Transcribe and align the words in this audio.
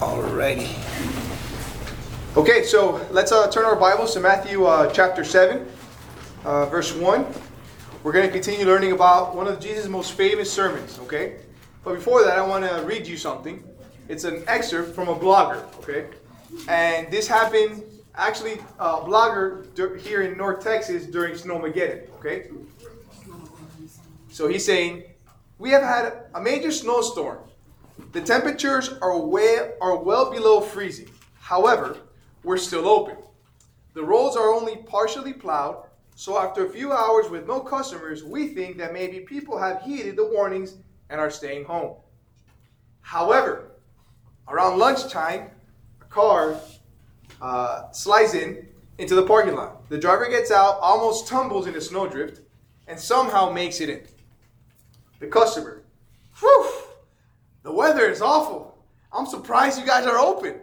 Alrighty. 0.00 0.66
Okay, 2.36 2.64
so 2.64 3.06
let's 3.12 3.30
uh, 3.30 3.48
turn 3.48 3.64
our 3.64 3.76
Bibles 3.76 4.12
to 4.14 4.20
Matthew 4.20 4.64
uh, 4.64 4.90
chapter 4.90 5.22
7, 5.22 5.64
uh, 6.44 6.66
verse 6.66 6.92
1. 6.92 7.24
We're 8.02 8.10
going 8.10 8.26
to 8.26 8.32
continue 8.32 8.66
learning 8.66 8.90
about 8.90 9.36
one 9.36 9.46
of 9.46 9.60
Jesus' 9.60 9.86
most 9.86 10.14
famous 10.14 10.52
sermons, 10.52 10.98
okay? 10.98 11.36
But 11.84 11.94
before 11.94 12.24
that, 12.24 12.36
I 12.36 12.44
want 12.44 12.68
to 12.68 12.82
read 12.84 13.06
you 13.06 13.16
something. 13.16 13.62
It's 14.08 14.24
an 14.24 14.42
excerpt 14.48 14.96
from 14.96 15.06
a 15.06 15.14
blogger, 15.14 15.62
okay? 15.78 16.06
And 16.66 17.08
this 17.12 17.28
happened, 17.28 17.84
actually, 18.16 18.54
a 18.80 18.96
blogger 18.96 20.00
here 20.00 20.22
in 20.22 20.36
North 20.36 20.64
Texas 20.64 21.06
during 21.06 21.34
Snowmageddon, 21.34 22.10
okay? 22.18 22.50
So 24.28 24.48
he's 24.48 24.66
saying, 24.66 25.04
We 25.58 25.70
have 25.70 25.84
had 25.84 26.24
a 26.34 26.40
major 26.40 26.72
snowstorm 26.72 27.38
the 28.12 28.20
temperatures 28.20 28.90
are, 29.00 29.18
way, 29.18 29.72
are 29.80 29.96
well 29.96 30.30
below 30.30 30.60
freezing. 30.60 31.10
However, 31.38 31.96
we're 32.42 32.56
still 32.56 32.88
open. 32.88 33.16
The 33.94 34.04
roads 34.04 34.36
are 34.36 34.52
only 34.52 34.76
partially 34.76 35.32
plowed, 35.32 35.84
so 36.16 36.38
after 36.38 36.66
a 36.66 36.70
few 36.70 36.92
hours 36.92 37.28
with 37.28 37.46
no 37.46 37.60
customers, 37.60 38.24
we 38.24 38.48
think 38.48 38.76
that 38.78 38.92
maybe 38.92 39.20
people 39.20 39.58
have 39.58 39.82
heeded 39.82 40.16
the 40.16 40.26
warnings 40.26 40.76
and 41.10 41.20
are 41.20 41.30
staying 41.30 41.64
home. 41.64 41.96
However, 43.00 43.72
around 44.48 44.78
lunchtime, 44.78 45.50
a 46.00 46.04
car 46.04 46.60
uh, 47.40 47.90
slides 47.92 48.34
in 48.34 48.68
into 48.98 49.14
the 49.14 49.26
parking 49.26 49.54
lot. 49.54 49.88
The 49.88 49.98
driver 49.98 50.28
gets 50.28 50.50
out, 50.50 50.78
almost 50.80 51.26
tumbles 51.26 51.66
in 51.66 51.74
a 51.74 51.80
snowdrift, 51.80 52.40
and 52.86 52.98
somehow 52.98 53.50
makes 53.50 53.80
it 53.80 53.88
in. 53.88 54.02
The 55.18 55.26
customer, 55.26 55.82
whew, 56.38 56.70
the 57.64 57.72
weather 57.72 58.06
is 58.08 58.22
awful. 58.22 58.78
I'm 59.12 59.26
surprised 59.26 59.80
you 59.80 59.86
guys 59.86 60.06
are 60.06 60.18
open. 60.18 60.60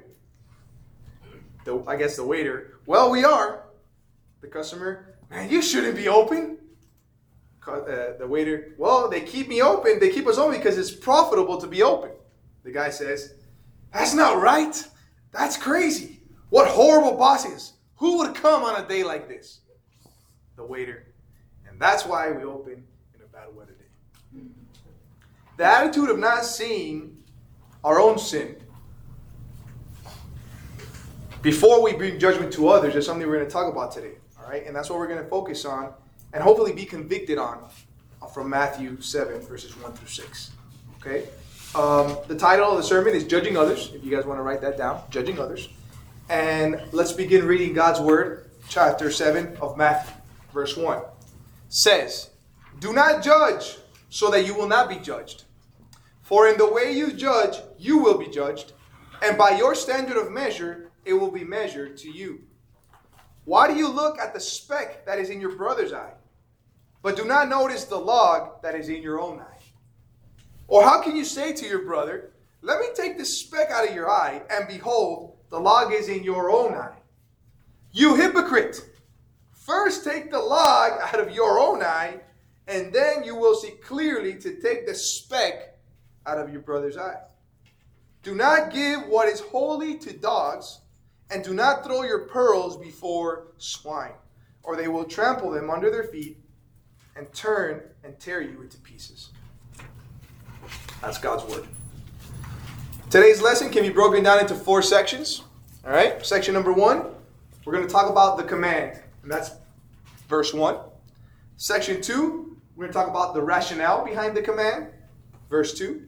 The, 1.65 1.83
I 1.85 1.95
guess 1.97 2.15
the 2.15 2.25
waiter, 2.25 2.79
well, 2.85 3.11
we 3.11 3.25
are. 3.25 3.65
The 4.39 4.47
customer, 4.47 5.15
man, 5.29 5.49
you 5.49 5.61
shouldn't 5.61 5.95
be 5.95 6.07
open. 6.07 6.57
Uh, 7.67 8.17
the 8.17 8.25
waiter, 8.27 8.73
well, 8.77 9.09
they 9.09 9.21
keep 9.21 9.47
me 9.47 9.61
open. 9.61 9.99
They 9.99 10.09
keep 10.09 10.25
us 10.27 10.37
open 10.37 10.57
because 10.57 10.77
it's 10.77 10.91
profitable 10.91 11.59
to 11.59 11.67
be 11.67 11.83
open. 11.83 12.11
The 12.63 12.71
guy 12.71 12.89
says, 12.89 13.35
that's 13.93 14.13
not 14.13 14.41
right. 14.41 14.83
That's 15.31 15.57
crazy. 15.57 16.21
What 16.49 16.67
horrible 16.67 17.17
bosses. 17.17 17.73
Who 17.97 18.17
would 18.17 18.33
come 18.33 18.63
on 18.63 18.83
a 18.83 18.87
day 18.87 19.03
like 19.03 19.27
this? 19.27 19.59
The 20.55 20.63
waiter, 20.63 21.05
and 21.67 21.79
that's 21.79 22.05
why 22.05 22.31
we 22.31 22.43
open 22.43 22.83
in 23.15 23.21
a 23.21 23.27
bad 23.27 23.55
weather 23.55 23.73
day. 23.73 24.41
The 25.57 25.65
attitude 25.65 26.09
of 26.09 26.19
not 26.19 26.45
seeing 26.45 27.17
our 27.83 27.99
own 27.99 28.17
sin 28.17 28.55
before 31.41 31.81
we 31.83 31.93
bring 31.93 32.19
judgment 32.19 32.53
to 32.53 32.69
others 32.69 32.95
is 32.95 33.05
something 33.05 33.27
we're 33.27 33.35
going 33.35 33.47
to 33.47 33.51
talk 33.51 33.71
about 33.71 33.91
today. 33.91 34.13
All 34.39 34.49
right? 34.49 34.65
And 34.65 34.75
that's 34.75 34.89
what 34.89 34.99
we're 34.99 35.07
going 35.07 35.23
to 35.23 35.29
focus 35.29 35.65
on 35.65 35.93
and 36.33 36.43
hopefully 36.43 36.73
be 36.73 36.85
convicted 36.85 37.37
on 37.37 37.67
from 38.33 38.49
Matthew 38.49 39.01
7, 39.01 39.41
verses 39.41 39.75
1 39.77 39.93
through 39.93 40.07
6. 40.07 40.51
Okay? 40.99 41.27
Um, 41.73 42.17
the 42.27 42.37
title 42.37 42.69
of 42.69 42.77
the 42.77 42.83
sermon 42.83 43.15
is 43.15 43.25
Judging 43.25 43.57
Others, 43.57 43.91
if 43.93 44.03
you 44.03 44.11
guys 44.11 44.25
want 44.25 44.39
to 44.39 44.43
write 44.43 44.61
that 44.61 44.77
down. 44.77 45.01
Judging 45.09 45.39
Others. 45.39 45.69
And 46.29 46.81
let's 46.91 47.11
begin 47.11 47.45
reading 47.45 47.73
God's 47.73 47.99
Word, 47.99 48.49
chapter 48.69 49.11
7 49.11 49.57
of 49.61 49.77
Matthew, 49.77 50.13
verse 50.53 50.77
1. 50.77 51.01
Says, 51.69 52.29
Do 52.79 52.93
not 52.93 53.23
judge 53.23 53.77
so 54.11 54.29
that 54.29 54.45
you 54.45 54.53
will 54.53 54.67
not 54.67 54.89
be 54.89 54.97
judged. 54.97 55.45
For 56.21 56.47
in 56.47 56.57
the 56.57 56.71
way 56.71 56.91
you 56.91 57.13
judge, 57.13 57.57
you 57.79 57.97
will 57.97 58.17
be 58.17 58.27
judged, 58.27 58.73
and 59.23 59.37
by 59.37 59.51
your 59.51 59.73
standard 59.73 60.17
of 60.17 60.31
measure, 60.31 60.91
it 61.05 61.13
will 61.13 61.31
be 61.31 61.45
measured 61.45 61.97
to 61.97 62.11
you. 62.11 62.41
Why 63.45 63.67
do 63.67 63.73
you 63.73 63.87
look 63.87 64.19
at 64.19 64.33
the 64.33 64.39
speck 64.39 65.05
that 65.05 65.17
is 65.17 65.29
in 65.29 65.39
your 65.39 65.55
brother's 65.55 65.93
eye, 65.93 66.13
but 67.01 67.15
do 67.15 67.23
not 67.23 67.49
notice 67.49 67.85
the 67.85 67.97
log 67.97 68.61
that 68.61 68.75
is 68.75 68.89
in 68.89 69.01
your 69.01 69.19
own 69.19 69.39
eye? 69.39 69.59
Or 70.67 70.83
how 70.83 71.01
can 71.01 71.15
you 71.15 71.25
say 71.25 71.53
to 71.53 71.65
your 71.65 71.85
brother, 71.85 72.31
Let 72.61 72.81
me 72.81 72.87
take 72.93 73.17
the 73.17 73.25
speck 73.25 73.71
out 73.71 73.87
of 73.87 73.95
your 73.95 74.09
eye, 74.09 74.41
and 74.51 74.67
behold, 74.67 75.37
the 75.49 75.59
log 75.59 75.93
is 75.93 76.09
in 76.09 76.23
your 76.23 76.51
own 76.51 76.73
eye? 76.73 76.97
You 77.93 78.15
hypocrite! 78.15 78.89
First 79.53 80.03
take 80.03 80.31
the 80.31 80.39
log 80.39 80.99
out 81.01 81.19
of 81.19 81.33
your 81.33 81.59
own 81.59 81.81
eye, 81.81 82.19
and 82.71 82.93
then 82.93 83.23
you 83.23 83.35
will 83.35 83.53
see 83.53 83.71
clearly 83.71 84.35
to 84.35 84.59
take 84.61 84.87
the 84.87 84.95
speck 84.95 85.77
out 86.25 86.37
of 86.37 86.51
your 86.51 86.61
brother's 86.61 86.97
eye. 86.97 87.19
Do 88.23 88.33
not 88.33 88.71
give 88.71 89.07
what 89.07 89.27
is 89.27 89.41
holy 89.41 89.97
to 89.97 90.13
dogs, 90.13 90.79
and 91.29 91.43
do 91.43 91.53
not 91.53 91.83
throw 91.83 92.03
your 92.03 92.27
pearls 92.27 92.77
before 92.77 93.47
swine, 93.57 94.13
or 94.63 94.77
they 94.77 94.87
will 94.87 95.03
trample 95.03 95.51
them 95.51 95.69
under 95.69 95.91
their 95.91 96.05
feet 96.05 96.37
and 97.15 97.31
turn 97.33 97.81
and 98.03 98.17
tear 98.19 98.41
you 98.41 98.61
into 98.61 98.77
pieces. 98.77 99.31
That's 101.01 101.17
God's 101.17 101.43
word. 101.53 101.67
Today's 103.09 103.41
lesson 103.41 103.69
can 103.69 103.83
be 103.83 103.89
broken 103.89 104.23
down 104.23 104.39
into 104.39 104.55
four 104.55 104.81
sections. 104.81 105.43
All 105.83 105.91
right, 105.91 106.25
section 106.25 106.53
number 106.53 106.71
one, 106.71 107.05
we're 107.65 107.73
going 107.73 107.85
to 107.85 107.91
talk 107.91 108.09
about 108.09 108.37
the 108.37 108.43
command, 108.43 109.01
and 109.23 109.31
that's 109.31 109.51
verse 110.29 110.53
one. 110.53 110.77
Section 111.57 112.01
two, 112.01 112.50
we're 112.75 112.85
going 112.85 112.93
to 112.93 112.93
talk 112.93 113.09
about 113.09 113.33
the 113.33 113.41
rationale 113.41 114.05
behind 114.05 114.35
the 114.35 114.41
command, 114.41 114.87
verse 115.49 115.73
two. 115.73 116.07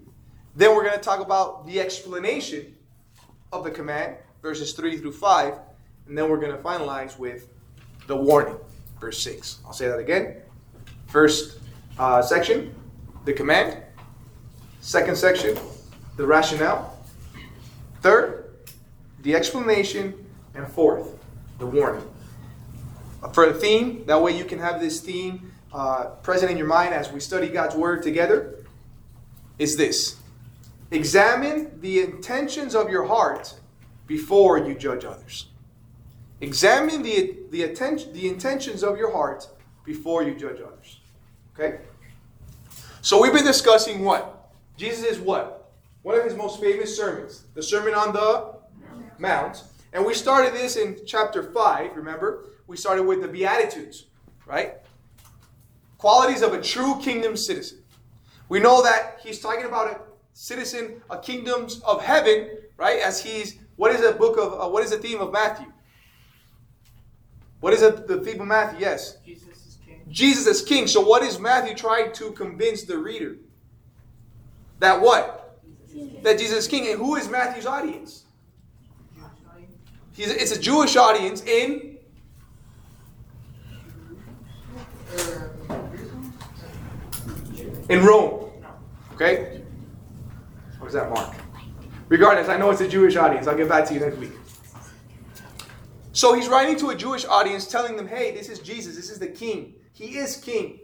Then 0.56 0.76
we're 0.76 0.84
going 0.84 0.96
to 0.96 1.04
talk 1.04 1.20
about 1.20 1.66
the 1.66 1.80
explanation 1.80 2.76
of 3.52 3.64
the 3.64 3.72
command, 3.72 4.18
verses 4.42 4.74
3 4.74 4.98
through 4.98 5.14
5. 5.14 5.54
And 6.08 6.18
then 6.18 6.30
we're 6.30 6.38
going 6.40 6.52
to 6.52 6.62
finalize 6.62 7.18
with 7.18 7.48
the 8.08 8.16
warning, 8.16 8.58
verse 9.00 9.22
6. 9.24 9.60
I'll 9.66 9.74
say 9.74 9.88
that 9.88 9.98
again. 9.98 10.38
First 11.08 11.60
uh, 11.98 12.22
section, 12.22 12.76
the 13.26 13.34
command. 13.34 13.82
Second 14.82 15.18
section, 15.18 15.58
the 16.18 16.26
rationale. 16.26 17.00
Third, 18.02 18.54
the 19.22 19.36
explanation. 19.36 20.20
And 20.56 20.68
fourth, 20.68 21.18
the 21.58 21.66
warning. 21.66 22.08
For 23.34 23.46
a 23.46 23.54
theme, 23.54 24.06
that 24.06 24.22
way 24.22 24.38
you 24.38 24.46
can 24.46 24.60
have 24.60 24.80
this 24.80 25.02
theme 25.02 25.53
uh, 25.74 26.06
present 26.22 26.52
in 26.52 26.58
your 26.58 26.68
mind 26.68 26.94
as 26.94 27.12
we 27.12 27.20
study 27.20 27.50
God's 27.50 27.76
Word 27.76 28.04
together, 28.04 28.64
is 29.58 29.76
this 29.78 30.18
Examine 30.92 31.80
the 31.82 32.02
intentions 32.02 32.76
of 32.76 32.90
your 32.90 33.06
heart 33.06 33.56
before 34.06 34.60
you 34.60 34.76
judge 34.76 35.06
others. 35.06 35.48
Examine 36.40 37.02
the, 37.02 37.38
the, 37.50 37.64
attention, 37.64 38.14
the 38.14 38.28
intentions 38.28 38.84
of 38.84 38.98
your 38.98 39.12
heart 39.12 39.48
before 39.86 40.24
you 40.24 40.36
judge 40.36 40.60
others. 40.62 41.00
Okay? 41.54 41.80
So 43.02 43.22
we've 43.22 43.34
been 43.34 43.46
discussing 43.46 44.04
what? 44.04 44.52
Jesus 44.78 45.04
is 45.04 45.20
what? 45.20 45.72
One 46.04 46.18
of 46.18 46.24
his 46.24 46.36
most 46.36 46.60
famous 46.62 46.96
sermons, 46.96 47.46
the 47.56 47.64
Sermon 47.64 47.94
on 47.96 48.14
the 48.14 48.56
Mount. 49.18 49.64
And 49.94 50.06
we 50.06 50.14
started 50.14 50.54
this 50.54 50.76
in 50.76 51.00
chapter 51.06 51.42
5, 51.42 51.96
remember? 51.96 52.46
We 52.68 52.78
started 52.78 53.04
with 53.04 53.22
the 53.22 53.28
Beatitudes, 53.28 54.06
right? 54.46 54.76
Qualities 56.04 56.42
of 56.42 56.52
a 56.52 56.62
true 56.62 57.00
kingdom 57.00 57.38
citizen. 57.38 57.78
We 58.50 58.60
know 58.60 58.84
that 58.84 59.20
he's 59.24 59.40
talking 59.40 59.64
about 59.64 59.88
a 59.90 60.02
citizen 60.34 61.02
of 61.10 61.24
kingdoms 61.24 61.80
of 61.80 62.04
heaven, 62.04 62.58
right? 62.76 63.00
As 63.00 63.24
he's 63.24 63.58
what 63.78 63.90
is 63.96 64.02
the 64.02 64.12
book 64.12 64.38
of 64.38 64.60
uh, 64.60 64.70
what 64.70 64.84
is 64.84 64.92
the 64.92 64.98
theme 64.98 65.22
of 65.22 65.32
Matthew? 65.32 65.72
What 67.62 67.72
is 67.72 67.82
it, 67.82 68.06
the 68.06 68.20
theme 68.20 68.42
of 68.42 68.48
Matthew? 68.48 68.82
Yes. 68.82 69.16
Jesus 69.26 69.66
is 69.66 69.78
king. 69.86 70.02
Jesus 70.10 70.46
is 70.46 70.62
king. 70.62 70.88
So 70.88 71.00
what 71.00 71.24
is 71.24 71.40
Matthew 71.40 71.74
trying 71.74 72.12
to 72.16 72.34
convince 72.34 72.84
the 72.84 72.98
reader? 72.98 73.38
That 74.80 75.00
what? 75.00 75.62
Jesus. 75.90 76.22
That 76.22 76.38
Jesus 76.38 76.58
is 76.58 76.68
king. 76.68 76.86
And 76.90 77.00
who 77.00 77.16
is 77.16 77.30
Matthew's 77.30 77.66
audience? 77.66 78.26
He's, 80.12 80.32
it's 80.32 80.52
a 80.52 80.60
Jewish 80.60 80.98
audience 80.98 81.42
in 81.44 81.93
in 87.90 88.04
Rome. 88.04 88.52
Okay? 89.14 89.62
Is 90.86 90.94
that 90.94 91.10
Mark? 91.10 91.34
Regardless, 92.10 92.50
I 92.50 92.58
know 92.58 92.70
it's 92.70 92.82
a 92.82 92.88
Jewish 92.88 93.16
audience. 93.16 93.48
I'll 93.48 93.58
get 93.58 93.70
back 93.70 93.86
to 93.88 93.94
you 93.94 94.00
next 94.00 94.18
week. 94.18 94.32
So 96.12 96.36
he's 96.36 96.48
writing 96.48 96.78
to 96.78 96.90
a 96.90 96.96
Jewish 96.96 97.26
audience 97.26 97.66
telling 97.66 97.96
them, 97.96 98.08
hey, 98.08 98.36
this 98.36 98.50
is 98.50 98.60
Jesus. 98.60 98.96
This 98.96 99.10
is 99.10 99.18
the 99.18 99.28
king. 99.28 99.76
He 99.94 100.18
is 100.18 100.36
king. 100.38 100.82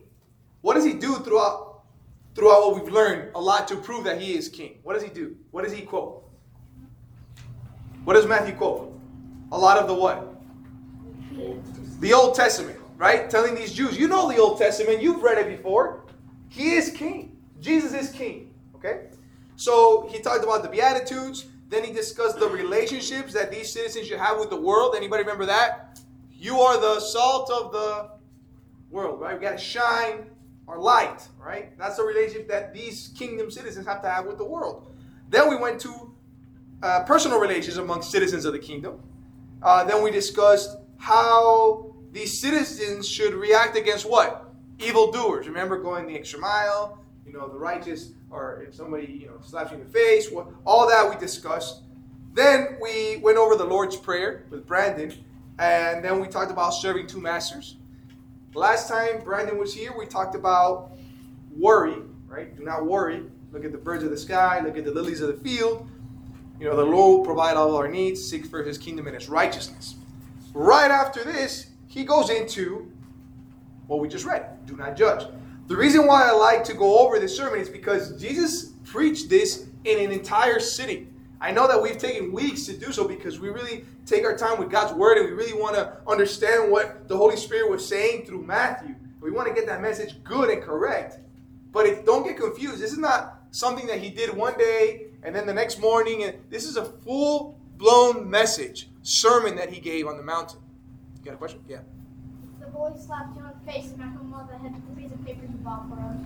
What 0.61 0.73
does 0.73 0.85
he 0.85 0.93
do 0.93 1.15
throughout, 1.17 1.83
throughout 2.33 2.65
what 2.65 2.81
we've 2.81 2.91
learned? 2.91 3.31
A 3.35 3.41
lot 3.41 3.67
to 3.67 3.75
prove 3.75 4.05
that 4.05 4.19
he 4.19 4.33
is 4.33 4.49
king. 4.49 4.79
What 4.83 4.93
does 4.93 5.03
he 5.03 5.09
do? 5.09 5.35
What 5.51 5.63
does 5.63 5.73
he 5.73 5.83
quote? 5.83 6.23
What 8.05 8.13
does 8.15 8.25
Matthew 8.25 8.55
quote? 8.55 8.97
A 9.51 9.57
lot 9.57 9.77
of 9.77 9.87
the 9.87 9.93
what? 9.93 10.35
The 12.01 12.13
Old 12.13 12.33
Testament, 12.33 12.79
right? 12.97 13.29
Telling 13.29 13.53
these 13.53 13.73
Jews, 13.73 13.97
you 13.97 14.07
know 14.07 14.31
the 14.31 14.37
Old 14.37 14.57
Testament, 14.57 15.01
you've 15.01 15.21
read 15.21 15.37
it 15.37 15.47
before. 15.47 16.05
He 16.49 16.73
is 16.73 16.91
king. 16.91 17.37
Jesus 17.59 17.93
is 17.93 18.11
king. 18.11 18.53
Okay? 18.75 19.07
So 19.55 20.07
he 20.11 20.19
talked 20.19 20.43
about 20.43 20.63
the 20.63 20.69
Beatitudes, 20.69 21.45
Then 21.69 21.83
he 21.83 21.93
discussed 21.93 22.39
the 22.39 22.49
relationships 22.49 23.31
that 23.33 23.51
these 23.51 23.71
citizens 23.71 24.07
should 24.07 24.17
have 24.19 24.39
with 24.39 24.49
the 24.49 24.59
world. 24.59 24.95
Anybody 24.95 25.21
remember 25.21 25.45
that? 25.45 25.99
You 26.33 26.59
are 26.61 26.79
the 26.79 26.99
salt 26.99 27.51
of 27.51 27.71
the 27.71 28.09
world, 28.89 29.19
right? 29.21 29.39
We 29.39 29.45
got 29.45 29.51
to 29.51 29.57
shine 29.57 30.25
our 30.67 30.79
light, 30.79 31.27
right? 31.39 31.77
That's 31.77 31.97
the 31.97 32.03
relationship 32.03 32.47
that 32.49 32.73
these 32.73 33.11
kingdom 33.15 33.51
citizens 33.51 33.85
have 33.85 34.01
to 34.01 34.09
have 34.09 34.25
with 34.25 34.39
the 34.39 34.45
world. 34.45 34.91
Then 35.29 35.47
we 35.47 35.57
went 35.57 35.79
to 35.81 36.15
uh, 36.81 37.03
personal 37.03 37.39
relations 37.39 37.77
among 37.77 38.01
citizens 38.01 38.45
of 38.45 38.53
the 38.53 38.59
kingdom. 38.59 38.99
Uh, 39.61 39.83
then 39.83 40.01
we 40.01 40.09
discussed 40.09 40.75
how 40.97 41.93
these 42.11 42.39
citizens 42.39 43.07
should 43.07 43.33
react 43.33 43.77
against 43.77 44.09
what? 44.09 44.48
Evildoers. 44.79 45.47
Remember 45.47 45.77
going 45.77 46.07
the 46.07 46.15
extra 46.15 46.39
mile, 46.39 47.03
you 47.25 47.33
know, 47.33 47.47
the 47.47 47.57
righteous, 47.57 48.11
or 48.29 48.63
if 48.67 48.73
somebody, 48.73 49.19
you 49.21 49.27
know, 49.27 49.39
slaps 49.41 49.71
you 49.71 49.77
in 49.77 49.83
the 49.83 49.89
face, 49.89 50.29
all 50.65 50.87
that 50.87 51.09
we 51.09 51.15
discussed. 51.17 51.83
Then 52.33 52.77
we 52.81 53.17
went 53.17 53.37
over 53.37 53.55
the 53.55 53.65
Lord's 53.65 53.95
Prayer 53.97 54.45
with 54.49 54.65
Brandon, 54.65 55.13
and 55.57 56.03
then 56.03 56.19
we 56.19 56.27
talked 56.27 56.51
about 56.51 56.71
serving 56.71 57.07
two 57.07 57.19
masters. 57.19 57.75
Last 58.53 58.87
time 58.87 59.21
Brandon 59.23 59.57
was 59.57 59.73
here, 59.73 59.93
we 59.97 60.05
talked 60.05 60.35
about 60.35 60.91
worry, 61.55 62.01
right? 62.27 62.55
Do 62.55 62.63
not 62.63 62.85
worry. 62.85 63.23
Look 63.51 63.65
at 63.65 63.71
the 63.71 63.77
birds 63.77 64.03
of 64.03 64.11
the 64.11 64.17
sky, 64.17 64.61
look 64.61 64.77
at 64.77 64.85
the 64.85 64.91
lilies 64.91 65.21
of 65.21 65.27
the 65.27 65.43
field. 65.43 65.89
You 66.59 66.69
know, 66.69 66.75
the 66.75 66.83
Lord 66.83 67.19
will 67.19 67.25
provide 67.25 67.57
all 67.57 67.75
our 67.75 67.87
needs, 67.87 68.23
seek 68.23 68.45
for 68.45 68.63
his 68.63 68.77
kingdom 68.77 69.07
and 69.07 69.15
his 69.15 69.29
righteousness. 69.29 69.95
Right 70.53 70.91
after 70.91 71.23
this, 71.23 71.67
he 71.87 72.03
goes 72.03 72.29
into 72.29 72.91
what 73.89 73.99
we 73.99 74.07
just 74.07 74.23
read 74.23 74.65
do 74.65 74.77
not 74.77 74.95
judge. 74.95 75.25
The 75.67 75.75
reason 75.75 76.05
why 76.05 76.27
I 76.27 76.31
like 76.31 76.63
to 76.65 76.73
go 76.73 76.99
over 76.99 77.19
this 77.19 77.35
sermon 77.35 77.59
is 77.59 77.69
because 77.69 78.19
Jesus 78.21 78.73
preached 78.85 79.29
this 79.29 79.67
in 79.83 79.99
an 79.99 80.11
entire 80.11 80.59
city. 80.59 81.07
I 81.41 81.51
know 81.51 81.67
that 81.67 81.81
we've 81.81 81.97
taken 81.97 82.31
weeks 82.31 82.65
to 82.65 82.77
do 82.77 82.91
so 82.91 83.07
because 83.07 83.39
we 83.39 83.49
really 83.49 83.85
take 84.05 84.25
our 84.25 84.37
time 84.37 84.59
with 84.59 84.69
God's 84.69 84.93
word 84.93 85.17
and 85.17 85.27
we 85.27 85.33
really 85.33 85.59
want 85.59 85.75
to 85.75 85.97
understand 86.07 86.71
what 86.71 87.07
the 87.07 87.17
Holy 87.17 87.35
Spirit 87.35 87.71
was 87.71 87.87
saying 87.87 88.25
through 88.25 88.43
Matthew. 88.43 88.93
We 89.21 89.31
want 89.31 89.47
to 89.47 89.53
get 89.53 89.65
that 89.67 89.81
message 89.81 90.23
good 90.23 90.49
and 90.49 90.61
correct. 90.61 91.19
But 91.71 91.85
if, 91.85 92.05
don't 92.05 92.23
get 92.23 92.37
confused. 92.37 92.79
This 92.79 92.91
is 92.91 92.97
not 92.97 93.41
something 93.51 93.87
that 93.87 93.99
he 93.99 94.09
did 94.09 94.35
one 94.35 94.57
day 94.57 95.07
and 95.23 95.35
then 95.35 95.47
the 95.47 95.53
next 95.53 95.79
morning. 95.79 96.23
And 96.23 96.35
this 96.49 96.65
is 96.65 96.77
a 96.77 96.85
full 96.85 97.59
blown 97.77 98.29
message, 98.29 98.89
sermon 99.01 99.55
that 99.55 99.71
he 99.71 99.79
gave 99.79 100.07
on 100.07 100.17
the 100.17 100.23
mountain. 100.23 100.59
You 101.17 101.25
got 101.25 101.33
a 101.35 101.37
question? 101.37 101.61
Yeah. 101.67 101.79
The 102.59 102.67
boy 102.67 102.91
slapped 102.99 103.35
the 103.35 103.41
face 103.69 103.93
my 103.97 104.05
mother 104.05 104.57
had 104.57 104.73
piece 104.97 105.11
of 105.11 105.23
paper 105.25 105.41
you 105.43 105.57
bought 105.59 105.87
for 105.89 105.99
us. 105.99 106.17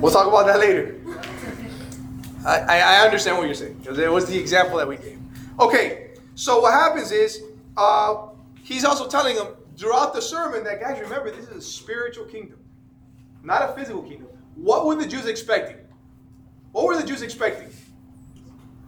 We'll 0.00 0.12
talk 0.12 0.28
about 0.28 0.46
that 0.46 0.60
later. 0.60 1.00
I, 2.46 2.78
I 2.78 3.04
understand 3.04 3.38
what 3.38 3.46
you're 3.46 3.54
saying 3.54 3.80
it 3.84 4.12
was 4.12 4.26
the 4.26 4.38
example 4.38 4.78
that 4.78 4.86
we 4.86 4.96
gave. 4.96 5.18
Okay, 5.58 6.10
so 6.36 6.60
what 6.60 6.72
happens 6.72 7.10
is 7.10 7.42
uh, 7.76 8.28
he's 8.62 8.84
also 8.84 9.08
telling 9.08 9.34
them 9.34 9.48
throughout 9.76 10.14
the 10.14 10.22
sermon 10.22 10.62
that 10.62 10.80
guys 10.80 11.00
remember 11.00 11.32
this 11.32 11.48
is 11.48 11.56
a 11.56 11.60
spiritual 11.60 12.26
kingdom, 12.26 12.58
not 13.42 13.68
a 13.68 13.72
physical 13.74 14.02
kingdom. 14.02 14.28
What 14.54 14.86
were 14.86 14.94
the 14.94 15.06
Jews 15.06 15.26
expecting? 15.26 15.78
What 16.70 16.84
were 16.84 16.96
the 16.96 17.06
Jews 17.06 17.22
expecting? 17.22 17.70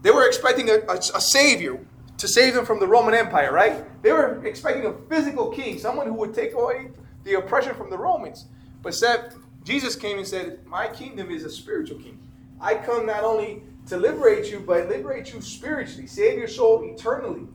They 0.02 0.12
were 0.12 0.28
expecting 0.28 0.70
a, 0.70 0.74
a, 0.88 0.98
a 0.98 1.20
savior 1.20 1.80
to 2.18 2.28
save 2.28 2.54
them 2.54 2.66
from 2.66 2.80
the 2.80 2.86
Roman 2.86 3.14
Empire, 3.14 3.52
right? 3.52 4.02
They 4.02 4.12
were 4.12 4.44
expecting 4.44 4.84
a 4.86 4.92
physical 5.08 5.50
king, 5.50 5.78
someone 5.78 6.06
who 6.06 6.14
would 6.14 6.34
take 6.34 6.52
away 6.52 6.90
the 7.24 7.34
oppression 7.34 7.74
from 7.74 7.90
the 7.90 7.98
Romans. 7.98 8.46
But 8.82 8.94
said, 8.94 9.34
Jesus 9.64 9.94
came 9.96 10.18
and 10.18 10.26
said, 10.26 10.64
My 10.66 10.88
kingdom 10.88 11.30
is 11.30 11.44
a 11.44 11.50
spiritual 11.50 11.98
kingdom. 11.98 12.20
I 12.60 12.74
come 12.74 13.06
not 13.06 13.22
only 13.22 13.62
to 13.86 13.96
liberate 13.96 14.50
you, 14.50 14.60
but 14.60 14.88
liberate 14.88 15.32
you 15.32 15.40
spiritually, 15.40 16.06
save 16.06 16.38
your 16.38 16.48
soul 16.48 16.82
eternally. 16.84 17.46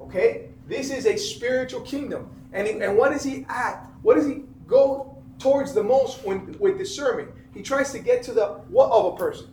Okay? 0.00 0.48
This 0.66 0.90
is 0.90 1.06
a 1.06 1.16
spiritual 1.16 1.82
kingdom. 1.82 2.30
And, 2.52 2.66
he, 2.66 2.80
and 2.80 2.96
what 2.96 3.12
does 3.12 3.24
he 3.24 3.44
act? 3.48 3.90
What 4.02 4.14
does 4.14 4.26
he 4.26 4.44
go 4.66 5.18
towards 5.38 5.74
the 5.74 5.82
most 5.82 6.24
when, 6.24 6.56
with 6.58 6.84
sermon? 6.86 7.28
He 7.52 7.62
tries 7.62 7.92
to 7.92 7.98
get 7.98 8.22
to 8.24 8.32
the 8.32 8.46
what 8.68 8.90
of 8.90 9.14
a 9.14 9.16
person? 9.16 9.48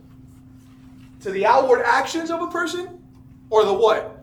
To 1.20 1.30
the 1.30 1.44
outward 1.44 1.82
actions 1.82 2.30
of 2.30 2.40
a 2.40 2.48
person? 2.48 3.02
Or 3.50 3.64
the 3.64 3.72
what? 3.74 4.15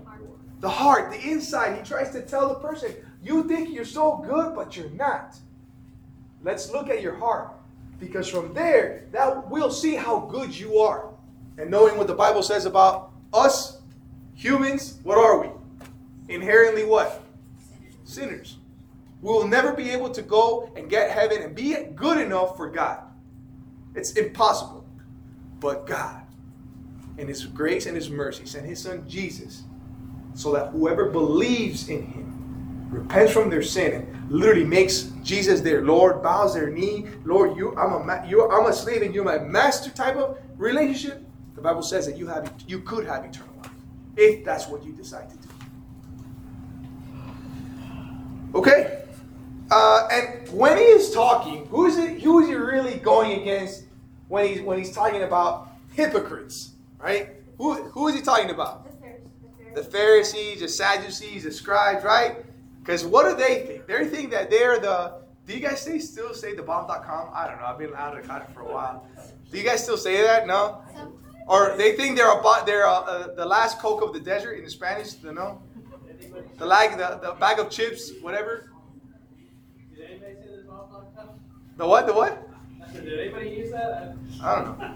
The 0.64 0.70
heart, 0.70 1.12
the 1.12 1.20
inside. 1.20 1.78
He 1.78 1.84
tries 1.84 2.12
to 2.12 2.22
tell 2.22 2.48
the 2.48 2.56
person, 2.56 2.96
you 3.22 3.44
think 3.50 3.74
you're 3.74 3.84
so 3.84 4.24
good, 4.26 4.56
but 4.56 4.78
you're 4.78 4.90
not. 4.92 5.36
Let's 6.42 6.72
look 6.72 6.90
at 6.90 7.02
your 7.02 7.16
heart. 7.16 7.52
Because 8.00 8.30
from 8.30 8.54
there, 8.54 9.04
that 9.12 9.50
we'll 9.50 9.72
see 9.72 9.96
how 9.96 10.22
good 10.22 10.58
you 10.58 10.78
are. 10.78 11.10
And 11.58 11.70
knowing 11.70 11.98
what 11.98 12.08
the 12.08 12.16
Bible 12.16 12.42
says 12.42 12.66
about 12.66 13.12
us, 13.34 13.82
humans, 14.36 15.00
what 15.04 15.18
are 15.18 15.42
we? 15.42 15.50
Inherently 16.34 16.86
what? 16.86 17.22
Sinners. 18.06 18.56
We 19.22 19.34
will 19.34 19.50
never 19.50 19.74
be 19.74 19.90
able 19.90 20.12
to 20.12 20.22
go 20.22 20.72
and 20.78 20.90
get 20.90 21.12
heaven 21.12 21.42
and 21.42 21.54
be 21.54 21.76
good 21.94 22.22
enough 22.22 22.56
for 22.56 22.70
God. 22.70 23.04
It's 23.96 24.14
impossible. 24.14 24.86
But 25.60 25.86
God, 25.86 26.24
in 27.18 27.28
His 27.28 27.46
grace 27.46 27.86
and 27.86 27.98
His 27.98 28.10
mercy, 28.10 28.46
sent 28.46 28.66
His 28.66 28.82
Son 28.82 29.04
Jesus 29.10 29.64
so 30.34 30.54
that 30.54 30.72
whoever 30.72 31.10
believes 31.10 31.90
in 31.90 32.06
Him 32.06 32.90
repents 32.90 33.32
from 33.32 33.50
their 33.50 33.64
sin 33.64 33.94
and 33.94 34.32
literally 34.32 34.64
makes 34.64 35.12
Jesus 35.24 35.62
their 35.62 35.84
Lord, 35.84 36.22
bows 36.22 36.54
their 36.54 36.70
knee, 36.70 37.08
Lord, 37.26 37.58
you, 37.58 37.76
I'm 37.78 38.10
a, 38.10 38.26
you, 38.28 38.50
I'm 38.50 38.68
a 38.68 38.74
slave 38.74 39.02
and 39.02 39.14
you're 39.14 39.24
my 39.24 39.40
master 39.40 39.90
type 39.90 40.16
of 40.16 40.38
relationship. 40.58 41.26
The 41.56 41.62
Bible 41.62 41.82
says 41.82 42.06
that 42.06 42.18
you 42.18 42.28
have, 42.28 42.54
you 42.68 42.80
could 42.80 43.06
have 43.06 43.26
eternal 43.26 43.54
life 43.58 43.72
if 44.16 44.46
that's 44.46 44.68
what 44.68 44.84
you 44.84 44.94
decide 44.94 45.30
to 45.30 45.36
do. 45.38 45.50
Okay, 48.56 49.04
uh, 49.72 50.08
and 50.12 50.48
when 50.50 50.78
he 50.78 50.84
is 50.84 51.12
talking, 51.12 51.66
who 51.68 51.88
is 51.88 51.98
it? 51.98 52.22
Who 52.22 52.42
is 52.42 52.48
he 52.48 52.54
really 52.54 53.00
going 53.00 53.42
against 53.42 53.86
when 54.28 54.48
he's 54.48 54.62
when 54.62 54.78
he's 54.78 54.92
talking 54.92 55.24
about 55.24 55.72
hypocrites? 55.94 56.74
Right? 57.00 57.32
Who 57.58 57.74
who 57.86 58.08
is 58.10 58.16
he 58.16 58.22
talking 58.22 58.52
about? 58.52 58.86
The 58.86 58.92
Pharisees. 59.02 59.30
The 59.76 59.84
Pharisees, 59.84 60.60
the 60.60 60.68
Sadducees, 60.68 61.44
the 61.44 61.52
scribes, 61.52 62.04
right? 62.04 62.38
Because 62.80 63.06
what 63.06 63.30
do 63.30 63.36
they 63.36 63.66
think? 63.66 63.88
They 63.88 64.06
think 64.06 64.32
that 64.32 64.50
they're 64.50 64.80
the. 64.80 65.22
Do 65.46 65.54
you 65.54 65.60
guys 65.60 65.82
say, 65.82 66.00
still 66.00 66.34
say 66.34 66.56
the 66.56 66.64
bomb.com? 66.64 67.30
I 67.34 67.48
don't 67.48 67.58
know. 67.60 67.66
I've 67.66 67.78
been 67.78 67.94
out 67.96 68.16
of 68.16 68.22
the 68.22 68.28
country 68.28 68.54
for 68.54 68.62
a 68.62 68.72
while. 68.72 69.08
Do 69.52 69.58
you 69.58 69.64
guys 69.64 69.84
still 69.84 69.98
say 69.98 70.22
that? 70.22 70.48
No? 70.48 70.82
Or 71.48 71.76
they 71.78 71.96
think 71.96 72.16
they're 72.16 72.32
about 72.32 72.66
they're 72.66 72.88
uh, 72.88 73.02
uh, 73.02 73.36
the 73.36 73.46
last 73.46 73.80
Coke 73.80 74.02
of 74.02 74.14
the 74.14 74.20
desert 74.20 74.54
in 74.54 74.70
Spanish. 74.70 75.22
You 75.22 75.34
know, 75.34 75.62
the 76.58 76.66
lag, 76.66 76.92
the, 76.98 77.20
the 77.22 77.34
bag 77.34 77.60
of 77.60 77.70
chips, 77.70 78.12
whatever. 78.22 78.72
Did 79.96 80.10
anybody 80.10 80.36
say 80.36 80.56
the 80.58 80.64
bomb.com? 80.64 81.30
The 81.78 81.88
what? 81.88 82.08
The 82.08 82.14
what? 82.14 82.50
Did 82.94 83.20
anybody 83.20 83.50
use 83.50 83.72
that? 83.72 84.16
I 84.42 84.56
don't 84.56 84.80
know. 84.80 84.96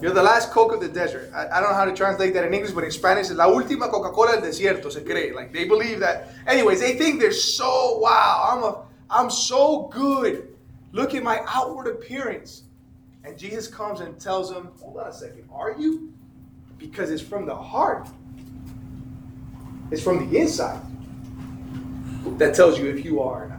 You're 0.00 0.12
the 0.12 0.22
last 0.22 0.50
Coke 0.50 0.74
of 0.74 0.80
the 0.80 0.88
desert. 0.88 1.30
I, 1.34 1.48
I, 1.48 1.60
don't 1.60 1.70
know 1.70 1.74
how 1.74 1.86
to 1.86 1.94
translate 1.94 2.34
that 2.34 2.44
in 2.44 2.52
English, 2.52 2.72
but 2.72 2.84
in 2.84 2.90
Spanish, 2.90 3.30
la 3.30 3.46
última 3.46 3.90
Coca-Cola 3.90 4.32
del 4.32 4.42
desierto, 4.42 4.92
se 4.92 5.02
cree. 5.02 5.32
Like 5.32 5.52
they 5.52 5.64
believe 5.64 6.00
that. 6.00 6.28
Anyways, 6.46 6.80
they 6.80 6.96
think 6.96 7.18
they're 7.18 7.32
so 7.32 7.98
wow. 7.98 8.48
I'm 8.52 8.62
a, 8.62 8.84
I'm 9.08 9.30
so 9.30 9.88
good. 9.92 10.54
Look 10.92 11.14
at 11.14 11.22
my 11.22 11.42
outward 11.48 11.86
appearance. 11.86 12.62
And 13.24 13.38
Jesus 13.38 13.68
comes 13.68 14.00
and 14.00 14.20
tells 14.20 14.52
them, 14.52 14.70
hold 14.80 14.98
on 14.98 15.08
a 15.08 15.12
second, 15.12 15.48
are 15.50 15.74
you? 15.78 16.12
Because 16.78 17.10
it's 17.10 17.22
from 17.22 17.46
the 17.46 17.56
heart. 17.56 18.06
It's 19.90 20.02
from 20.02 20.30
the 20.30 20.38
inside 20.38 20.80
that 22.38 22.54
tells 22.54 22.78
you 22.78 22.86
if 22.86 23.04
you 23.04 23.20
are. 23.20 23.55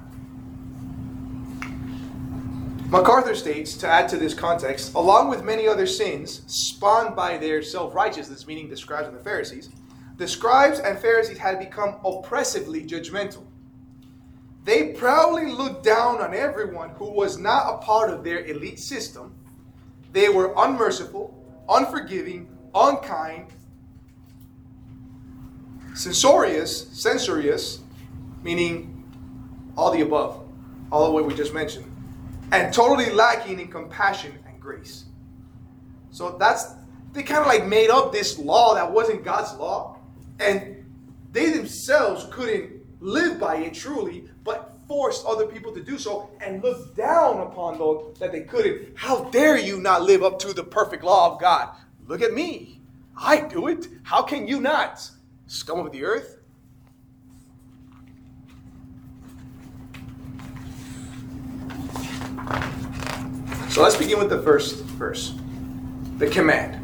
MacArthur 2.90 3.36
states, 3.36 3.76
to 3.76 3.88
add 3.88 4.08
to 4.08 4.16
this 4.16 4.34
context, 4.34 4.94
along 4.94 5.30
with 5.30 5.44
many 5.44 5.68
other 5.68 5.86
sins 5.86 6.42
spawned 6.48 7.18
by 7.18 7.38
their 7.38 7.62
self 7.62 7.94
righteousness, 7.94 8.48
meaning 8.48 8.70
the 8.70 8.78
scribes 8.78 9.10
and 9.10 9.18
the 9.18 9.24
Pharisees, 9.24 9.70
the 10.16 10.28
scribes 10.28 10.80
and 10.80 10.98
Pharisees 10.98 11.38
had 11.38 11.60
become 11.60 11.98
oppressively 12.06 12.88
judgmental. 12.88 13.44
They 14.64 14.94
proudly 14.94 15.48
looked 15.48 15.84
down 15.84 16.22
on 16.22 16.34
everyone 16.34 16.92
who 16.92 17.12
was 17.12 17.38
not 17.38 17.74
a 17.74 17.78
part 17.80 18.10
of 18.10 18.24
their 18.24 18.46
elite 18.46 18.80
system. 18.80 19.36
They 20.14 20.30
were 20.30 20.54
unmerciful, 20.56 21.34
unforgiving, 21.68 22.48
unkind, 22.74 23.48
censorious, 25.94 26.88
censorious, 26.94 27.82
meaning 28.44 29.04
all 29.76 29.92
the 29.92 30.02
above, 30.02 30.48
all 30.90 31.06
of 31.06 31.14
what 31.14 31.26
we 31.26 31.34
just 31.34 31.54
mentioned 31.54 31.97
and 32.52 32.74
totally 32.74 33.10
lacking 33.12 33.60
in 33.60 33.68
compassion 33.68 34.38
and 34.48 34.60
grace. 34.60 35.06
So 36.12 36.38
that's 36.38 36.74
they 37.14 37.24
kind 37.24 37.42
of 37.42 37.48
like 37.48 37.66
made 37.66 37.90
up 37.90 38.12
this 38.12 38.38
law 38.38 38.76
that 38.76 38.92
wasn't 38.92 39.24
God's 39.24 39.54
law, 39.58 39.98
and 40.40 40.86
they 41.32 41.50
themselves 41.52 42.28
couldn't 42.32 42.74
live 43.00 43.40
by 43.40 43.58
it 43.58 43.74
truly, 43.74 44.30
but 44.44 44.78
forced 44.88 45.26
other 45.26 45.46
people 45.46 45.74
to 45.74 45.84
do 45.84 45.98
so 45.98 46.30
and 46.42 46.64
looked 46.64 46.96
down 46.96 47.40
upon 47.42 47.78
those 47.78 48.18
that 48.20 48.32
they 48.32 48.42
couldn't. 48.42 48.96
How 48.96 49.26
dare 49.26 49.58
you 49.58 49.80
not 49.80 50.04
live 50.04 50.24
up 50.24 50.40
to 50.40 50.54
the 50.54 50.64
perfect 50.64 51.04
law 51.04 51.34
of 51.34 51.42
God? 51.42 51.70
Look 52.08 52.22
at 52.22 52.34
me. 52.34 52.82
I 53.16 53.42
do 53.42 53.68
it. 53.68 53.88
How 54.04 54.22
can 54.22 54.48
you 54.48 54.62
not? 54.62 55.10
Scum 55.48 55.80
of 55.80 55.92
the 55.92 56.04
earth. 56.04 56.37
So 63.78 63.84
let's 63.84 63.96
begin 63.96 64.18
with 64.18 64.32
the 64.32 64.42
first 64.42 64.84
verse 64.86 65.36
the 66.18 66.28
command. 66.28 66.82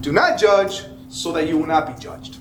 Do 0.00 0.10
not 0.10 0.40
judge 0.40 0.86
so 1.10 1.30
that 1.32 1.46
you 1.46 1.58
will 1.58 1.66
not 1.66 1.94
be 1.94 2.02
judged. 2.02 2.38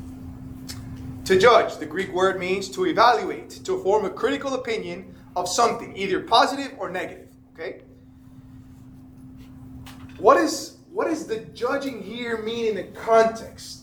To 1.26 1.38
judge, 1.38 1.76
the 1.76 1.86
Greek 1.86 2.14
word 2.14 2.40
means 2.40 2.70
to 2.70 2.86
evaluate, 2.86 3.50
to 3.66 3.84
form 3.84 4.06
a 4.06 4.10
critical 4.10 4.54
opinion 4.54 5.14
of 5.36 5.50
something, 5.50 5.94
either 5.94 6.22
positive 6.22 6.74
or 6.78 6.90
negative. 6.90 7.28
Okay? 7.54 7.82
What 10.18 10.38
is 10.38 10.78
what 10.94 11.08
is 11.08 11.28
the 11.28 11.40
judging 11.54 12.02
here 12.02 12.42
mean 12.42 12.66
in 12.66 12.76
the 12.76 12.98
context? 12.98 13.82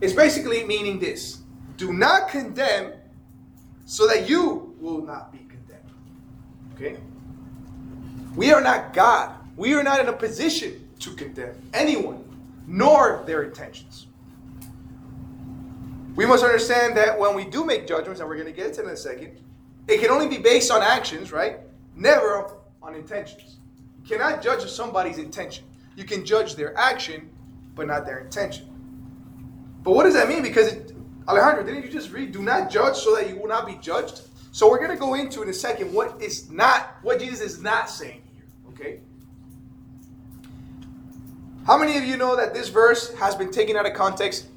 It's 0.00 0.12
basically 0.12 0.62
meaning 0.62 1.00
this. 1.00 1.40
Do 1.76 1.92
not 1.92 2.28
condemn 2.28 2.92
so 3.84 4.06
that 4.06 4.28
you 4.28 4.76
will 4.78 5.02
not 5.02 5.32
be 5.32 5.38
condemned. 5.38 5.90
Okay? 6.76 7.00
We 8.36 8.52
are 8.52 8.60
not 8.60 8.92
God. 8.92 9.34
We 9.56 9.74
are 9.74 9.82
not 9.82 10.00
in 10.00 10.08
a 10.08 10.12
position 10.12 10.88
to 11.00 11.14
condemn 11.14 11.54
anyone, 11.72 12.24
nor 12.66 13.22
their 13.26 13.44
intentions. 13.44 14.06
We 16.16 16.26
must 16.26 16.44
understand 16.44 16.96
that 16.96 17.18
when 17.18 17.34
we 17.34 17.44
do 17.44 17.64
make 17.64 17.86
judgments, 17.86 18.20
and 18.20 18.28
we're 18.28 18.36
going 18.36 18.46
to 18.46 18.52
get 18.52 18.70
it 18.70 18.78
in 18.78 18.88
a 18.88 18.96
second, 18.96 19.40
it 19.88 20.00
can 20.00 20.10
only 20.10 20.28
be 20.28 20.38
based 20.38 20.70
on 20.70 20.82
actions, 20.82 21.32
right? 21.32 21.58
Never 21.94 22.56
on 22.82 22.94
intentions. 22.94 23.56
You 24.02 24.08
cannot 24.08 24.42
judge 24.42 24.64
somebody's 24.68 25.18
intention. 25.18 25.64
You 25.96 26.04
can 26.04 26.24
judge 26.24 26.56
their 26.56 26.76
action, 26.76 27.30
but 27.74 27.86
not 27.86 28.06
their 28.06 28.20
intention. 28.20 28.68
But 29.82 29.92
what 29.92 30.04
does 30.04 30.14
that 30.14 30.28
mean? 30.28 30.42
Because, 30.42 30.72
it, 30.72 30.92
Alejandro, 31.28 31.64
didn't 31.64 31.84
you 31.84 31.90
just 31.90 32.10
read, 32.10 32.32
do 32.32 32.42
not 32.42 32.70
judge 32.70 32.96
so 32.96 33.14
that 33.16 33.28
you 33.28 33.36
will 33.36 33.48
not 33.48 33.66
be 33.66 33.74
judged? 33.80 34.22
So 34.52 34.70
we're 34.70 34.78
going 34.78 34.90
to 34.90 34.96
go 34.96 35.14
into 35.14 35.42
in 35.42 35.48
a 35.48 35.52
second 35.52 35.92
what 35.92 36.20
is 36.22 36.50
not, 36.50 36.96
what 37.02 37.18
Jesus 37.20 37.40
is 37.40 37.62
not 37.62 37.90
saying 37.90 38.23
okay? 38.74 39.00
How 41.66 41.78
many 41.78 41.96
of 41.96 42.04
you 42.04 42.16
know 42.16 42.36
that 42.36 42.52
this 42.52 42.68
verse 42.68 43.14
has 43.14 43.34
been 43.34 43.50
taken 43.50 43.76
out 43.76 43.86
of 43.86 43.94
context 43.94 44.48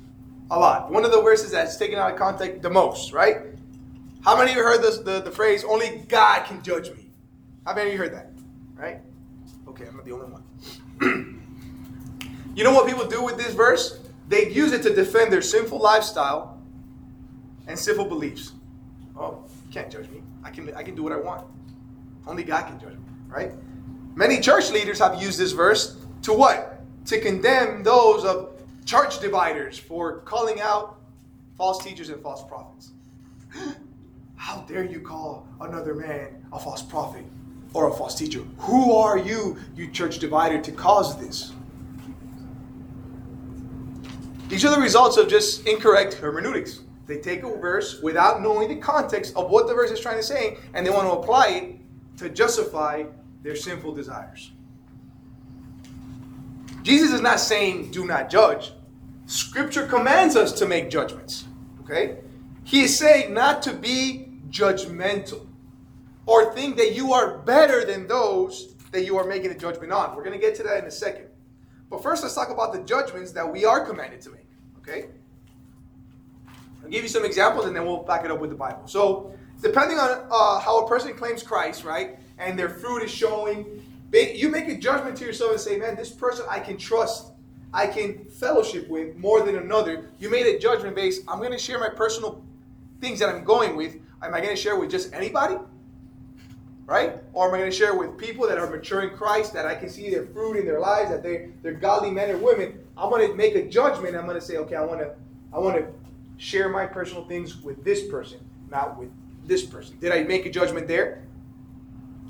a 0.51 0.59
lot? 0.59 0.91
One 0.91 1.05
of 1.05 1.12
the 1.12 1.21
verses 1.21 1.51
that's 1.51 1.77
taken 1.77 1.97
out 1.97 2.12
of 2.12 2.17
context 2.17 2.62
the 2.62 2.69
most, 2.69 3.13
right? 3.13 3.38
How 4.21 4.38
many 4.38 4.51
of 4.51 4.57
you 4.57 4.63
heard 4.63 4.81
this, 4.81 4.97
the, 4.97 5.21
the 5.21 5.31
phrase, 5.31 5.63
only 5.63 6.03
God 6.09 6.45
can 6.45 6.62
judge 6.62 6.91
me? 6.91 7.12
How 7.65 7.74
many 7.74 7.88
of 7.88 7.93
you 7.93 8.00
heard 8.00 8.13
that? 8.13 8.31
Right? 8.75 9.00
Okay, 9.69 9.86
I'm 9.86 9.95
not 9.95 10.05
the 10.05 10.12
only 10.12 10.27
one. 10.27 10.43
you 12.55 12.63
know 12.63 12.74
what 12.74 12.88
people 12.88 13.05
do 13.05 13.24
with 13.24 13.38
this 13.38 13.53
verse? 13.53 14.00
They 14.27 14.50
use 14.50 14.74
it 14.74 14.83
to 14.83 14.93
defend 14.93 15.31
their 15.31 15.41
sinful 15.41 15.79
lifestyle 15.79 16.62
and 17.67 17.79
sinful 17.79 18.05
beliefs. 18.05 18.51
Oh, 19.15 19.43
you 19.65 19.71
can't 19.71 19.89
judge 19.89 20.09
me. 20.09 20.21
I 20.43 20.50
can, 20.50 20.74
I 20.75 20.83
can 20.83 20.95
do 20.95 21.03
what 21.03 21.13
I 21.13 21.17
want. 21.17 21.47
Only 22.25 22.43
God 22.43 22.67
can 22.67 22.79
judge 22.79 22.93
me, 22.93 23.05
right? 23.29 23.53
Many 24.17 24.39
church 24.39 24.71
leaders 24.71 24.97
have 24.97 25.21
used 25.21 25.38
this 25.38 25.51
verse 25.51 25.95
to 26.24 26.33
what? 26.33 26.81
To 27.05 27.21
condemn 27.21 27.83
those 27.83 28.25
of 28.25 28.59
church 28.83 29.19
dividers 29.19 29.77
for 29.77 30.21
calling 30.21 30.59
out 30.59 30.97
false 31.55 31.83
teachers 31.83 32.09
and 32.09 32.19
false 32.24 32.43
prophets. 32.43 32.93
How 34.36 34.62
dare 34.62 34.83
you 34.83 35.01
call 35.01 35.47
another 35.62 35.93
man 35.93 36.43
a 36.51 36.57
false 36.57 36.81
prophet 36.81 37.25
or 37.74 37.89
a 37.89 37.93
false 37.93 38.15
teacher? 38.15 38.39
Who 38.57 38.91
are 38.93 39.19
you, 39.19 39.55
you 39.75 39.88
church 39.91 40.17
divider, 40.17 40.59
to 40.62 40.71
cause 40.71 41.15
this? 41.19 41.53
These 44.47 44.65
are 44.65 44.74
the 44.74 44.81
results 44.81 45.17
of 45.17 45.27
just 45.27 45.67
incorrect 45.67 46.15
hermeneutics. 46.15 46.79
They 47.05 47.19
take 47.19 47.43
a 47.43 47.55
verse 47.55 48.01
without 48.01 48.41
knowing 48.41 48.67
the 48.67 48.77
context 48.77 49.36
of 49.36 49.51
what 49.51 49.67
the 49.67 49.75
verse 49.75 49.91
is 49.91 50.00
trying 50.00 50.17
to 50.17 50.24
say, 50.24 50.57
and 50.74 50.83
they 50.83 50.89
want 50.89 51.07
to 51.07 51.12
apply 51.12 51.50
it 51.50 51.75
to 52.17 52.29
justify 52.29 53.03
their 53.47 53.55
sinful 53.55 53.93
desires. 53.93 54.51
Jesus 56.83 57.13
is 57.13 57.21
not 57.21 57.39
saying 57.39 57.91
do 57.91 58.05
not 58.05 58.29
judge. 58.29 58.73
Scripture 59.25 59.87
commands 59.87 60.35
us 60.35 60.51
to 60.59 60.65
make 60.65 60.89
judgments. 60.89 61.45
Okay? 61.81 62.17
He 62.65 62.81
is 62.81 62.99
saying 62.99 63.33
not 63.33 63.61
to 63.61 63.71
be 63.71 64.27
judgmental 64.49 65.47
or 66.25 66.53
think 66.53 66.75
that 66.75 66.93
you 66.93 67.13
are 67.13 67.37
better 67.37 67.85
than 67.85 68.05
those 68.05 68.75
that 68.91 69.05
you 69.05 69.17
are 69.17 69.25
making 69.25 69.51
a 69.51 69.57
judgment 69.57 69.93
on. 69.93 70.13
We're 70.13 70.25
going 70.25 70.37
to 70.37 70.45
get 70.45 70.53
to 70.55 70.63
that 70.63 70.79
in 70.79 70.85
a 70.85 70.91
second. 70.91 71.27
But 71.89 72.03
first, 72.03 72.23
let's 72.23 72.35
talk 72.35 72.49
about 72.49 72.73
the 72.73 72.79
judgments 72.79 73.31
that 73.31 73.49
we 73.49 73.63
are 73.63 73.85
commanded 73.85 74.19
to 74.23 74.31
make. 74.31 74.49
Okay? 74.79 75.05
I'll 76.83 76.89
give 76.89 77.01
you 77.01 77.09
some 77.09 77.23
examples 77.23 77.65
and 77.65 77.73
then 77.73 77.85
we'll 77.85 78.03
back 78.03 78.25
it 78.25 78.31
up 78.31 78.41
with 78.41 78.49
the 78.49 78.57
Bible. 78.57 78.87
So, 78.87 79.33
depending 79.61 79.99
on 79.99 80.27
uh, 80.29 80.59
how 80.59 80.83
a 80.83 80.87
person 80.89 81.13
claims 81.13 81.43
Christ, 81.43 81.85
right, 81.85 82.19
and 82.38 82.58
their 82.58 82.70
fruit 82.70 83.03
is 83.03 83.12
showing, 83.12 83.84
you 84.13 84.50
make 84.50 84.67
a 84.67 84.75
judgment 84.75 85.17
to 85.17 85.25
yourself 85.25 85.51
and 85.51 85.60
say, 85.60 85.77
man, 85.77 85.96
this 85.96 86.12
person 86.12 86.46
I 86.50 86.60
can 86.60 86.77
trust, 86.77 87.32
I 87.74 87.88
can 87.88 88.25
fellowship 88.25 88.88
with 88.89 89.15
more 89.17 89.41
than 89.41 89.58
another. 89.58 90.10
You 90.20 90.29
made 90.29 90.46
a 90.46 90.58
judgment 90.58 90.96
based, 90.96 91.24
I'm 91.27 91.39
going 91.39 91.51
to 91.51 91.58
share 91.58 91.79
my 91.79 91.89
personal 91.89 92.44
things 93.01 93.20
that 93.20 93.29
I'm 93.29 93.44
going 93.44 93.75
with. 93.75 93.96
Am 94.22 94.34
I 94.34 94.41
going 94.41 94.56
to 94.56 94.62
share 94.62 94.79
with 94.79 94.89
just 94.89 95.13
anybody? 95.13 95.58
Right? 96.86 97.17
Or 97.34 97.50
am 97.50 97.53
I 97.53 97.58
going 97.58 97.70
to 97.70 97.75
share 97.75 97.96
with 97.96 98.17
people 98.17 98.48
that 98.48 98.58
are 98.58 98.70
mature 98.70 99.01
in 99.01 99.15
Christ, 99.17 99.53
that 99.53 99.65
I 99.65 99.75
can 99.75 99.89
see 99.89 100.10
their 100.10 100.25
fruit 100.27 100.56
in 100.56 100.65
their 100.65 100.79
lives, 100.79 101.10
that 101.10 101.22
they, 101.22 101.50
they're 101.62 101.74
godly 101.74 102.12
men 102.12 102.29
and 102.29 102.41
women? 102.41 102.79
I'm 102.98 103.10
going 103.10 103.29
to 103.29 103.36
make 103.36 103.56
a 103.56 103.67
judgment. 103.67 104.15
I'm 104.15 104.25
going 104.25 104.39
to 104.39 104.46
say, 104.46 104.58
okay, 104.58 104.75
I 104.75 104.84
want 104.84 105.01
to, 105.01 105.13
I 105.53 105.60
want 105.60 105.77
to 105.77 105.88
share 106.38 106.70
my 106.70 106.86
personal 106.86 107.25
things 107.25 107.62
with 107.62 107.84
this 107.84 108.08
person, 108.08 108.39
not 108.72 108.98
with 108.98 109.10
this 109.46 109.65
person. 109.65 109.98
Did 110.00 110.13
I 110.13 110.24
make 110.24 110.46
a 110.46 110.50
judgment 110.50 110.88
there? 110.88 111.24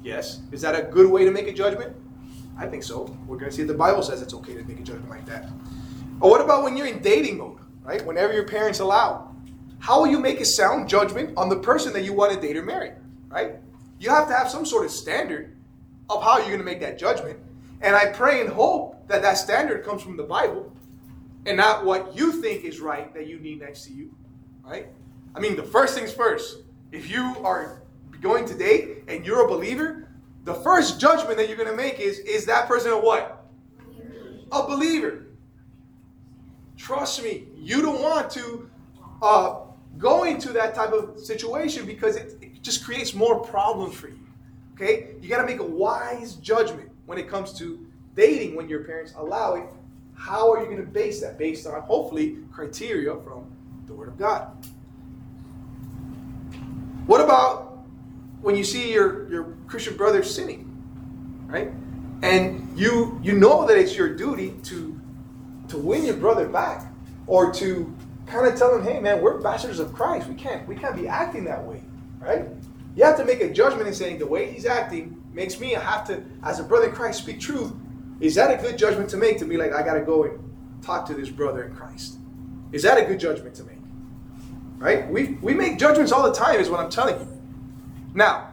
Yes. 0.04 0.42
Is 0.52 0.62
that 0.62 0.76
a 0.76 0.84
good 0.84 1.10
way 1.10 1.26
to 1.26 1.32
make 1.32 1.48
a 1.48 1.54
judgment? 1.54 1.96
I 2.58 2.66
think 2.66 2.84
so. 2.84 3.16
We're 3.28 3.38
going 3.38 3.52
to 3.52 3.56
see 3.56 3.62
if 3.62 3.68
the 3.68 3.74
Bible 3.74 4.02
says 4.02 4.22
it's 4.22 4.34
okay 4.34 4.56
to 4.56 4.64
make 4.64 4.80
a 4.80 4.84
judgment 4.84 5.10
like 5.10 5.26
that. 5.26 5.50
Or 6.20 6.30
what 6.30 6.42
about 6.42 6.64
when 6.64 6.76
you're 6.76 6.88
in 6.88 7.00
dating 7.00 7.38
mode, 7.38 7.60
right? 7.84 8.04
Whenever 8.06 8.34
your 8.34 8.48
parents 8.48 8.80
allow. 8.80 9.36
How 9.80 10.00
will 10.00 10.08
you 10.08 10.20
make 10.20 10.42
a 10.42 10.46
sound 10.46 10.90
judgment 10.90 11.38
on 11.38 11.50
the 11.50 11.58
person 11.58 11.94
that 11.94 12.04
you 12.04 12.14
want 12.14 12.34
to 12.34 12.40
date 12.40 12.58
or 12.58 12.64
marry, 12.64 12.94
right? 13.30 13.58
You 14.00 14.10
have 14.10 14.28
to 14.28 14.34
have 14.34 14.50
some 14.50 14.66
sort 14.66 14.86
of 14.86 14.92
standard 14.92 15.56
of 16.10 16.24
how 16.24 16.38
you're 16.38 16.48
going 16.48 16.60
to 16.60 16.66
make 16.66 16.80
that 16.80 16.98
judgment. 16.98 17.40
And 17.82 17.96
I 17.96 18.08
pray 18.08 18.42
and 18.42 18.50
hope 18.50 19.08
that 19.08 19.22
that 19.22 19.36
standard 19.36 19.86
comes 19.86 20.02
from 20.02 20.18
the 20.18 20.24
Bible 20.24 20.72
and 21.46 21.58
not 21.58 21.86
what 21.86 22.16
you 22.16 22.32
think 22.32 22.64
is 22.64 22.80
right 22.80 23.14
that 23.14 23.28
you 23.28 23.40
need 23.40 23.62
next 23.62 23.86
to 23.86 23.94
you, 23.94 24.16
right? 24.64 24.88
I 25.36 25.40
mean, 25.40 25.56
the 25.56 25.64
first 25.64 25.98
things 25.98 26.12
first. 26.12 26.58
If 26.92 27.10
you 27.10 27.36
are 27.44 27.84
going 28.22 28.46
to 28.46 28.56
date 28.56 29.04
and 29.08 29.26
you're 29.26 29.46
a 29.46 29.48
believer, 29.48 30.08
the 30.44 30.54
first 30.54 31.00
judgment 31.00 31.38
that 31.38 31.48
you're 31.48 31.58
going 31.58 31.70
to 31.70 31.76
make 31.76 32.00
is 32.00 32.20
is 32.20 32.46
that 32.46 32.68
person 32.68 32.92
a 32.92 32.98
what? 32.98 33.46
A 34.52 34.64
believer. 34.64 35.26
Trust 36.78 37.24
me, 37.24 37.48
you 37.56 37.82
don't 37.82 38.02
want 38.02 38.30
to 38.32 38.70
uh, 39.22 39.56
go 39.98 40.24
into 40.24 40.54
that 40.54 40.74
type 40.74 40.92
of 40.94 41.20
situation 41.20 41.86
because 41.86 42.16
it, 42.16 42.38
it 42.42 42.62
just 42.62 42.86
creates 42.86 43.14
more 43.14 43.40
problems 43.40 43.96
for 43.96 44.08
you. 44.08 44.20
Okay? 44.76 45.16
You 45.22 45.28
got 45.28 45.42
to 45.42 45.46
make 45.46 45.60
a 45.60 45.66
wise 45.66 46.36
judgment 46.36 46.90
when 47.08 47.18
it 47.18 47.28
comes 47.28 47.52
to 47.60 47.86
dating 48.16 48.56
when 48.56 48.70
your 48.70 48.84
parents 48.84 49.14
allow 49.18 49.56
it. 49.56 49.66
How 50.16 50.52
are 50.52 50.60
you 50.60 50.66
going 50.66 50.78
to 50.78 50.84
base 50.84 51.22
that? 51.22 51.38
Based 51.38 51.68
on, 51.68 51.82
hopefully, 51.82 52.38
criteria 52.52 53.16
from 53.16 53.52
the 53.86 53.94
Word 53.94 54.08
of 54.08 54.18
God. 54.18 54.52
What 57.06 57.22
about 57.22 57.67
when 58.42 58.56
you 58.56 58.64
see 58.64 58.94
your, 58.94 59.30
your 59.30 59.56
Christian 59.68 59.96
brother 59.98 60.24
sinning, 60.24 60.64
right? 61.48 61.72
And 62.22 62.78
you 62.78 63.20
you 63.24 63.34
know 63.34 63.68
that 63.68 63.78
it's 63.78 63.96
your 63.96 64.16
duty 64.16 64.56
to 64.64 65.00
to 65.70 65.78
win 65.78 66.06
your 66.06 66.16
brother 66.16 66.48
back 66.48 66.92
or 67.28 67.52
to 67.54 67.94
kind 68.26 68.48
of 68.48 68.58
tell 68.58 68.76
him, 68.76 68.84
hey 68.84 69.00
man, 69.00 69.22
we're 69.22 69.38
ambassadors 69.38 69.80
of 69.80 69.94
Christ. 69.94 70.28
We 70.28 70.36
can't 70.36 70.68
we 70.68 70.76
can't 70.76 70.96
be 70.96 71.08
acting 71.08 71.44
that 71.46 71.64
way, 71.64 71.84
right? 72.20 72.46
You 72.96 73.04
have 73.04 73.18
to 73.18 73.26
make 73.26 73.42
a 73.42 73.54
judgment 73.54 73.88
in 73.88 73.94
saying 73.94 74.18
the 74.18 74.26
way 74.26 74.52
he's 74.52 74.66
acting 74.66 75.22
makes 75.32 75.60
me 75.60 75.74
have 75.74 76.08
to, 76.08 76.24
as 76.42 76.60
a 76.60 76.64
brother 76.64 76.88
in 76.88 76.96
Christ, 76.96 77.20
speak 77.20 77.40
truth. 77.40 77.72
Is 78.20 78.34
that 78.36 78.50
a 78.50 78.60
good 78.60 78.76
judgment 78.76 79.08
to 79.12 79.18
make? 79.18 79.38
To 79.38 79.46
be 79.46 79.56
like, 79.56 79.72
I 79.72 79.84
gotta 79.84 80.02
go 80.02 80.24
and 80.24 80.40
talk 80.82 81.06
to 81.08 81.14
this 81.14 81.30
brother 81.30 81.66
in 81.66 81.76
Christ. 81.76 82.18
Is 82.72 82.82
that 82.82 82.98
a 82.98 83.06
good 83.06 83.20
judgment 83.20 83.54
to 83.56 83.64
make? 83.64 83.78
Right? 84.80 85.08
We 85.08 85.38
we 85.42 85.54
make 85.54 85.78
judgments 85.78 86.12
all 86.12 86.24
the 86.24 86.34
time, 86.34 86.60
is 86.60 86.70
what 86.70 86.80
I'm 86.80 86.90
telling 86.90 87.20
you. 87.20 87.37
Now, 88.18 88.48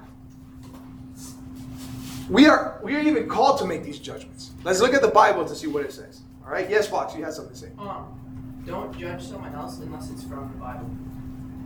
we 2.28 2.44
are 2.44 2.78
we 2.82 2.94
are 2.96 3.00
even 3.00 3.26
called 3.26 3.58
to 3.60 3.64
make 3.64 3.82
these 3.82 3.98
judgments. 3.98 4.50
Let's 4.62 4.82
look 4.82 4.92
at 4.92 5.00
the 5.00 5.08
Bible 5.08 5.46
to 5.46 5.54
see 5.54 5.68
what 5.68 5.86
it 5.86 5.90
says. 5.90 6.20
All 6.44 6.52
right? 6.52 6.68
Yes, 6.68 6.86
Fox, 6.86 7.16
you 7.16 7.24
had 7.24 7.32
something 7.32 7.54
to 7.54 7.58
say. 7.58 7.70
Um, 7.78 8.62
don't 8.66 8.94
judge 8.98 9.22
someone 9.22 9.54
else 9.54 9.78
unless 9.78 10.10
it's 10.10 10.22
from 10.22 10.52
the 10.52 10.58
Bible. 10.58 10.90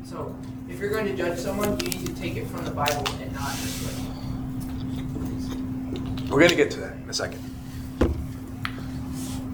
So, 0.04 0.32
if 0.68 0.78
you're 0.78 0.90
going 0.90 1.06
to 1.06 1.16
judge 1.16 1.40
someone, 1.40 1.70
you 1.80 1.88
need 1.88 2.06
to 2.06 2.14
take 2.14 2.36
it 2.36 2.46
from 2.46 2.64
the 2.64 2.70
Bible 2.70 3.04
and 3.20 3.32
not 3.32 3.50
just 3.56 3.84
like. 3.84 3.96
We're 6.30 6.38
going 6.38 6.50
to 6.50 6.56
get 6.56 6.70
to 6.72 6.80
that 6.80 6.94
in 6.98 7.10
a 7.10 7.12
second. 7.12 7.42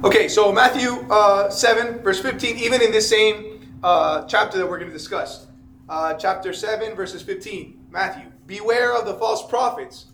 Okay, 0.04 0.28
so 0.28 0.52
Matthew 0.52 0.90
uh, 1.08 1.48
7, 1.48 2.00
verse 2.00 2.20
15, 2.20 2.58
even 2.58 2.82
in 2.82 2.92
this 2.92 3.08
same 3.08 3.66
uh, 3.82 4.26
chapter 4.26 4.58
that 4.58 4.68
we're 4.68 4.78
going 4.78 4.90
to 4.90 4.96
discuss, 4.98 5.46
uh, 5.88 6.12
chapter 6.12 6.52
7, 6.52 6.94
verses 6.94 7.22
15, 7.22 7.86
Matthew, 7.90 8.30
beware 8.46 8.94
of 8.96 9.06
the 9.06 9.14
false 9.14 9.46
prophets 9.46 10.06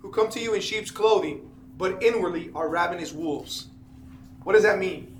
who 0.00 0.10
come 0.10 0.28
to 0.30 0.40
you 0.40 0.54
in 0.54 0.60
sheep's 0.60 0.90
clothing, 0.90 1.50
but 1.76 2.02
inwardly 2.02 2.50
are 2.54 2.68
ravenous 2.68 3.12
wolves. 3.12 3.68
What 4.44 4.54
does 4.54 4.62
that 4.62 4.78
mean? 4.78 5.16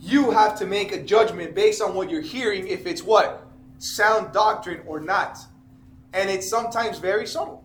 You 0.00 0.30
have 0.30 0.58
to 0.58 0.66
make 0.66 0.92
a 0.92 1.02
judgment 1.02 1.54
based 1.54 1.80
on 1.80 1.94
what 1.94 2.10
you're 2.10 2.20
hearing, 2.20 2.66
if 2.66 2.86
it's 2.86 3.02
what? 3.02 3.46
Sound 3.78 4.32
doctrine 4.32 4.82
or 4.86 5.00
not. 5.00 5.38
And 6.12 6.30
it's 6.30 6.48
sometimes 6.48 6.98
very 6.98 7.26
subtle. 7.26 7.64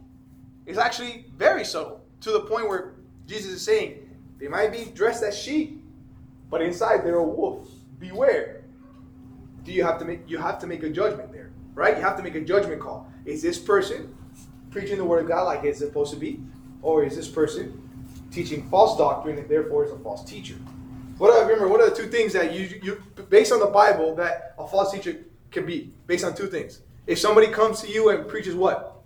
It's 0.66 0.78
actually 0.78 1.26
very 1.38 1.66
subtle 1.66 2.04
to 2.22 2.32
the 2.32 2.42
point 2.42 2.68
where 2.68 2.94
Jesus 3.28 3.52
is 3.52 3.62
saying, 3.62 4.10
they 4.40 4.48
might 4.48 4.72
be 4.72 4.86
dressed 4.94 5.24
as 5.24 5.38
sheep, 5.38 5.84
but 6.50 6.62
inside 6.62 7.06
they're 7.06 7.16
a 7.16 7.24
wolf. 7.24 7.70
Beware. 8.00 8.64
Do 9.64 9.72
you 9.72 9.84
have 9.84 10.00
to 10.00 10.06
make 10.06 10.28
you 10.28 10.40
have 10.40 10.58
to 10.60 10.68
make 10.68 10.82
a 10.82 10.90
judgment 10.90 11.32
there, 11.32 11.52
right? 11.76 11.96
You 11.96 12.02
have 12.02 12.18
to 12.18 12.24
make 12.24 12.34
a 12.34 12.42
judgment 12.42 12.82
call. 12.82 13.12
Is 13.26 13.42
this 13.44 13.60
person 13.60 14.16
preaching 14.72 14.98
the 14.98 15.06
word 15.06 15.24
of 15.24 15.28
God 15.28 15.44
like 15.44 15.64
it's 15.64 15.80
supposed 15.80 16.12
to 16.14 16.20
be, 16.20 16.40
or 16.82 17.04
is 17.04 17.16
this 17.16 17.28
person 17.28 17.78
teaching 18.32 18.68
false 18.70 18.98
doctrine 18.98 19.38
and 19.38 19.48
therefore 19.48 19.86
is 19.86 19.92
a 19.92 19.98
false 20.00 20.24
teacher? 20.24 20.56
What 21.18 21.32
I 21.32 21.42
remember, 21.42 21.68
what 21.68 21.82
are 21.82 21.90
the 21.90 21.96
two 21.96 22.08
things 22.08 22.34
that 22.34 22.54
you 22.54 22.80
you 22.82 23.04
based 23.30 23.52
on 23.52 23.60
the 23.60 23.68
Bible 23.68 24.16
that 24.16 24.56
a 24.58 24.68
false 24.68 24.92
teacher 24.92 25.18
can 25.52 25.66
be? 25.66 25.94
Based 26.08 26.24
on 26.24 26.34
two 26.34 26.48
things. 26.48 26.82
If 27.06 27.20
somebody 27.20 27.48
comes 27.48 27.82
to 27.82 27.90
you 27.92 28.10
and 28.10 28.28
preaches 28.28 28.56
what? 28.56 29.04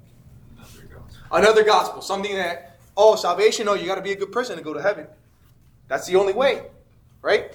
Another 1.32 1.64
gospel, 1.64 2.02
something 2.02 2.34
that 2.36 2.78
oh 2.96 3.16
salvation, 3.16 3.68
oh 3.68 3.74
you 3.74 3.86
got 3.86 3.96
to 3.96 4.02
be 4.02 4.12
a 4.12 4.16
good 4.16 4.32
person 4.32 4.56
to 4.56 4.64
go 4.64 4.74
to 4.74 4.82
heaven. 4.82 5.08
That's 5.88 6.08
the 6.08 6.16
only 6.16 6.34
way, 6.34 6.64
right? 7.22 7.52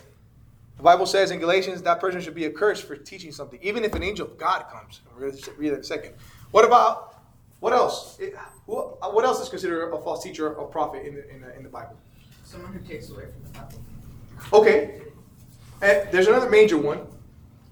The 0.76 0.82
Bible 0.82 1.06
says 1.06 1.30
in 1.30 1.40
Galatians 1.40 1.82
that 1.82 2.00
person 2.00 2.20
should 2.20 2.34
be 2.34 2.46
accursed 2.46 2.84
for 2.84 2.96
teaching 2.96 3.32
something, 3.32 3.58
even 3.62 3.84
if 3.84 3.94
an 3.94 4.02
angel 4.02 4.26
of 4.26 4.38
God 4.38 4.66
comes. 4.70 5.00
We're 5.14 5.30
going 5.30 5.42
to 5.42 5.50
read 5.52 5.70
that 5.70 5.74
in 5.74 5.80
a 5.80 5.84
second. 5.84 6.14
What 6.50 6.64
about 6.64 7.09
what 7.60 7.72
else? 7.72 8.18
It- 8.18 8.34
who- 8.66 8.78
uh, 9.02 9.10
what 9.10 9.24
else 9.24 9.40
is 9.40 9.48
considered 9.48 9.92
a 9.92 10.00
false 10.00 10.22
teacher 10.22 10.54
or 10.54 10.66
prophet 10.66 11.06
in 11.06 11.14
the, 11.14 11.30
in 11.30 11.40
the, 11.40 11.56
in 11.56 11.62
the 11.62 11.68
Bible? 11.68 11.96
Someone 12.44 12.72
who 12.72 12.80
takes 12.80 13.10
away 13.10 13.24
from 13.26 13.42
the 13.44 13.58
Bible. 13.58 13.78
Okay, 14.52 15.02
and 15.82 16.08
there's 16.10 16.26
another 16.26 16.48
major 16.50 16.78
one. 16.78 17.06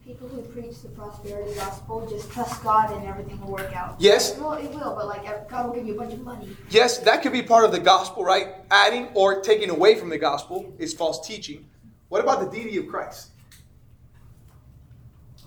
People 0.05 0.29
who 0.29 0.41
preach 0.41 0.81
the 0.81 0.89
prosperity 0.89 1.53
gospel 1.55 2.07
just 2.09 2.31
trust 2.31 2.63
God 2.65 2.91
and 2.97 3.07
everything 3.07 3.39
will 3.43 3.53
work 3.53 3.75
out. 3.77 3.97
Yes. 3.99 4.39
Well, 4.39 4.53
it 4.55 4.71
will, 4.71 4.95
but 4.97 5.07
like 5.07 5.49
God 5.51 5.67
will 5.67 5.75
give 5.75 5.87
you 5.87 5.95
a 5.95 5.99
bunch 5.99 6.15
of 6.15 6.23
money. 6.23 6.57
Yes, 6.71 6.99
that 7.01 7.23
could 7.23 7.33
be 7.33 7.43
part 7.43 7.65
of 7.67 7.73
the 7.73 7.79
gospel, 7.79 8.25
right? 8.25 8.55
Adding 8.71 9.09
or 9.15 9.41
taking 9.43 9.69
away 9.69 9.97
from 9.97 10.09
the 10.09 10.17
gospel 10.17 10.73
is 10.79 10.95
false 10.95 11.27
teaching. 11.27 11.67
What 12.09 12.23
about 12.23 12.41
the 12.41 12.49
deity 12.59 12.79
of 12.79 12.89
Christ? 12.89 13.29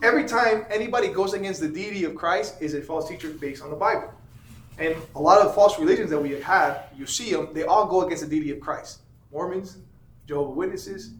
Every 0.04 0.26
time 0.26 0.66
anybody 0.70 1.08
goes 1.08 1.34
against 1.34 1.60
the 1.60 1.68
deity 1.68 2.04
of 2.06 2.16
Christ 2.16 2.56
is 2.62 2.74
a 2.76 2.82
false 2.82 3.08
teacher 3.10 3.30
based 3.30 3.64
on 3.64 3.70
the 3.72 3.76
Bible. 3.76 4.12
And 4.82 4.96
a 5.16 5.22
lot 5.22 5.46
of 5.46 5.54
false 5.54 5.78
religions 5.78 6.10
that 6.10 6.18
we 6.18 6.32
have, 6.42 6.88
you 6.98 7.06
see 7.06 7.32
them, 7.32 7.50
they 7.54 7.66
all 7.66 7.86
go 7.86 8.02
against 8.02 8.24
the 8.24 8.30
deity 8.30 8.50
of 8.50 8.60
Christ. 8.60 9.02
Mormons, 9.32 9.78
Jehovah 10.28 10.50
Witnesses, 10.50 11.12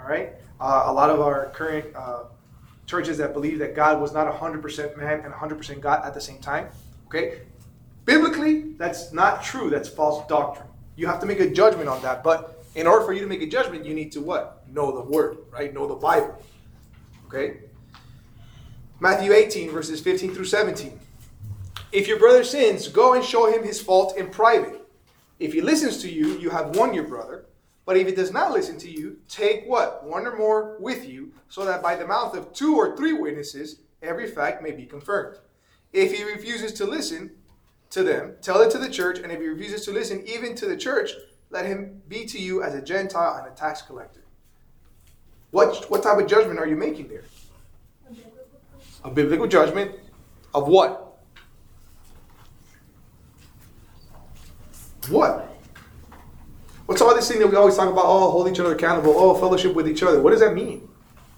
all 0.00 0.06
right? 0.06 0.32
Uh, 0.58 0.84
a 0.86 0.92
lot 0.92 1.10
of 1.10 1.20
our 1.20 1.50
current 1.50 1.94
uh, 1.94 2.24
churches 2.86 3.18
that 3.18 3.34
believe 3.34 3.58
that 3.58 3.76
God 3.76 4.00
was 4.00 4.14
not 4.14 4.32
100% 4.32 4.96
man 4.96 5.20
and 5.20 5.34
100% 5.34 5.80
God 5.80 6.06
at 6.06 6.14
the 6.14 6.22
same 6.22 6.38
time, 6.38 6.68
okay? 7.06 7.42
Biblically, 8.06 8.72
that's 8.78 9.12
not 9.12 9.42
true. 9.42 9.68
That's 9.68 9.90
false 9.90 10.26
doctrine. 10.26 10.68
You 10.96 11.06
have 11.06 11.20
to 11.20 11.26
make 11.26 11.38
a 11.38 11.50
judgment 11.50 11.90
on 11.90 12.00
that. 12.00 12.24
But 12.24 12.64
in 12.74 12.86
order 12.86 13.04
for 13.04 13.12
you 13.12 13.20
to 13.20 13.26
make 13.26 13.42
a 13.42 13.46
judgment, 13.46 13.84
you 13.84 13.92
need 13.92 14.10
to 14.12 14.22
what? 14.22 14.64
Know 14.72 14.90
the 14.90 15.02
word, 15.02 15.36
right? 15.50 15.72
Know 15.72 15.86
the 15.86 15.96
Bible. 15.96 16.42
Okay? 17.26 17.58
Matthew 19.00 19.34
18, 19.34 19.70
verses 19.70 20.00
15 20.00 20.34
through 20.34 20.46
17. 20.46 20.98
If 21.92 22.08
your 22.08 22.18
brother 22.18 22.42
sins, 22.42 22.88
go 22.88 23.12
and 23.12 23.22
show 23.22 23.52
him 23.52 23.62
his 23.62 23.80
fault 23.80 24.16
in 24.16 24.30
private. 24.30 24.80
If 25.38 25.52
he 25.52 25.60
listens 25.60 25.98
to 25.98 26.10
you, 26.10 26.38
you 26.38 26.48
have 26.48 26.74
won 26.76 26.94
your 26.94 27.04
brother. 27.04 27.44
But 27.84 27.96
if 27.98 28.06
he 28.06 28.14
does 28.14 28.32
not 28.32 28.52
listen 28.52 28.78
to 28.78 28.90
you, 28.90 29.18
take 29.28 29.64
what? 29.66 30.04
One 30.04 30.26
or 30.26 30.36
more 30.36 30.76
with 30.78 31.06
you, 31.06 31.32
so 31.48 31.64
that 31.66 31.82
by 31.82 31.96
the 31.96 32.06
mouth 32.06 32.34
of 32.34 32.52
two 32.52 32.76
or 32.76 32.96
three 32.96 33.12
witnesses, 33.12 33.80
every 34.02 34.26
fact 34.26 34.62
may 34.62 34.70
be 34.70 34.86
confirmed. 34.86 35.36
If 35.92 36.16
he 36.16 36.24
refuses 36.24 36.72
to 36.74 36.86
listen 36.86 37.32
to 37.90 38.02
them, 38.02 38.36
tell 38.40 38.62
it 38.62 38.70
to 38.70 38.78
the 38.78 38.88
church, 38.88 39.18
and 39.18 39.30
if 39.30 39.40
he 39.40 39.46
refuses 39.46 39.84
to 39.84 39.92
listen 39.92 40.26
even 40.26 40.54
to 40.54 40.66
the 40.66 40.76
church, 40.76 41.10
let 41.50 41.66
him 41.66 42.00
be 42.08 42.24
to 42.26 42.38
you 42.38 42.62
as 42.62 42.74
a 42.74 42.80
Gentile 42.80 43.36
and 43.36 43.52
a 43.52 43.54
tax 43.54 43.82
collector. 43.82 44.22
What, 45.50 45.90
what 45.90 46.02
type 46.02 46.18
of 46.18 46.26
judgment 46.26 46.58
are 46.58 46.66
you 46.66 46.76
making 46.76 47.08
there? 47.08 47.24
A 49.04 49.10
biblical 49.10 49.46
judgment 49.46 49.92
of 50.54 50.68
what? 50.68 51.01
What? 55.08 55.48
What's 56.86 57.00
all 57.00 57.14
this 57.14 57.28
thing 57.28 57.38
that 57.40 57.48
we 57.48 57.56
always 57.56 57.76
talk 57.76 57.90
about? 57.90 58.04
Oh, 58.04 58.30
hold 58.30 58.48
each 58.48 58.60
other 58.60 58.74
accountable. 58.74 59.14
Oh, 59.16 59.34
fellowship 59.34 59.74
with 59.74 59.88
each 59.88 60.02
other. 60.02 60.20
What 60.20 60.30
does 60.30 60.40
that 60.40 60.54
mean? 60.54 60.88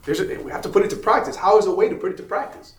There's 0.05 0.21
a, 0.21 0.37
we 0.43 0.51
have 0.51 0.63
to 0.63 0.69
put 0.69 0.85
it 0.85 0.91
to 0.91 0.97
practice. 0.97 1.37
How 1.37 1.59
is 1.59 1.67
a 1.67 1.75
way 1.75 1.89
to 1.89 1.95
put 1.95 2.11
it 2.13 2.17
to 2.19 2.23
practice? 2.23 2.75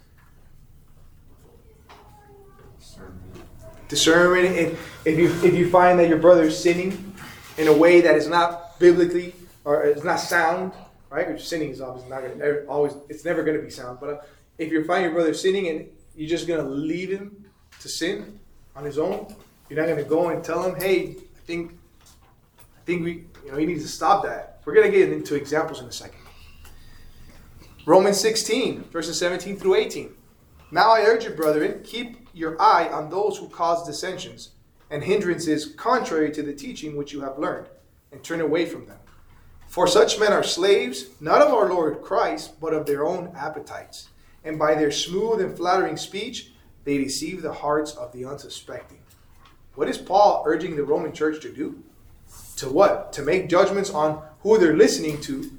Discernment. 3.88 4.56
If, 4.56 5.08
if 5.08 5.17
you 5.17 5.28
if 5.48 5.54
you 5.54 5.69
find 5.69 6.00
that 6.00 6.10
your 6.10 6.17
brother 6.17 6.43
is 6.43 6.58
sinning 6.58 7.15
in 7.58 7.67
a 7.67 7.74
way 7.74 8.02
that 8.02 8.15
is 8.15 8.28
not 8.28 8.80
biblically 8.80 9.36
or 9.63 9.84
is 9.84 10.04
not 10.04 10.19
sound, 10.19 10.74
right? 11.10 11.32
Which 11.32 11.48
sinning 11.48 11.69
is 11.69 11.82
obviously 11.82 12.10
not 12.10 12.21
going 12.21 12.39
to 12.39 12.65
always. 12.65 12.93
It's 13.10 13.24
never 13.26 13.43
going 13.43 13.58
to 13.58 13.63
be 13.63 13.69
sound. 13.69 14.00
But 14.00 14.10
uh, 14.10 14.17
if 14.58 14.71
you 14.71 14.84
find 14.86 15.04
your 15.04 15.13
brother 15.13 15.34
sinning 15.34 15.67
and 15.69 15.88
you're 16.15 16.30
just 16.30 16.48
going 16.48 16.63
to 16.63 16.69
leave 16.69 17.10
him 17.10 17.45
to 17.80 17.89
sin 17.89 18.39
on 18.76 18.86
his 18.86 18.98
own, 18.98 19.36
you're 19.69 19.80
not 19.80 19.88
going 19.88 20.04
to 20.04 20.10
go 20.10 20.30
and 20.30 20.43
tell 20.43 20.63
him, 20.63 20.75
"Hey, 20.75 21.15
I 21.36 21.39
think, 21.45 21.78
I 22.60 22.82
think 22.86 23.04
we, 23.04 23.25
you 23.43 23.51
know, 23.51 23.58
he 23.58 23.65
needs 23.65 23.84
to 23.84 23.89
stop 23.89 24.23
that." 24.23 24.62
We're 24.65 24.73
going 24.73 24.91
to 24.91 24.97
get 24.97 25.12
into 25.12 25.36
examples 25.36 25.80
in 25.80 25.86
a 25.88 25.91
second. 25.91 26.19
Romans 27.86 28.19
16, 28.19 28.86
verses 28.86 29.19
17 29.19 29.58
through 29.58 29.75
18. 29.75 30.15
Now 30.71 30.89
I 30.89 31.01
urge 31.01 31.25
you, 31.25 31.30
brethren, 31.30 31.82
keep 31.84 32.28
your 32.34 32.60
eye 32.60 32.89
on 32.89 33.12
those 33.12 33.38
who 33.38 33.47
cause 33.47 33.86
dissensions 33.86 34.51
and 34.89 35.04
hindrances 35.04 35.67
contrary 35.78 36.32
to 36.32 36.41
the 36.41 36.54
teaching 36.54 36.95
which 36.95 37.13
you 37.13 37.21
have 37.21 37.38
learned, 37.38 37.67
and 38.12 38.23
turn 38.23 38.41
away 38.41 38.65
from 38.65 38.88
them. 38.88 38.97
For 39.67 39.88
such 39.88 40.19
men 40.19 40.34
are 40.34 40.43
slaves, 40.43 41.10
not 41.19 41.41
of 41.41 41.54
our 41.54 41.69
Lord 41.69 42.01
Christ, 42.01 42.60
but 42.60 42.73
of 42.73 42.86
their 42.86 43.06
own 43.06 43.32
appetites. 43.36 44.10
And 44.43 44.58
by 44.58 44.75
their 44.75 44.91
smooth 44.91 45.41
and 45.41 45.56
flattering 45.56 45.97
speech, 45.97 46.51
they 46.84 46.97
deceive 46.97 47.41
the 47.41 47.54
hearts 47.54 47.93
of 47.95 48.12
the 48.12 48.25
unsuspecting. 48.25 48.99
What 49.76 49.90
is 49.90 49.98
Paul 49.98 50.44
urging 50.48 50.76
the 50.76 50.84
Roman 50.84 51.12
church 51.12 51.42
to 51.42 51.54
do? 51.54 51.84
To 52.58 52.70
what? 52.70 53.12
To 53.14 53.22
make 53.22 53.50
judgments 53.50 53.90
on 53.90 54.22
who 54.40 54.58
they're 54.58 54.76
listening 54.76 55.20
to, 55.22 55.52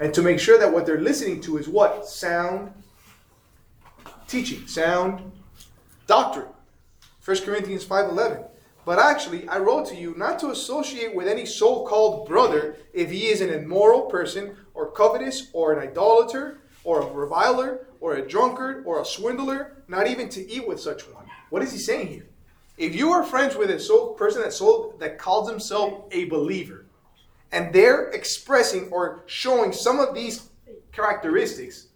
and 0.00 0.12
to 0.14 0.22
make 0.22 0.40
sure 0.40 0.58
that 0.58 0.72
what 0.72 0.84
they're 0.84 1.00
listening 1.00 1.40
to 1.42 1.58
is 1.58 1.68
what? 1.68 2.06
Sound 2.06 2.72
teaching, 4.26 4.66
sound 4.66 5.30
doctrine. 6.08 6.48
1 7.24 7.36
Corinthians 7.44 7.84
5:11. 7.84 8.48
But 8.84 8.98
actually, 8.98 9.46
I 9.46 9.58
wrote 9.58 9.86
to 9.86 9.94
you 9.94 10.12
not 10.16 10.40
to 10.40 10.50
associate 10.50 11.14
with 11.14 11.28
any 11.28 11.46
so-called 11.46 12.26
brother 12.26 12.76
if 12.92 13.12
he 13.12 13.28
is 13.28 13.40
an 13.40 13.50
immoral 13.50 14.02
person 14.02 14.56
or 14.74 14.90
covetous 14.90 15.50
or 15.52 15.72
an 15.72 15.78
idolater 15.78 16.58
or 16.82 17.02
a 17.02 17.12
reviler 17.12 17.86
or 18.00 18.14
a 18.14 18.26
drunkard 18.26 18.82
or 18.84 19.00
a 19.00 19.04
swindler, 19.04 19.84
not 19.86 20.08
even 20.08 20.28
to 20.30 20.50
eat 20.50 20.66
with 20.66 20.80
such 20.80 21.02
one. 21.02 21.26
What 21.50 21.62
is 21.62 21.70
he 21.70 21.78
saying 21.78 22.08
here? 22.08 22.26
If 22.78 22.94
you 22.94 23.10
are 23.12 23.22
friends 23.22 23.54
with 23.54 23.70
a 23.70 23.78
so 23.78 24.08
person 24.08 24.42
that 24.42 24.52
so 24.52 24.94
that 24.98 25.18
calls 25.18 25.48
himself 25.48 26.04
a 26.10 26.24
believer, 26.24 26.86
and 27.50 27.72
they're 27.72 28.08
expressing 28.10 28.88
or 28.90 29.24
showing 29.26 29.72
some 29.72 30.00
of 30.00 30.14
these 30.14 30.48
characteristics, 30.90 31.88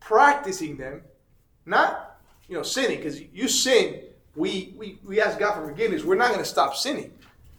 practicing 0.00 0.76
them, 0.76 1.02
not 1.64 2.20
you 2.46 2.56
know 2.56 2.62
sinning, 2.62 2.98
because 2.98 3.20
you 3.20 3.48
sin, 3.48 4.02
we, 4.36 4.74
we 4.76 4.98
we 5.04 5.20
ask 5.20 5.38
God 5.38 5.54
for 5.54 5.66
forgiveness. 5.66 6.04
We're 6.04 6.16
not 6.16 6.28
going 6.28 6.42
to 6.42 6.48
stop 6.48 6.76
sinning, 6.76 7.12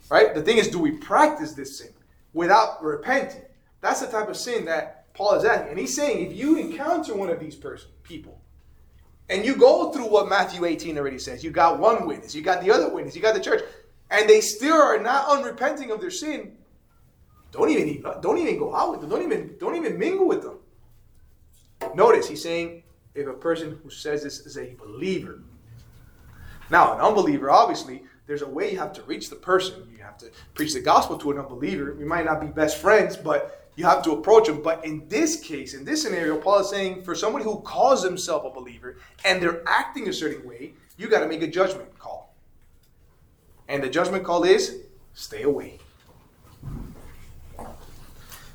right? 0.10 0.34
The 0.34 0.44
thing 0.44 0.58
is, 0.58 0.68
do 0.68 0.80
we 0.80 0.92
practice 0.92 1.54
this 1.54 1.80
sin 1.80 1.90
without 2.34 2.84
repenting? 2.84 3.42
That's 3.82 4.02
the 4.02 4.08
type 4.08 4.30
of 4.30 4.38
sin 4.38 4.66
that 4.66 5.12
Paul 5.14 5.34
is 5.34 5.44
asking, 5.44 5.70
and 5.70 5.80
he's 5.80 5.96
saying 5.96 6.26
if 6.26 6.38
you 6.38 6.58
encounter 6.58 7.16
one 7.16 7.30
of 7.30 7.40
these 7.40 7.56
person 7.56 7.90
people, 8.04 8.40
and 9.30 9.46
you 9.46 9.56
go 9.56 9.92
through 9.92 10.10
what 10.10 10.28
Matthew 10.28 10.66
18 10.66 10.98
already 10.98 11.20
says, 11.20 11.44
you 11.44 11.52
got 11.52 11.80
one 11.80 12.08
witness, 12.08 12.34
you 12.34 12.42
got 12.42 12.64
the 12.64 12.72
other 12.72 12.90
witness, 12.90 13.16
you 13.16 13.22
got 13.22 13.36
the 13.36 13.40
church, 13.40 13.64
and 14.10 14.28
they 14.28 14.42
still 14.42 14.82
are 14.82 15.00
not 15.00 15.30
unrepenting 15.30 15.92
of 15.92 16.02
their 16.02 16.12
sin. 16.12 16.58
Don't 17.52 17.70
even 17.70 18.04
don't 18.22 18.38
even 18.38 18.58
go 18.60 18.76
out 18.76 18.92
with 18.92 19.02
them. 19.02 19.10
Don't 19.10 19.24
even 19.24 19.56
don't 19.60 19.76
even 19.76 19.98
mingle 19.98 20.28
with 20.28 20.44
them. 20.44 20.60
Notice 21.96 22.28
he's 22.28 22.44
saying 22.44 22.84
if 23.16 23.28
a 23.28 23.34
person 23.34 23.80
who 23.84 23.90
says 23.90 24.24
this 24.24 24.40
is 24.40 24.58
a 24.58 24.76
believer. 24.76 25.42
Now, 26.70 26.94
an 26.94 27.02
unbeliever, 27.02 27.50
obviously, 27.50 28.04
there's 28.28 28.44
a 28.44 28.48
way 28.48 28.72
you 28.72 28.78
have 28.78 28.94
to 28.94 29.02
reach 29.04 29.30
the 29.30 29.36
person. 29.36 29.88
You 29.92 30.04
have 30.04 30.18
to 30.20 30.30
preach 30.54 30.74
the 30.74 30.82
gospel 30.82 31.18
to 31.18 31.32
an 31.32 31.40
unbeliever. 31.40 31.96
We 31.96 32.06
might 32.06 32.26
not 32.26 32.40
be 32.40 32.48
best 32.48 32.78
friends, 32.78 33.18
but 33.18 33.69
you 33.76 33.86
have 33.86 34.04
to 34.04 34.12
approach 34.12 34.48
them. 34.48 34.62
But 34.62 34.86
in 34.86 35.08
this 35.08 35.40
case, 35.40 35.74
in 35.74 35.86
this 35.86 36.02
scenario, 36.02 36.38
Paul 36.38 36.60
is 36.60 36.70
saying 36.70 37.04
for 37.04 37.16
somebody 37.16 37.46
who 37.46 37.62
calls 37.62 38.04
himself 38.04 38.46
a 38.46 38.50
believer 38.50 38.98
and 39.26 39.42
they're 39.42 39.64
acting 39.68 40.10
a 40.10 40.14
certain 40.14 40.48
way, 40.48 40.74
you 40.98 41.10
got 41.10 41.22
to 41.22 41.28
make 41.28 41.42
a 41.42 41.48
judgment 41.48 41.98
call. 41.98 42.34
And 43.68 43.84
the 43.84 43.90
judgment 43.90 44.24
call 44.24 44.44
is 44.44 44.82
stay 45.14 45.44
away. 45.44 45.80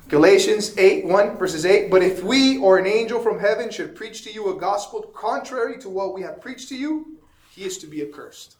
Galatians 0.07 0.77
8 0.77 1.05
1 1.05 1.37
verses 1.37 1.65
8. 1.65 1.89
But 1.89 2.03
if 2.03 2.23
we 2.23 2.57
or 2.57 2.77
an 2.77 2.85
angel 2.85 3.19
from 3.19 3.39
heaven 3.39 3.71
should 3.71 3.95
preach 3.95 4.23
to 4.23 4.31
you 4.31 4.55
a 4.55 4.59
gospel 4.59 5.01
contrary 5.01 5.79
to 5.79 5.89
what 5.89 6.13
we 6.13 6.21
have 6.21 6.39
preached 6.41 6.69
to 6.69 6.75
you, 6.75 7.17
he 7.49 7.63
is 7.63 7.77
to 7.79 7.87
be 7.87 8.03
accursed. 8.03 8.57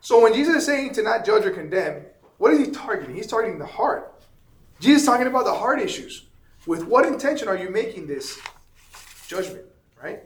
So 0.00 0.22
when 0.22 0.32
Jesus 0.32 0.56
is 0.56 0.66
saying 0.66 0.94
to 0.94 1.02
not 1.02 1.26
judge 1.26 1.44
or 1.44 1.50
condemn, 1.50 2.02
what 2.38 2.52
is 2.52 2.64
he 2.64 2.72
targeting? 2.72 3.14
He's 3.14 3.26
targeting 3.26 3.58
the 3.58 3.66
heart. 3.66 4.14
Jesus 4.80 5.04
talking 5.04 5.26
about 5.26 5.44
the 5.44 5.54
heart 5.54 5.80
issues. 5.80 6.26
With 6.66 6.84
what 6.84 7.06
intention 7.06 7.48
are 7.48 7.56
you 7.56 7.70
making 7.70 8.06
this 8.06 8.40
judgment, 9.26 9.64
right? 10.02 10.22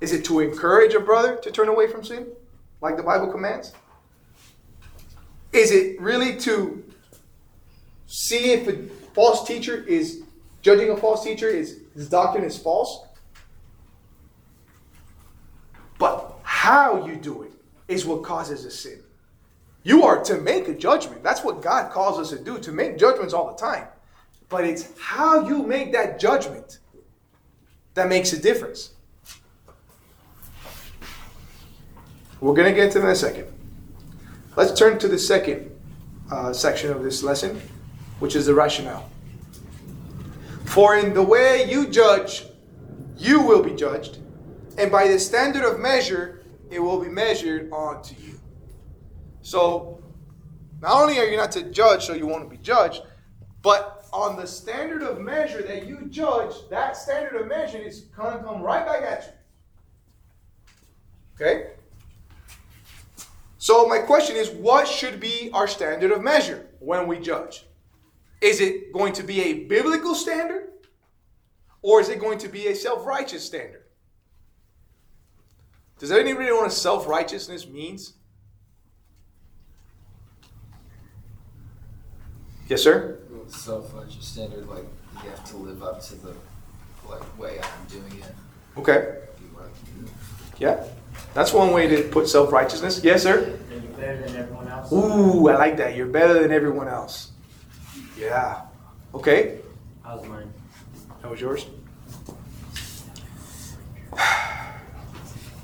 Is 0.00 0.12
it 0.12 0.24
to 0.26 0.40
encourage 0.40 0.94
a 0.94 1.00
brother 1.00 1.36
to 1.36 1.50
turn 1.50 1.68
away 1.68 1.88
from 1.88 2.04
sin, 2.04 2.28
like 2.80 2.96
the 2.96 3.02
Bible 3.02 3.28
commands? 3.28 3.72
Is 5.52 5.70
it 5.72 6.00
really 6.00 6.36
to 6.40 6.84
see 8.06 8.52
if 8.52 8.68
a 8.68 8.76
false 9.14 9.46
teacher 9.46 9.82
is 9.84 10.22
judging 10.62 10.90
a 10.90 10.96
false 10.96 11.24
teacher 11.24 11.48
is 11.48 11.80
his 11.94 12.08
doctrine 12.08 12.44
is 12.44 12.58
false? 12.58 13.04
But 15.98 16.38
how 16.42 17.06
you 17.06 17.16
do 17.16 17.42
it 17.42 17.52
is 17.88 18.04
what 18.04 18.22
causes 18.22 18.64
a 18.64 18.70
sin. 18.70 19.00
You 19.86 20.02
are 20.02 20.20
to 20.24 20.38
make 20.38 20.66
a 20.66 20.74
judgment. 20.74 21.22
That's 21.22 21.44
what 21.44 21.62
God 21.62 21.92
calls 21.92 22.18
us 22.18 22.30
to 22.30 22.44
do, 22.44 22.58
to 22.58 22.72
make 22.72 22.98
judgments 22.98 23.32
all 23.32 23.52
the 23.52 23.56
time. 23.56 23.86
But 24.48 24.64
it's 24.64 24.88
how 24.98 25.46
you 25.46 25.62
make 25.62 25.92
that 25.92 26.18
judgment 26.18 26.80
that 27.94 28.08
makes 28.08 28.32
a 28.32 28.42
difference. 28.42 28.94
We're 32.40 32.54
going 32.54 32.66
to 32.66 32.74
get 32.74 32.90
to 32.94 32.98
that 32.98 33.04
in 33.04 33.12
a 33.12 33.14
second. 33.14 33.46
Let's 34.56 34.76
turn 34.76 34.98
to 34.98 35.06
the 35.06 35.20
second 35.20 35.70
uh, 36.32 36.52
section 36.52 36.90
of 36.90 37.04
this 37.04 37.22
lesson, 37.22 37.62
which 38.18 38.34
is 38.34 38.46
the 38.46 38.54
rationale. 38.54 39.08
For 40.64 40.96
in 40.96 41.14
the 41.14 41.22
way 41.22 41.70
you 41.70 41.86
judge, 41.86 42.46
you 43.16 43.40
will 43.40 43.62
be 43.62 43.70
judged, 43.70 44.18
and 44.78 44.90
by 44.90 45.06
the 45.06 45.20
standard 45.20 45.64
of 45.64 45.78
measure, 45.78 46.42
it 46.72 46.80
will 46.80 47.00
be 47.00 47.08
measured 47.08 47.70
onto 47.70 48.16
you. 48.20 48.35
So, 49.46 50.02
not 50.82 51.00
only 51.00 51.20
are 51.20 51.24
you 51.24 51.36
not 51.36 51.52
to 51.52 51.70
judge 51.70 52.04
so 52.04 52.14
you 52.14 52.26
won't 52.26 52.50
be 52.50 52.56
judged, 52.56 53.02
but 53.62 54.04
on 54.12 54.34
the 54.34 54.44
standard 54.44 55.04
of 55.04 55.20
measure 55.20 55.62
that 55.62 55.86
you 55.86 56.06
judge, 56.10 56.52
that 56.68 56.96
standard 56.96 57.40
of 57.40 57.46
measure 57.46 57.78
is 57.78 58.00
going 58.16 58.36
to 58.36 58.42
come 58.42 58.60
right 58.60 58.84
back 58.84 59.02
at 59.02 59.38
you. 61.38 61.46
Okay? 61.46 61.70
So, 63.58 63.86
my 63.86 63.98
question 63.98 64.34
is 64.34 64.50
what 64.50 64.88
should 64.88 65.20
be 65.20 65.48
our 65.52 65.68
standard 65.68 66.10
of 66.10 66.24
measure 66.24 66.66
when 66.80 67.06
we 67.06 67.20
judge? 67.20 67.66
Is 68.40 68.60
it 68.60 68.92
going 68.92 69.12
to 69.12 69.22
be 69.22 69.42
a 69.42 69.52
biblical 69.66 70.16
standard? 70.16 70.72
Or 71.82 72.00
is 72.00 72.08
it 72.08 72.18
going 72.18 72.38
to 72.38 72.48
be 72.48 72.66
a 72.66 72.74
self 72.74 73.06
righteous 73.06 73.44
standard? 73.44 73.84
Does 76.00 76.10
anybody 76.10 76.46
know 76.46 76.56
what 76.56 76.72
self 76.72 77.06
righteousness 77.06 77.68
means? 77.68 78.14
Yes, 82.68 82.82
sir? 82.82 83.18
self-righteous 83.48 84.26
standard, 84.26 84.68
like 84.68 84.84
you 85.22 85.30
have 85.30 85.44
to 85.44 85.56
live 85.56 85.82
up 85.82 86.00
to 86.02 86.14
the 86.16 86.34
like 87.08 87.38
way 87.38 87.60
I'm 87.60 87.86
doing 87.88 88.20
it. 88.20 88.34
Okay. 88.76 89.18
Be 89.38 89.44
what 89.54 89.64
I 89.64 89.68
can 89.86 90.04
do. 90.04 90.10
Yeah. 90.58 90.84
That's 91.34 91.52
one 91.52 91.72
way 91.72 91.86
to 91.86 92.02
put 92.08 92.28
self 92.28 92.50
righteousness. 92.52 93.02
Yes, 93.04 93.22
sir? 93.22 93.56
Then 93.68 93.82
you're 93.82 93.92
better 93.92 94.22
than 94.22 94.36
everyone 94.36 94.68
else. 94.68 94.92
Ooh, 94.92 95.48
I 95.48 95.56
like 95.56 95.76
that. 95.76 95.94
You're 95.96 96.06
better 96.06 96.34
than 96.42 96.50
everyone 96.50 96.88
else. 96.88 97.30
Yeah. 98.18 98.62
Okay. 99.14 99.60
How's 100.02 100.26
mine? 100.26 100.52
How 101.22 101.30
was 101.30 101.40
yours? 101.40 101.66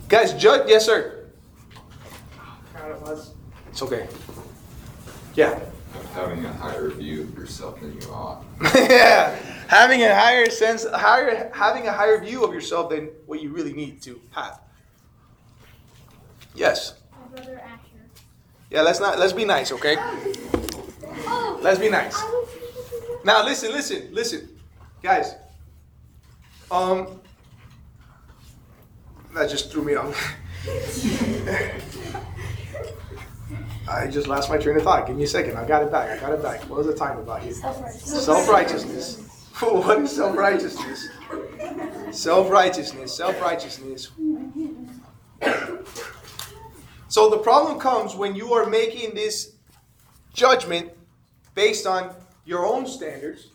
Guys, 0.08 0.34
judge. 0.34 0.68
Yes, 0.68 0.84
sir. 0.86 1.26
Proud 2.74 2.92
of 2.92 3.02
us. 3.04 3.32
It's 3.70 3.82
okay. 3.82 4.06
Yeah. 5.34 5.58
Having 6.14 6.44
a 6.44 6.52
higher 6.52 6.90
view 6.90 7.22
of 7.22 7.34
yourself 7.36 7.80
than 7.80 8.00
you 8.00 8.08
ought. 8.08 8.44
yeah. 8.74 9.36
Having 9.68 10.02
a 10.02 10.14
higher 10.14 10.48
sense, 10.50 10.86
higher, 10.86 11.50
having 11.54 11.86
a 11.86 11.92
higher 11.92 12.20
view 12.20 12.44
of 12.44 12.52
yourself 12.52 12.90
than 12.90 13.10
what 13.26 13.40
you 13.40 13.50
really 13.50 13.72
need 13.72 14.02
to 14.02 14.20
have. 14.32 14.60
Yes. 16.54 16.94
My 17.10 17.36
brother 17.36 17.60
Asher. 17.60 17.80
Yeah. 18.70 18.82
Let's 18.82 19.00
not. 19.00 19.18
Let's 19.18 19.32
be 19.32 19.44
nice, 19.44 19.72
okay? 19.72 19.96
Let's 21.60 21.78
be 21.78 21.88
nice. 21.88 22.20
Now 23.24 23.44
listen, 23.44 23.72
listen, 23.72 24.08
listen, 24.12 24.48
guys. 25.02 25.34
Um, 26.70 27.20
that 29.34 29.48
just 29.48 29.70
threw 29.70 29.82
me 29.84 29.94
off. 29.94 30.34
I 33.88 34.06
just 34.06 34.28
lost 34.28 34.48
my 34.48 34.58
train 34.58 34.76
of 34.76 34.84
thought. 34.84 35.06
Give 35.06 35.16
me 35.16 35.24
a 35.24 35.26
second. 35.26 35.56
I 35.56 35.66
got 35.66 35.82
it 35.82 35.90
back. 35.90 36.10
I 36.10 36.20
got 36.20 36.32
it 36.32 36.42
back. 36.42 36.60
What 36.62 36.78
was 36.78 36.86
the 36.86 36.94
time 36.94 37.18
about 37.18 37.42
here? 37.42 37.52
Self 37.52 38.48
righteousness. 38.48 39.16
what 39.60 39.98
is 40.00 40.12
self 40.12 40.36
righteousness? 40.36 41.08
Self 42.12 42.50
righteousness. 42.50 43.16
Self 43.16 43.40
righteousness. 43.40 44.10
So 47.08 47.28
the 47.28 47.38
problem 47.38 47.78
comes 47.78 48.14
when 48.14 48.34
you 48.34 48.54
are 48.54 48.66
making 48.66 49.14
this 49.14 49.56
judgment 50.32 50.90
based 51.54 51.86
on 51.86 52.14
your 52.44 52.64
own 52.64 52.86
standards 52.86 53.48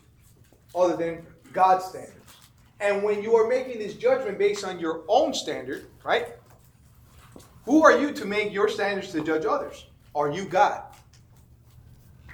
other 0.74 0.96
than 0.96 1.26
God's 1.52 1.86
standards. 1.86 2.36
And 2.80 3.02
when 3.02 3.22
you 3.22 3.34
are 3.34 3.48
making 3.48 3.78
this 3.80 3.94
judgment 3.94 4.38
based 4.38 4.64
on 4.64 4.78
your 4.78 5.02
own 5.08 5.34
standard, 5.34 5.86
right? 6.04 6.28
Who 7.64 7.82
are 7.82 7.98
you 7.98 8.12
to 8.12 8.24
make 8.24 8.52
your 8.52 8.68
standards 8.68 9.10
to 9.12 9.24
judge 9.24 9.44
others? 9.44 9.86
Are 10.18 10.32
you 10.32 10.46
God? 10.46 10.82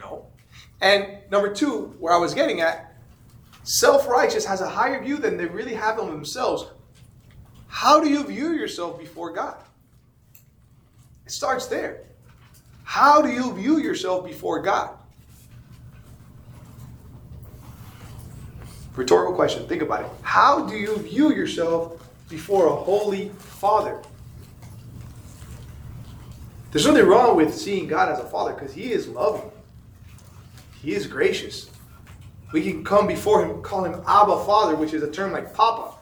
No. 0.01 0.25
And 0.81 1.19
number 1.31 1.53
two, 1.53 1.95
where 1.99 2.15
I 2.15 2.17
was 2.17 2.33
getting 2.33 2.63
at, 2.63 2.95
self 3.63 4.09
righteous 4.09 4.47
has 4.47 4.63
a 4.63 4.69
higher 4.69 5.03
view 5.05 5.19
than 5.19 5.37
they 5.37 5.45
really 5.45 5.75
have 5.75 5.99
of 5.99 6.07
themselves. 6.07 6.65
How 7.69 8.01
do 8.01 8.09
you 8.09 8.25
view 8.25 8.53
yourself 8.53 8.99
before 8.99 9.33
God? 9.33 9.57
It 11.27 11.33
starts 11.33 11.67
there. 11.67 12.05
How 12.85 13.21
do 13.21 13.31
you 13.31 13.53
view 13.53 13.79
yourself 13.79 14.25
before 14.25 14.63
God? 14.63 14.97
Rhetorical 18.97 19.35
question. 19.35 19.69
Think 19.69 19.83
about 19.83 20.05
it. 20.05 20.11
How 20.23 20.65
do 20.65 20.75
you 20.75 20.97
view 20.99 21.35
yourself 21.35 22.09
before 22.31 22.69
a 22.69 22.75
holy 22.75 23.29
Father? 23.39 24.01
There's 26.75 26.87
nothing 26.87 27.07
wrong 27.07 27.37
with 27.37 27.55
seeing 27.55 27.87
God 27.87 28.09
as 28.09 28.19
a 28.19 28.25
Father 28.25 28.53
because 28.53 28.75
He 28.75 28.91
is 28.91 29.07
loving, 29.07 29.49
He 30.83 30.93
is 30.93 31.07
gracious. 31.07 31.71
We 32.53 32.63
can 32.65 32.83
come 32.83 33.07
before 33.07 33.47
Him, 33.47 33.63
call 33.63 33.85
Him 33.85 34.03
Abba 34.05 34.45
Father, 34.45 34.75
which 34.75 34.93
is 34.93 35.01
a 35.05 35.09
term 35.09 35.31
like 35.31 35.55
Papa, 35.55 35.95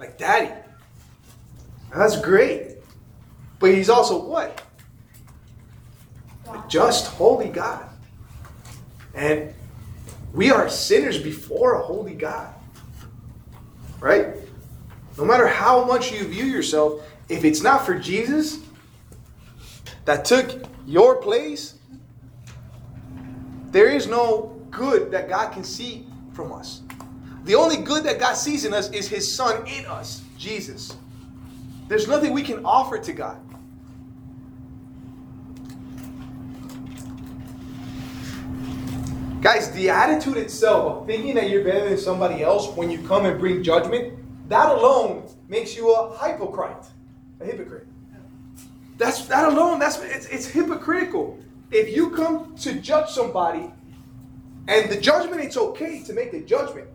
like 0.00 0.18
Daddy. 0.18 0.52
That's 1.94 2.20
great. 2.20 2.78
But 3.60 3.70
He's 3.70 3.88
also 3.88 4.20
what? 4.20 4.60
A 6.48 6.64
just, 6.66 7.06
holy 7.06 7.48
God. 7.48 7.88
And 9.14 9.54
we 10.34 10.50
are 10.50 10.68
sinners 10.68 11.22
before 11.22 11.74
a 11.74 11.82
holy 11.84 12.14
God. 12.14 12.52
Right? 14.00 14.34
No 15.16 15.24
matter 15.24 15.46
how 15.46 15.84
much 15.84 16.10
you 16.10 16.26
view 16.26 16.46
yourself, 16.46 17.08
if 17.28 17.44
it's 17.44 17.62
not 17.62 17.86
for 17.86 17.96
Jesus 17.96 18.58
that 20.08 20.24
took 20.24 20.64
your 20.86 21.16
place, 21.16 21.74
there 23.72 23.90
is 23.90 24.06
no 24.06 24.58
good 24.70 25.10
that 25.10 25.28
God 25.28 25.52
can 25.52 25.62
see 25.62 26.06
from 26.32 26.50
us. 26.50 26.80
The 27.44 27.54
only 27.54 27.76
good 27.76 28.04
that 28.04 28.18
God 28.18 28.32
sees 28.32 28.64
in 28.64 28.72
us 28.72 28.88
is 28.90 29.06
His 29.06 29.30
Son 29.30 29.66
in 29.66 29.84
us, 29.84 30.22
Jesus. 30.38 30.96
There's 31.88 32.08
nothing 32.08 32.32
we 32.32 32.42
can 32.42 32.64
offer 32.64 32.96
to 32.96 33.12
God. 33.12 33.38
Guys, 39.42 39.70
the 39.72 39.90
attitude 39.90 40.38
itself 40.38 41.02
of 41.02 41.06
thinking 41.06 41.34
that 41.34 41.50
you're 41.50 41.64
better 41.64 41.86
than 41.86 41.98
somebody 41.98 42.42
else 42.42 42.74
when 42.74 42.90
you 42.90 43.06
come 43.06 43.26
and 43.26 43.38
bring 43.38 43.62
judgment, 43.62 44.14
that 44.48 44.70
alone 44.70 45.28
makes 45.48 45.76
you 45.76 45.94
a 45.94 46.16
hypocrite, 46.16 46.86
a 47.40 47.44
hypocrite. 47.44 47.86
That's 48.98 49.24
that 49.26 49.48
alone. 49.48 49.78
That's 49.78 49.98
it's, 50.00 50.26
it's 50.26 50.46
hypocritical. 50.46 51.38
If 51.70 51.96
you 51.96 52.10
come 52.10 52.56
to 52.58 52.74
judge 52.80 53.10
somebody 53.10 53.70
And 54.68 54.90
the 54.90 55.00
judgment, 55.00 55.40
it's 55.42 55.56
okay 55.56 56.02
to 56.04 56.12
make 56.12 56.30
the 56.30 56.40
judgment. 56.40 56.88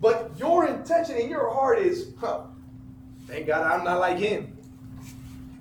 But 0.00 0.32
your 0.38 0.66
intention 0.68 1.16
in 1.16 1.28
your 1.28 1.50
heart 1.50 1.78
is, 1.80 2.12
huh, 2.18 2.42
thank 3.26 3.48
God 3.48 3.62
I'm 3.66 3.84
not 3.84 4.00
like 4.00 4.18
him. 4.18 4.56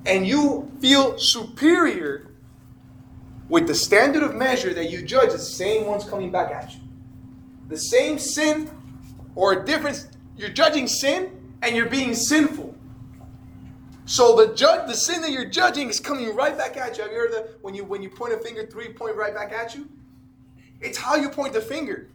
And 0.05 0.27
you 0.27 0.71
feel 0.79 1.17
superior 1.17 2.27
with 3.49 3.67
the 3.67 3.75
standard 3.75 4.23
of 4.23 4.35
measure 4.35 4.73
that 4.73 4.91
you 4.91 5.01
judge 5.01 5.31
the 5.31 5.39
same 5.39 5.85
one's 5.85 6.05
coming 6.05 6.31
back 6.31 6.51
at 6.51 6.73
you. 6.73 6.79
The 7.67 7.77
same 7.77 8.19
sin 8.19 8.69
or 9.35 9.63
difference, 9.63 10.07
you're 10.37 10.49
judging 10.49 10.87
sin 10.87 11.31
and 11.61 11.75
you're 11.75 11.89
being 11.89 12.13
sinful. 12.13 12.64
So 14.05 14.35
the 14.35 14.53
judge, 14.53 14.87
the 14.87 14.93
sin 14.93 15.21
that 15.21 15.31
you're 15.31 15.49
judging 15.49 15.89
is 15.89 15.99
coming 15.99 16.33
right 16.35 16.55
back 16.57 16.77
at 16.77 16.97
you. 16.97 17.03
Have 17.03 17.11
you 17.11 17.17
heard 17.17 17.33
that 17.33 17.57
when 17.61 17.73
you 17.73 17.83
when 17.83 18.03
you 18.03 18.09
point 18.09 18.33
a 18.33 18.37
finger, 18.37 18.65
three 18.65 18.89
point 18.89 19.15
right 19.15 19.33
back 19.33 19.51
at 19.51 19.75
you? 19.75 19.89
It's 20.79 20.97
how 20.97 21.15
you 21.15 21.29
point 21.29 21.53
the 21.53 21.61
finger. 21.61 22.09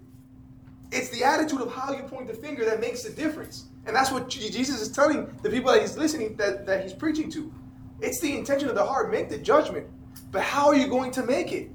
It's 0.92 1.08
the 1.10 1.24
attitude 1.24 1.60
of 1.60 1.72
how 1.72 1.92
you 1.92 2.02
point 2.02 2.28
the 2.28 2.34
finger 2.34 2.64
that 2.64 2.80
makes 2.80 3.02
the 3.02 3.10
difference. 3.10 3.66
And 3.86 3.94
that's 3.94 4.10
what 4.10 4.28
Jesus 4.28 4.80
is 4.80 4.88
telling 4.90 5.26
the 5.42 5.50
people 5.50 5.72
that 5.72 5.80
he's 5.80 5.96
listening, 5.96 6.36
that, 6.36 6.66
that 6.66 6.82
he's 6.82 6.92
preaching 6.92 7.30
to. 7.32 7.52
It's 8.00 8.20
the 8.20 8.36
intention 8.36 8.68
of 8.68 8.74
the 8.74 8.84
heart. 8.84 9.10
Make 9.10 9.28
the 9.28 9.38
judgment. 9.38 9.86
But 10.30 10.42
how 10.42 10.66
are 10.66 10.76
you 10.76 10.88
going 10.88 11.10
to 11.12 11.22
make 11.22 11.52
it? 11.52 11.70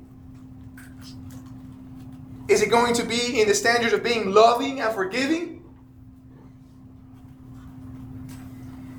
Is 2.47 2.61
it 2.61 2.69
going 2.69 2.93
to 2.95 3.03
be 3.03 3.41
in 3.41 3.47
the 3.47 3.55
standards 3.55 3.93
of 3.93 4.03
being 4.03 4.31
loving 4.31 4.79
and 4.81 4.93
forgiving? 4.93 5.63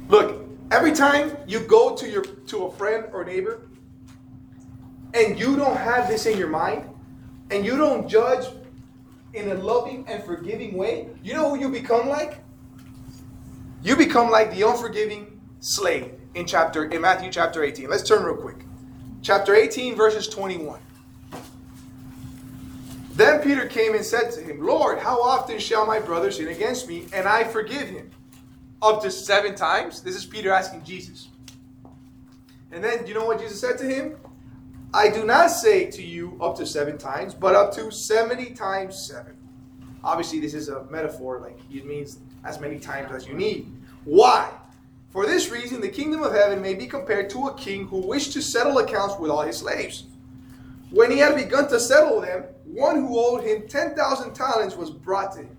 Look, 0.09 0.46
every 0.71 0.93
time 0.93 1.37
you 1.47 1.61
go 1.61 1.95
to 1.95 2.09
your 2.09 2.23
to 2.23 2.65
a 2.67 2.73
friend 2.73 3.07
or 3.13 3.25
neighbor 3.25 3.61
and 5.15 5.39
you 5.39 5.57
don't 5.57 5.77
have 5.77 6.09
this 6.09 6.27
in 6.27 6.39
your 6.39 6.49
mind 6.49 6.89
and 7.51 7.65
you 7.65 7.77
don't 7.77 8.09
judge 8.09 8.47
in 9.35 9.51
a 9.51 9.55
loving 9.55 10.05
and 10.09 10.23
forgiving 10.25 10.77
way, 10.77 11.09
you 11.23 11.35
know 11.35 11.51
who 11.51 11.61
you 11.61 11.69
become 11.69 12.09
like? 12.09 12.39
You 13.83 13.97
become 13.97 14.31
like 14.31 14.55
the 14.55 14.63
unforgiving 14.63 15.41
slave 15.61 16.13
in 16.35 16.47
chapter 16.47 16.87
in 16.87 17.01
Matthew 17.01 17.31
chapter 17.31 17.63
18. 17.63 17.89
Let's 17.89 18.03
turn 18.03 18.25
real 18.25 18.37
quick. 18.37 18.65
Chapter 19.23 19.55
18 19.55 19.95
verses 19.95 20.29
21. 20.29 20.81
Then 23.13 23.41
Peter 23.41 23.67
came 23.67 23.95
and 23.95 24.05
said 24.05 24.31
to 24.33 24.43
him, 24.43 24.65
Lord, 24.65 24.99
how 24.99 25.23
often 25.23 25.59
shall 25.59 25.87
my 25.87 25.99
brother 25.99 26.31
sin 26.31 26.49
against 26.49 26.87
me 26.87 27.07
and 27.15 27.27
I 27.27 27.45
forgive 27.45 27.89
him? 27.89 28.11
Up 28.87 29.03
to 29.03 29.11
seven 29.11 29.57
times? 29.57 30.01
This 30.01 30.15
is 30.15 30.25
Peter 30.25 30.53
asking 30.53 30.85
Jesus. 30.85 31.27
And 32.71 32.85
then, 32.85 33.05
you 33.05 33.15
know 33.15 33.25
what 33.25 33.41
Jesus 33.41 33.61
said 33.61 33.79
to 33.79 33.85
him? 33.85 34.17
I 34.95 35.09
do 35.09 35.25
not 35.25 35.51
say 35.51 35.91
to 35.91 36.03
you 36.05 36.39
up 36.41 36.57
to 36.59 36.67
seven 36.67 36.97
times, 36.97 37.35
but 37.35 37.57
up 37.57 37.75
to 37.75 37.91
70 37.91 38.55
times 38.55 39.09
seven. 39.09 39.37
Obviously, 40.05 40.39
this 40.39 40.55
is 40.55 40.69
a 40.69 40.85
metaphor, 40.85 41.41
like 41.41 41.59
it 41.69 41.85
means 41.85 42.21
as 42.45 42.61
many 42.61 42.79
times 42.79 43.11
as 43.11 43.27
you 43.27 43.35
need. 43.35 43.73
Why? 44.05 44.49
For 45.11 45.27
this 45.27 45.51
reason, 45.51 45.81
the 45.81 45.89
kingdom 45.89 46.23
of 46.23 46.33
heaven 46.33 46.63
may 46.63 46.75
be 46.75 46.87
compared 46.87 47.29
to 47.31 47.49
a 47.49 47.55
king 47.55 47.89
who 47.89 48.07
wished 48.07 48.35
to 48.35 48.41
settle 48.41 48.79
accounts 48.79 49.17
with 49.19 49.33
all 49.33 49.43
his 49.43 49.57
slaves. 49.57 50.05
When 50.91 51.11
he 51.11 51.19
had 51.19 51.35
begun 51.35 51.67
to 51.71 51.81
settle 51.81 52.21
them, 52.21 52.45
one 52.65 53.01
who 53.05 53.19
owed 53.19 53.43
him 53.43 53.67
10,000 53.67 54.33
talents 54.33 54.77
was 54.77 54.93
brought 54.93 55.33
to 55.33 55.41
him. 55.41 55.57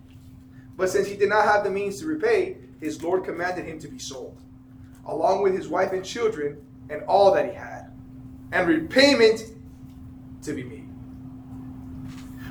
But 0.78 0.90
since 0.90 1.10
he 1.10 1.18
did 1.18 1.28
not 1.28 1.44
have 1.44 1.66
the 1.66 1.70
means 1.70 2.00
to 2.00 2.06
repay, 2.06 2.58
his 2.80 3.02
Lord 3.02 3.24
commanded 3.24 3.66
him 3.66 3.80
to 3.80 3.88
be 3.88 4.00
sold, 4.00 4.40
along 5.06 5.44
with 5.44 5.54
his 5.54 5.68
wife 5.68 5.92
and 5.92 6.04
children 6.04 6.62
and 6.90 7.04
all 7.04 7.34
that 7.34 7.46
he 7.46 7.54
had, 7.54 7.92
and 8.52 8.68
repayment 8.68 9.44
to 10.44 10.54
be 10.54 10.64
made. 10.64 10.88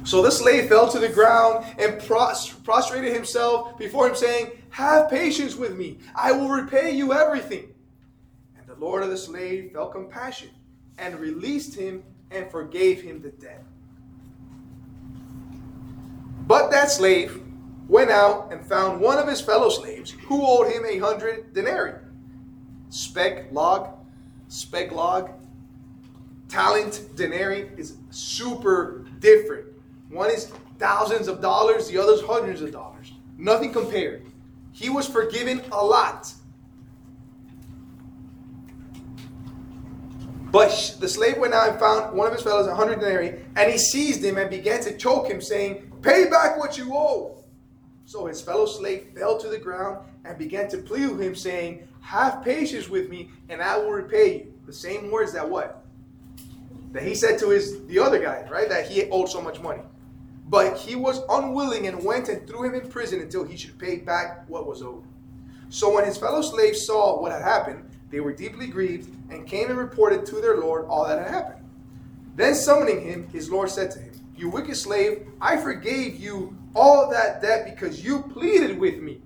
So 0.04 0.22
the 0.22 0.30
slave 0.30 0.68
fell 0.68 0.88
to 0.90 1.00
the 1.00 1.08
ground 1.08 1.66
and 1.78 2.00
prostrated 2.00 3.12
himself 3.12 3.76
before 3.76 4.08
him, 4.08 4.14
saying, 4.14 4.52
Have 4.70 5.10
patience 5.10 5.56
with 5.56 5.76
me, 5.76 5.98
I 6.14 6.30
will 6.30 6.48
repay 6.48 6.92
you 6.92 7.12
everything. 7.12 7.74
And 8.56 8.66
the 8.68 8.76
Lord 8.76 9.02
of 9.02 9.10
the 9.10 9.16
slave 9.16 9.72
felt 9.72 9.92
compassion 9.92 10.50
and 10.98 11.18
released 11.18 11.74
him 11.74 12.04
and 12.30 12.48
forgave 12.50 13.02
him 13.02 13.20
the 13.20 13.30
debt. 13.30 13.64
But 16.46 16.70
that 16.70 16.90
slave 16.90 17.42
went 17.88 18.10
out 18.10 18.52
and 18.52 18.64
found 18.64 19.00
one 19.00 19.18
of 19.18 19.28
his 19.28 19.40
fellow 19.40 19.68
slaves 19.68 20.10
who 20.10 20.44
owed 20.44 20.72
him 20.72 20.84
a 20.88 20.98
hundred 20.98 21.52
denarii. 21.54 21.94
Speck 22.90 23.52
log, 23.52 23.90
speck 24.48 24.92
log, 24.92 25.30
talent 26.48 27.08
denarii 27.14 27.70
is 27.76 27.96
super 28.10 29.04
different. 29.20 29.66
One 30.10 30.30
is 30.30 30.52
thousands 30.78 31.28
of 31.28 31.40
dollars, 31.40 31.88
the 31.88 31.98
other's 31.98 32.22
hundreds 32.22 32.60
of 32.60 32.72
dollars. 32.72 33.12
Nothing 33.38 33.72
compared. 33.72 34.22
He 34.72 34.88
was 34.88 35.06
forgiven 35.06 35.62
a 35.72 35.84
lot. 35.84 36.32
But 40.50 40.96
the 41.00 41.08
slave 41.08 41.38
went 41.38 41.54
out 41.54 41.70
and 41.70 41.78
found 41.78 42.16
one 42.16 42.26
of 42.26 42.32
his 42.32 42.42
fellows, 42.42 42.66
a 42.66 42.74
hundred 42.74 43.00
denarii, 43.00 43.40
and 43.56 43.70
he 43.70 43.78
seized 43.78 44.24
him 44.24 44.38
and 44.38 44.48
began 44.48 44.80
to 44.82 44.96
choke 44.96 45.28
him, 45.28 45.40
saying, 45.40 45.92
Pay 46.02 46.30
back 46.30 46.56
what 46.56 46.78
you 46.78 46.94
owe. 46.94 47.35
So 48.06 48.26
his 48.26 48.40
fellow 48.40 48.66
slave 48.66 49.08
fell 49.16 49.36
to 49.36 49.48
the 49.48 49.58
ground 49.58 49.98
and 50.24 50.38
began 50.38 50.68
to 50.68 50.78
plead 50.78 51.10
with 51.10 51.20
him, 51.20 51.34
saying, 51.34 51.88
Have 52.00 52.42
patience 52.42 52.88
with 52.88 53.10
me, 53.10 53.30
and 53.48 53.60
I 53.60 53.76
will 53.76 53.90
repay 53.90 54.36
you. 54.36 54.54
The 54.64 54.72
same 54.72 55.10
words 55.10 55.32
that 55.32 55.48
what? 55.48 55.84
That 56.92 57.02
he 57.02 57.16
said 57.16 57.36
to 57.40 57.50
his 57.50 57.84
the 57.86 57.98
other 57.98 58.20
guy, 58.20 58.46
right? 58.48 58.68
That 58.68 58.88
he 58.88 59.10
owed 59.10 59.28
so 59.28 59.42
much 59.42 59.60
money. 59.60 59.82
But 60.48 60.76
he 60.76 60.94
was 60.94 61.22
unwilling 61.28 61.88
and 61.88 62.04
went 62.04 62.28
and 62.28 62.46
threw 62.46 62.62
him 62.62 62.76
in 62.76 62.88
prison 62.88 63.20
until 63.20 63.42
he 63.42 63.56
should 63.56 63.76
pay 63.76 63.96
back 63.96 64.48
what 64.48 64.68
was 64.68 64.82
owed. 64.82 65.02
So 65.68 65.92
when 65.92 66.04
his 66.04 66.16
fellow 66.16 66.42
slaves 66.42 66.86
saw 66.86 67.20
what 67.20 67.32
had 67.32 67.42
happened, 67.42 67.90
they 68.10 68.20
were 68.20 68.32
deeply 68.32 68.68
grieved 68.68 69.12
and 69.30 69.48
came 69.48 69.68
and 69.68 69.78
reported 69.78 70.24
to 70.26 70.36
their 70.36 70.58
Lord 70.58 70.86
all 70.88 71.08
that 71.08 71.18
had 71.18 71.28
happened. 71.28 71.68
Then 72.36 72.54
summoning 72.54 73.00
him, 73.00 73.26
his 73.32 73.50
Lord 73.50 73.68
said 73.68 73.90
to 73.90 73.98
him, 73.98 74.12
You 74.36 74.50
wicked 74.50 74.76
slave, 74.76 75.26
I 75.40 75.56
forgave 75.56 76.16
you 76.16 76.56
all 76.74 77.10
that 77.10 77.40
debt 77.40 77.64
because 77.64 78.04
you 78.04 78.22
pleaded 78.22 78.78
with 78.78 79.00
me. 79.00 79.22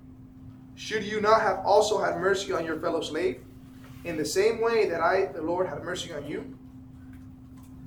Should 0.75 1.03
you 1.03 1.21
not 1.21 1.41
have 1.41 1.59
also 1.65 2.01
had 2.01 2.17
mercy 2.17 2.53
on 2.53 2.65
your 2.65 2.79
fellow 2.79 3.01
slave? 3.01 3.41
In 4.03 4.17
the 4.17 4.25
same 4.25 4.61
way 4.61 4.89
that 4.89 5.01
I, 5.01 5.25
the 5.27 5.41
Lord, 5.41 5.67
had 5.67 5.83
mercy 5.83 6.13
on 6.13 6.25
you? 6.25 6.57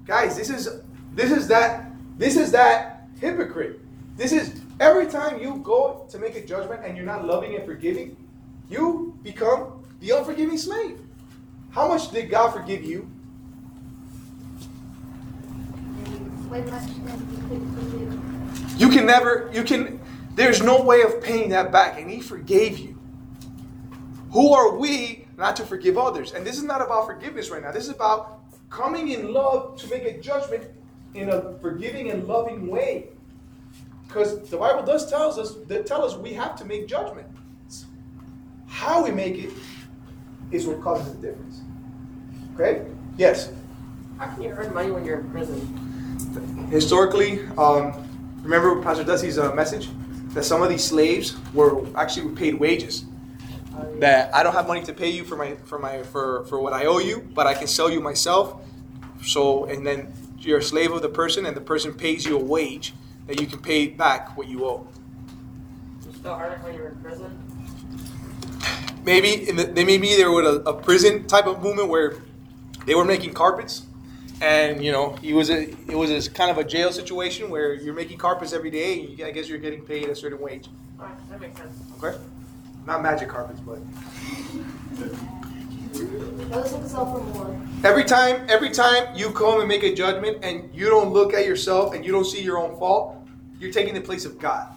Guys, 0.07 0.37
this 0.37 0.51
is 0.51 0.69
this 1.15 1.31
is 1.31 1.49
that 1.49 1.91
this 2.19 2.37
is 2.37 2.53
that 2.53 3.09
hypocrite. 3.21 3.81
This 4.17 4.33
is 4.33 4.61
every 4.79 5.07
time 5.07 5.41
you 5.41 5.57
go 5.57 6.07
to 6.11 6.19
make 6.19 6.37
a 6.37 6.47
judgment 6.47 6.85
and 6.85 6.97
you're 6.97 7.07
not 7.07 7.25
loving 7.25 7.57
and 7.57 7.65
forgiving, 7.65 8.17
you 8.69 9.19
become 9.23 9.85
the 10.01 10.11
unforgiving 10.11 10.59
slave. 10.59 11.01
How 11.71 11.89
much 11.89 12.11
did 12.11 12.31
God 12.31 12.53
forgive 12.53 12.85
you? 12.85 13.11
Way 16.05 16.11
much 16.11 16.33
than 16.35 16.44
you 18.77 18.89
can 18.89 19.07
never, 19.07 19.51
you 19.53 19.65
can, 19.65 20.01
there's 20.35 20.63
no 20.63 20.83
way 20.83 21.03
of 21.03 21.21
paying 21.23 21.49
that 21.51 21.73
back, 21.73 22.01
and 22.01 22.11
He 22.11 22.21
forgave 22.21 22.79
you. 22.79 22.99
Who 24.31 24.53
are 24.53 24.77
we 24.77 25.27
not 25.37 25.57
to 25.57 25.65
forgive 25.65 25.99
others? 25.99 26.33
And 26.33 26.47
this 26.47 26.57
is 26.57 26.63
not 26.63 26.81
about 26.81 27.07
forgiveness 27.07 27.51
right 27.51 27.63
now. 27.63 27.73
This 27.73 27.85
is 27.85 27.91
about 27.91 28.41
coming 28.71 29.09
in 29.09 29.33
love 29.33 29.77
to 29.81 29.89
make 29.89 30.05
a 30.05 30.21
judgment 30.21 30.65
in 31.15 31.31
a 31.31 31.57
forgiving 31.59 32.11
and 32.11 32.27
loving 32.27 32.69
way. 32.69 33.09
Because 34.07 34.49
the 34.49 34.57
Bible 34.57 34.85
does 34.85 35.11
tells 35.11 35.39
us 35.39 35.55
that 35.67 35.87
tell 35.87 36.05
us 36.05 36.17
we 36.17 36.33
have 36.35 36.57
to 36.57 36.65
make 36.65 36.87
judgments. 36.87 37.87
How 38.67 39.03
we 39.03 39.11
make 39.11 39.39
it 39.39 39.53
is 40.51 40.67
what 40.67 40.81
causes 40.83 41.15
the 41.15 41.29
difference. 41.29 41.63
Okay? 42.55 42.87
Yes. 43.17 43.53
How 44.19 44.27
can 44.27 44.43
you 44.43 44.51
earn 44.51 44.73
money 44.73 44.91
when 44.91 45.05
you're 45.05 45.21
in 45.21 45.31
prison? 45.31 45.84
Historically, 46.71 47.47
um, 47.57 47.93
remember 48.43 48.83
Pastor 48.83 49.05
Dusty's 49.05 49.39
uh, 49.39 49.55
message 49.55 49.89
that 50.29 50.45
some 50.45 50.63
of 50.63 50.69
these 50.69 50.85
slaves 50.85 51.37
were 51.53 51.87
actually 51.97 52.35
paid 52.35 52.55
wages. 52.55 53.05
That 53.99 54.35
I 54.35 54.43
don't 54.43 54.53
have 54.53 54.67
money 54.67 54.83
to 54.85 54.93
pay 54.93 55.11
you 55.11 55.25
for 55.25 55.37
my 55.37 55.57
for 55.65 55.79
my 55.79 56.03
for 56.03 56.45
for 56.47 56.61
what 56.61 56.73
I 56.73 56.87
owe 56.87 56.99
you, 56.99 57.29
but 57.35 57.47
I 57.47 57.55
can 57.55 57.67
sell 57.67 57.91
you 57.91 58.01
myself. 58.01 58.61
So 59.25 59.65
and 59.65 59.87
then 59.87 60.13
you're 60.39 60.59
a 60.59 60.63
slave 60.63 60.93
of 60.93 61.03
the 61.03 61.09
person, 61.09 61.47
and 61.47 61.57
the 61.57 61.61
person 61.61 61.93
pays 61.93 62.25
you 62.25 62.37
a 62.37 62.43
wage 62.43 62.93
that 63.27 63.41
you 63.41 63.47
can 63.47 63.61
pay 63.61 63.89
back 63.89 64.37
what 64.37 64.49
you 64.49 64.65
owe. 64.65 64.87
You 66.07 66.13
still 66.13 66.41
it 66.41 66.63
when 66.63 66.75
you're 66.75 66.89
in 66.89 66.97
prison? 66.97 67.45
maybe 69.05 69.49
in 69.49 69.57
the, 69.57 69.65
they 69.65 69.85
maybe 69.85 70.15
there 70.17 70.31
was 70.31 70.47
a, 70.47 70.61
a 70.61 70.75
prison 70.75 71.27
type 71.27 71.47
of 71.47 71.63
movement 71.63 71.89
where 71.89 72.17
they 72.87 72.95
were 72.95 73.05
making 73.05 73.33
carpets 73.35 73.83
and 74.45 74.85
you 74.85 74.93
know 74.93 75.17
it 75.23 75.35
was 75.35 75.51
a 75.51 75.71
it 75.71 75.97
was 75.97 76.11
a 76.11 76.31
kind 76.31 76.51
of 76.51 76.59
a 76.59 76.65
jail 76.65 76.93
situation 76.93 77.51
where 77.51 77.75
you're 77.75 77.95
making 77.95 78.19
carpets 78.19 78.53
every 78.53 78.71
day 78.71 79.01
and 79.01 79.19
you, 79.19 79.27
i 79.27 79.31
guess 79.31 79.49
you're 79.49 79.59
getting 79.59 79.83
paid 79.85 80.09
a 80.09 80.15
certain 80.15 80.41
wage 80.41 80.69
Alright, 81.01 81.31
that 81.31 81.41
makes 81.41 81.59
sense. 81.59 81.77
okay 82.03 82.19
not 82.87 83.03
magic 83.03 83.29
carpets 83.29 83.61
but 83.61 83.79
Those 86.51 86.73
himself 86.73 87.13
for 87.17 87.25
more. 87.35 87.61
every 87.85 88.05
time 88.05 88.47
every 88.49 88.71
time 88.71 89.03
you 89.17 89.31
come 89.31 89.61
and 89.61 89.69
make 89.69 89.83
a 89.83 89.95
judgment 89.95 90.39
and 90.43 90.69
you 90.75 90.87
don't 90.87 91.13
look 91.13 91.33
at 91.33 91.47
yourself 91.47 91.95
and 91.95 92.05
you 92.05 92.13
don't 92.13 92.27
see 92.27 92.43
your 92.43 92.59
own 92.59 92.77
fault 92.79 93.25
you're 93.65 93.73
taking 93.73 93.95
the 93.95 94.01
place 94.01 94.25
of 94.25 94.39
God. 94.39 94.69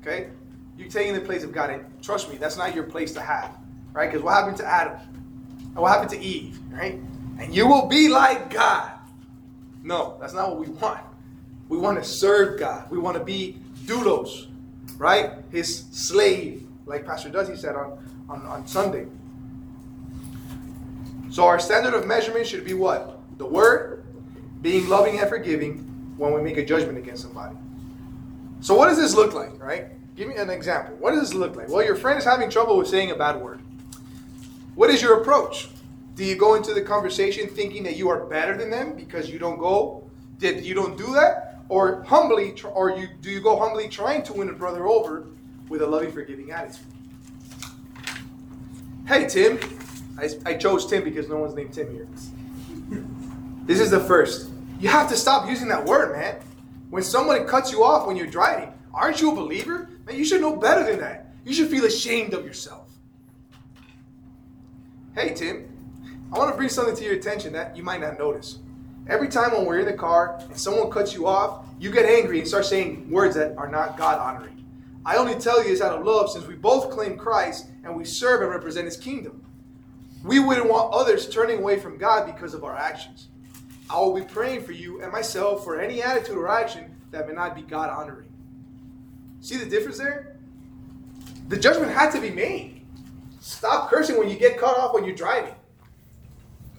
Okay? 0.00 0.28
You're 0.76 0.90
taking 0.90 1.14
the 1.14 1.20
place 1.20 1.42
of 1.42 1.52
God. 1.52 1.70
And 1.70 1.84
trust 2.02 2.30
me, 2.30 2.36
that's 2.36 2.56
not 2.56 2.74
your 2.74 2.84
place 2.84 3.12
to 3.14 3.20
have. 3.20 3.56
Right? 3.92 4.10
Because 4.10 4.22
what 4.22 4.34
happened 4.34 4.56
to 4.58 4.66
Adam? 4.66 4.98
And 5.58 5.76
what 5.76 5.90
happened 5.90 6.10
to 6.10 6.20
Eve? 6.20 6.58
Right? 6.70 7.00
And 7.42 7.52
you 7.52 7.66
will 7.66 7.86
be 7.88 8.08
like 8.08 8.50
God. 8.50 8.92
No, 9.82 10.16
that's 10.20 10.32
not 10.32 10.48
what 10.48 10.60
we 10.60 10.68
want. 10.68 11.00
We 11.68 11.76
want 11.76 11.98
to 11.98 12.08
serve 12.08 12.58
God. 12.58 12.88
We 12.88 12.98
want 12.98 13.16
to 13.16 13.24
be 13.24 13.58
doulos, 13.84 14.46
right? 14.96 15.32
His 15.50 15.86
slave, 15.90 16.64
like 16.86 17.04
Pastor 17.04 17.30
Duzzy 17.30 17.56
said 17.56 17.74
on, 17.74 17.98
on, 18.28 18.46
on 18.46 18.66
Sunday. 18.66 19.06
So 21.30 21.44
our 21.44 21.58
standard 21.58 21.94
of 21.94 22.06
measurement 22.06 22.46
should 22.46 22.64
be 22.64 22.74
what? 22.74 23.18
The 23.38 23.46
word, 23.46 24.04
being 24.60 24.88
loving 24.88 25.18
and 25.18 25.28
forgiving 25.28 25.78
when 26.16 26.32
we 26.32 26.42
make 26.42 26.58
a 26.58 26.64
judgment 26.64 26.96
against 26.96 27.22
somebody. 27.22 27.56
So 28.60 28.76
what 28.76 28.88
does 28.88 28.98
this 28.98 29.14
look 29.14 29.34
like, 29.34 29.60
right? 29.60 29.86
Give 30.14 30.28
me 30.28 30.36
an 30.36 30.48
example. 30.48 30.94
What 31.00 31.10
does 31.10 31.20
this 31.20 31.34
look 31.34 31.56
like? 31.56 31.68
Well, 31.68 31.84
your 31.84 31.96
friend 31.96 32.18
is 32.18 32.24
having 32.24 32.50
trouble 32.50 32.76
with 32.76 32.86
saying 32.86 33.10
a 33.10 33.16
bad 33.16 33.40
word. 33.40 33.58
What 34.76 34.90
is 34.90 35.02
your 35.02 35.20
approach? 35.20 35.68
Do 36.22 36.28
you 36.28 36.36
go 36.36 36.54
into 36.54 36.72
the 36.72 36.82
conversation 36.82 37.48
thinking 37.48 37.82
that 37.82 37.96
you 37.96 38.08
are 38.08 38.26
better 38.26 38.56
than 38.56 38.70
them 38.70 38.94
because 38.94 39.28
you 39.28 39.40
don't 39.40 39.58
go, 39.58 40.08
that 40.38 40.62
you 40.62 40.72
don't 40.72 40.96
do 40.96 41.12
that, 41.14 41.58
or 41.68 42.04
humbly, 42.04 42.54
or 42.62 42.90
you 42.96 43.08
do 43.20 43.28
you 43.28 43.40
go 43.40 43.58
humbly 43.58 43.88
trying 43.88 44.22
to 44.22 44.32
win 44.32 44.48
a 44.48 44.52
brother 44.52 44.86
over 44.86 45.26
with 45.68 45.82
a 45.82 45.86
loving, 45.88 46.12
forgiving 46.12 46.52
attitude? 46.52 46.86
Hey, 49.04 49.26
Tim. 49.26 49.58
I, 50.16 50.30
I 50.46 50.54
chose 50.54 50.86
Tim 50.86 51.02
because 51.02 51.28
no 51.28 51.38
one's 51.38 51.54
named 51.54 51.74
Tim 51.74 51.90
here. 51.90 52.06
This 53.64 53.80
is 53.80 53.90
the 53.90 53.98
first. 53.98 54.48
You 54.78 54.90
have 54.90 55.08
to 55.08 55.16
stop 55.16 55.48
using 55.48 55.66
that 55.70 55.84
word, 55.84 56.12
man. 56.12 56.36
When 56.90 57.02
someone 57.02 57.48
cuts 57.48 57.72
you 57.72 57.82
off 57.82 58.06
when 58.06 58.14
you're 58.14 58.28
driving, 58.28 58.72
aren't 58.94 59.20
you 59.20 59.32
a 59.32 59.34
believer? 59.34 59.90
Man, 60.06 60.16
you 60.16 60.24
should 60.24 60.40
know 60.40 60.54
better 60.54 60.88
than 60.88 61.00
that. 61.00 61.34
You 61.44 61.52
should 61.52 61.68
feel 61.68 61.84
ashamed 61.84 62.32
of 62.32 62.46
yourself. 62.46 62.88
Hey, 65.16 65.34
Tim, 65.34 65.71
I 66.32 66.38
want 66.38 66.50
to 66.50 66.56
bring 66.56 66.70
something 66.70 66.96
to 66.96 67.04
your 67.04 67.12
attention 67.12 67.52
that 67.52 67.76
you 67.76 67.82
might 67.82 68.00
not 68.00 68.18
notice. 68.18 68.58
Every 69.06 69.28
time 69.28 69.52
when 69.52 69.66
we're 69.66 69.80
in 69.80 69.86
the 69.86 69.92
car 69.92 70.40
and 70.40 70.58
someone 70.58 70.90
cuts 70.90 71.12
you 71.12 71.26
off, 71.26 71.66
you 71.78 71.90
get 71.90 72.06
angry 72.06 72.38
and 72.38 72.48
start 72.48 72.64
saying 72.64 73.10
words 73.10 73.34
that 73.34 73.54
are 73.58 73.68
not 73.68 73.98
God 73.98 74.18
honoring. 74.18 74.64
I 75.04 75.16
only 75.16 75.34
tell 75.34 75.62
you 75.62 75.68
this 75.68 75.82
out 75.82 75.98
of 75.98 76.06
love 76.06 76.30
since 76.30 76.46
we 76.46 76.54
both 76.54 76.90
claim 76.90 77.18
Christ 77.18 77.66
and 77.84 77.94
we 77.94 78.06
serve 78.06 78.40
and 78.40 78.50
represent 78.50 78.86
his 78.86 78.96
kingdom. 78.96 79.44
We 80.24 80.38
wouldn't 80.38 80.70
want 80.70 80.94
others 80.94 81.28
turning 81.28 81.58
away 81.58 81.78
from 81.78 81.98
God 81.98 82.24
because 82.24 82.54
of 82.54 82.64
our 82.64 82.76
actions. 82.78 83.28
I 83.90 83.98
will 83.98 84.14
be 84.14 84.22
praying 84.22 84.62
for 84.62 84.72
you 84.72 85.02
and 85.02 85.12
myself 85.12 85.64
for 85.64 85.78
any 85.78 86.02
attitude 86.02 86.38
or 86.38 86.48
action 86.48 86.96
that 87.10 87.28
may 87.28 87.34
not 87.34 87.54
be 87.54 87.60
God 87.60 87.90
honoring. 87.90 88.32
See 89.42 89.58
the 89.58 89.66
difference 89.66 89.98
there? 89.98 90.36
The 91.48 91.58
judgment 91.58 91.92
had 91.92 92.10
to 92.12 92.20
be 92.22 92.30
made. 92.30 92.86
Stop 93.40 93.90
cursing 93.90 94.16
when 94.16 94.30
you 94.30 94.36
get 94.36 94.56
cut 94.56 94.78
off 94.78 94.94
when 94.94 95.04
you're 95.04 95.14
driving. 95.14 95.54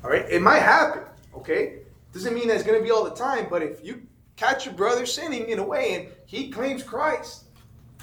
All 0.03 0.09
right? 0.09 0.25
It 0.29 0.41
might 0.41 0.61
happen, 0.61 1.03
okay? 1.35 1.79
Doesn't 2.11 2.33
mean 2.33 2.49
it's 2.49 2.63
going 2.63 2.77
to 2.77 2.83
be 2.83 2.91
all 2.91 3.03
the 3.03 3.15
time, 3.15 3.47
but 3.49 3.63
if 3.63 3.83
you 3.83 4.01
catch 4.35 4.65
your 4.65 4.73
brother 4.75 5.05
sinning 5.05 5.49
in 5.49 5.59
a 5.59 5.63
way 5.63 5.95
and 5.95 6.07
he 6.25 6.49
claims 6.49 6.83
Christ, 6.83 7.45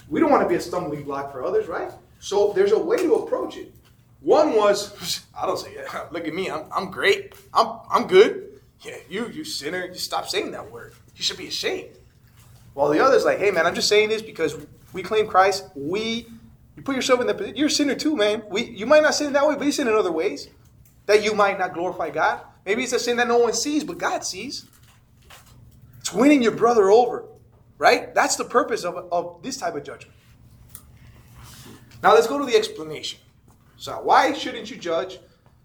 we 0.08 0.18
don't 0.18 0.30
want 0.30 0.42
to 0.42 0.48
be 0.48 0.54
a 0.54 0.60
stumbling 0.60 1.04
block 1.04 1.30
for 1.30 1.44
others, 1.44 1.68
right? 1.68 1.90
So 2.18 2.52
there's 2.54 2.72
a 2.72 2.78
way 2.78 2.96
to 2.96 3.14
approach 3.16 3.56
it. 3.56 3.72
One 4.20 4.56
was, 4.56 5.24
I 5.38 5.46
don't 5.46 5.58
say. 5.58 5.76
Look 6.10 6.26
at 6.26 6.34
me, 6.34 6.50
I'm, 6.50 6.64
I'm 6.74 6.90
great. 6.90 7.34
I'm, 7.52 7.78
I'm 7.90 8.06
good. 8.06 8.60
Yeah, 8.80 8.96
you, 9.08 9.28
you 9.28 9.44
sinner, 9.44 9.86
you 9.86 9.94
stop 9.94 10.28
saying 10.28 10.52
that 10.52 10.70
word. 10.70 10.94
You 11.14 11.22
should 11.22 11.36
be 11.36 11.48
ashamed. 11.48 11.98
While 12.72 12.88
the 12.88 13.04
other's 13.04 13.24
like, 13.24 13.38
hey 13.38 13.50
man, 13.50 13.66
I'm 13.66 13.74
just 13.74 13.88
saying 13.88 14.08
this 14.08 14.22
because 14.22 14.56
we 14.92 15.02
claim 15.02 15.26
Christ. 15.26 15.66
We, 15.74 16.26
you 16.76 16.82
put 16.82 16.96
yourself 16.96 17.20
in 17.20 17.26
the 17.26 17.52
you're 17.54 17.66
a 17.66 17.70
sinner 17.70 17.94
too, 17.94 18.16
man. 18.16 18.42
We, 18.48 18.64
you 18.64 18.86
might 18.86 19.02
not 19.02 19.14
sin 19.14 19.32
that 19.34 19.46
way, 19.46 19.54
but 19.54 19.64
you 19.64 19.72
sin 19.72 19.86
in 19.86 19.94
other 19.94 20.12
ways 20.12 20.48
that 21.06 21.22
you 21.24 21.34
might 21.34 21.58
not 21.58 21.74
glorify 21.74 22.10
God. 22.10 22.40
Maybe 22.64 22.82
it's 22.82 22.92
a 22.92 22.98
sin 22.98 23.16
that 23.16 23.28
no 23.28 23.38
one 23.38 23.52
sees, 23.52 23.84
but 23.84 23.98
God 23.98 24.24
sees. 24.24 24.66
It's 25.98 26.12
winning 26.12 26.42
your 26.42 26.52
brother 26.52 26.90
over, 26.90 27.24
right? 27.78 28.14
That's 28.14 28.36
the 28.36 28.44
purpose 28.44 28.84
of, 28.84 28.96
of 29.12 29.42
this 29.42 29.56
type 29.56 29.74
of 29.74 29.84
judgment. 29.84 30.16
Now 32.02 32.14
let's 32.14 32.26
go 32.26 32.38
to 32.38 32.46
the 32.46 32.56
explanation. 32.56 33.20
So 33.76 33.92
why 34.02 34.32
shouldn't 34.32 34.70
you 34.70 34.76
judge? 34.76 35.18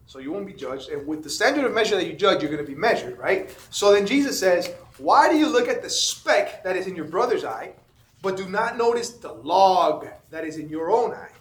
So 0.07 0.19
you 0.19 0.31
won't 0.31 0.45
be 0.45 0.53
judged. 0.53 0.89
And 0.89 1.07
with 1.07 1.23
the 1.23 1.29
standard 1.29 1.65
of 1.65 1.73
measure 1.73 1.95
that 1.95 2.05
you 2.05 2.13
judge, 2.13 2.41
you're 2.41 2.51
going 2.51 2.63
to 2.63 2.71
be 2.71 2.77
measured, 2.77 3.17
right? 3.17 3.55
So 3.71 3.91
then 3.93 4.05
Jesus 4.05 4.39
says, 4.39 4.71
Why 4.97 5.29
do 5.29 5.37
you 5.37 5.49
look 5.49 5.67
at 5.67 5.81
the 5.81 5.89
speck 5.89 6.63
that 6.63 6.75
is 6.75 6.87
in 6.87 6.95
your 6.95 7.05
brother's 7.05 7.43
eye, 7.43 7.73
but 8.21 8.37
do 8.37 8.47
not 8.47 8.77
notice 8.77 9.11
the 9.11 9.33
log 9.33 10.07
that 10.29 10.45
is 10.45 10.57
in 10.57 10.69
your 10.69 10.91
own 10.91 11.13
eye? 11.13 11.31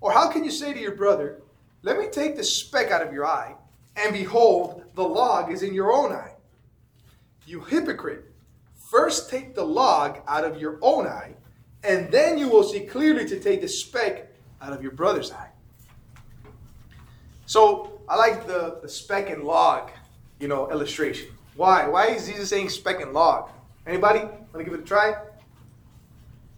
Or 0.00 0.12
how 0.12 0.30
can 0.30 0.44
you 0.44 0.50
say 0.50 0.74
to 0.74 0.78
your 0.78 0.94
brother, 0.94 1.40
Let 1.84 1.98
me 1.98 2.08
take 2.08 2.34
the 2.34 2.42
speck 2.42 2.90
out 2.90 3.06
of 3.06 3.12
your 3.12 3.26
eye, 3.26 3.54
and 3.96 4.14
behold, 4.14 4.84
the 4.94 5.02
log 5.02 5.52
is 5.52 5.62
in 5.62 5.74
your 5.74 5.92
own 5.92 6.12
eye? 6.12 6.32
You 7.46 7.60
hypocrite, 7.60 8.24
first 8.74 9.28
take 9.28 9.54
the 9.54 9.64
log 9.64 10.20
out 10.26 10.44
of 10.44 10.58
your 10.58 10.78
own 10.80 11.06
eye, 11.06 11.34
and 11.82 12.10
then 12.10 12.38
you 12.38 12.48
will 12.48 12.62
see 12.62 12.80
clearly 12.80 13.28
to 13.28 13.38
take 13.38 13.60
the 13.60 13.68
speck 13.68 14.32
out 14.62 14.72
of 14.72 14.82
your 14.82 14.92
brother's 14.92 15.30
eye. 15.30 15.50
So 17.44 18.00
I 18.08 18.16
like 18.16 18.46
the, 18.46 18.78
the 18.80 18.88
speck 18.88 19.28
and 19.28 19.44
log, 19.44 19.90
you 20.40 20.48
know, 20.48 20.70
illustration. 20.70 21.28
Why? 21.54 21.86
Why 21.86 22.06
is 22.06 22.26
Jesus 22.26 22.48
saying 22.48 22.70
speck 22.70 23.02
and 23.02 23.12
log? 23.12 23.50
Anybody 23.86 24.20
want 24.20 24.54
to 24.54 24.64
give 24.64 24.72
it 24.72 24.80
a 24.80 24.84
try? 24.84 25.16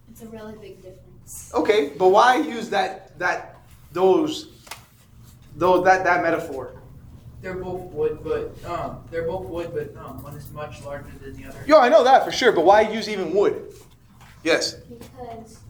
It's 0.08 0.22
a 0.22 0.28
really 0.28 0.54
big 0.54 0.76
difference. 0.80 1.50
Okay, 1.52 1.90
but 1.98 2.10
why 2.10 2.36
use 2.36 2.70
that 2.70 3.18
that 3.18 3.56
those 3.90 4.55
those 5.56 5.84
that 5.84 6.04
that 6.04 6.22
metaphor? 6.22 6.72
They're 7.42 7.54
both 7.54 7.92
wood, 7.92 8.20
but 8.22 8.52
um, 8.64 9.04
they're 9.10 9.26
both 9.26 9.46
wood, 9.46 9.70
but 9.72 9.96
um, 10.04 10.22
one 10.22 10.34
is 10.34 10.50
much 10.52 10.82
larger 10.84 11.10
than 11.22 11.34
the 11.34 11.48
other. 11.48 11.58
Yo, 11.66 11.78
I 11.78 11.88
know 11.88 12.02
that 12.04 12.24
for 12.24 12.32
sure, 12.32 12.52
but 12.52 12.64
why 12.64 12.80
use 12.82 13.08
even 13.08 13.32
wood? 13.34 13.72
Yes. 14.42 14.74
Because 14.74 15.60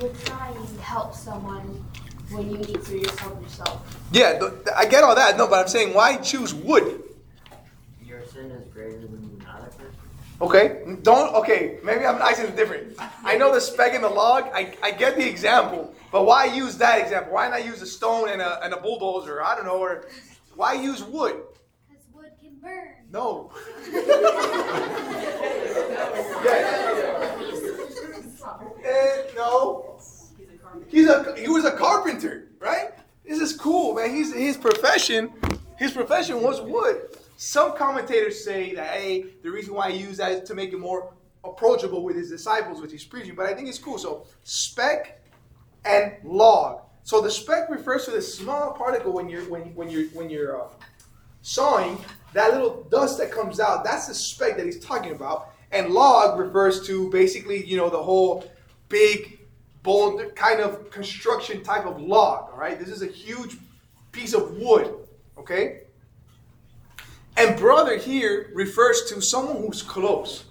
you're 0.00 0.10
trying 0.10 0.54
to 0.54 0.82
help 0.82 1.14
someone 1.14 1.84
when 2.30 2.50
you 2.50 2.58
need 2.58 2.82
to 2.84 2.98
yourself 2.98 3.42
yourself. 3.42 4.08
Yeah, 4.12 4.38
th- 4.38 4.52
I 4.76 4.86
get 4.86 5.04
all 5.04 5.14
that. 5.14 5.36
No, 5.36 5.46
but 5.48 5.58
I'm 5.60 5.68
saying 5.68 5.94
why 5.94 6.16
choose 6.18 6.54
wood? 6.54 7.02
Your 8.04 8.24
sin 8.26 8.50
is 8.50 8.66
greater 8.72 8.98
than 9.00 9.40
another 9.40 9.66
person. 9.66 10.03
Okay, 10.40 10.82
don't. 11.02 11.34
Okay, 11.36 11.78
maybe 11.84 12.04
I'm 12.04 12.18
nice 12.18 12.40
and 12.40 12.54
different. 12.56 12.96
I 13.22 13.36
know 13.36 13.54
the 13.54 13.60
speck 13.60 13.94
and 13.94 14.02
the 14.02 14.08
log. 14.08 14.44
I, 14.52 14.76
I 14.82 14.90
get 14.90 15.16
the 15.16 15.26
example, 15.28 15.94
but 16.10 16.24
why 16.24 16.46
use 16.46 16.76
that 16.78 17.00
example? 17.00 17.34
Why 17.34 17.48
not 17.48 17.64
use 17.64 17.80
a 17.82 17.86
stone 17.86 18.28
and 18.28 18.42
a, 18.42 18.62
and 18.64 18.74
a 18.74 18.78
bulldozer? 18.78 19.42
I 19.42 19.54
don't 19.54 19.64
know. 19.64 19.78
Or 19.78 20.06
why 20.56 20.74
use 20.74 21.04
wood? 21.04 21.40
Because 21.88 22.04
wood 22.12 22.32
can 22.40 22.56
burn. 22.60 22.94
No. 23.12 23.52
yeah. 26.44 26.74
Eh, 28.84 29.22
no. 29.36 29.98
He's 30.88 31.08
a 31.08 31.34
he 31.38 31.48
was 31.48 31.64
a 31.64 31.72
carpenter, 31.72 32.48
right? 32.58 32.90
This 33.24 33.40
is 33.40 33.56
cool, 33.56 33.94
man. 33.94 34.10
He's 34.10 34.34
his 34.34 34.56
profession. 34.56 35.32
His 35.78 35.92
profession 35.92 36.42
was 36.42 36.60
wood. 36.60 37.08
Some 37.44 37.76
commentators 37.76 38.42
say 38.42 38.74
that 38.74 38.94
hey, 38.94 39.26
the 39.42 39.50
reason 39.50 39.74
why 39.74 39.90
he 39.90 39.98
used 39.98 40.18
that 40.18 40.32
is 40.32 40.48
to 40.48 40.54
make 40.54 40.72
it 40.72 40.78
more 40.78 41.12
approachable 41.44 42.02
with 42.02 42.16
his 42.16 42.30
disciples, 42.30 42.80
which 42.80 42.90
he's 42.90 43.04
preaching. 43.04 43.34
But 43.34 43.44
I 43.44 43.52
think 43.52 43.68
it's 43.68 43.78
cool. 43.78 43.98
So 43.98 44.24
speck 44.44 45.20
and 45.84 46.14
log. 46.24 46.80
So 47.02 47.20
the 47.20 47.30
speck 47.30 47.68
refers 47.68 48.06
to 48.06 48.12
the 48.12 48.22
small 48.22 48.72
particle 48.72 49.12
when 49.12 49.28
you're 49.28 49.42
when 49.50 49.74
when 49.74 49.90
you're 49.90 50.06
when 50.14 50.30
you're 50.30 50.62
uh, 50.62 50.68
sawing. 51.42 52.02
That 52.32 52.54
little 52.54 52.84
dust 52.84 53.18
that 53.18 53.30
comes 53.30 53.60
out, 53.60 53.84
that's 53.84 54.08
the 54.08 54.14
speck 54.14 54.56
that 54.56 54.64
he's 54.64 54.80
talking 54.80 55.12
about. 55.12 55.50
And 55.70 55.90
log 55.90 56.40
refers 56.40 56.86
to 56.86 57.10
basically, 57.10 57.62
you 57.66 57.76
know, 57.76 57.90
the 57.90 58.02
whole 58.02 58.50
big, 58.88 59.38
bold 59.82 60.34
kind 60.34 60.60
of 60.60 60.90
construction 60.90 61.62
type 61.62 61.84
of 61.84 62.00
log. 62.00 62.52
All 62.52 62.58
right, 62.58 62.78
this 62.78 62.88
is 62.88 63.02
a 63.02 63.06
huge 63.06 63.58
piece 64.12 64.32
of 64.32 64.56
wood. 64.56 64.94
Okay. 65.36 65.83
And 67.36 67.58
brother 67.58 67.96
here 67.96 68.50
refers 68.54 69.04
to 69.10 69.20
someone 69.20 69.56
who's 69.56 69.82
close. 69.82 70.44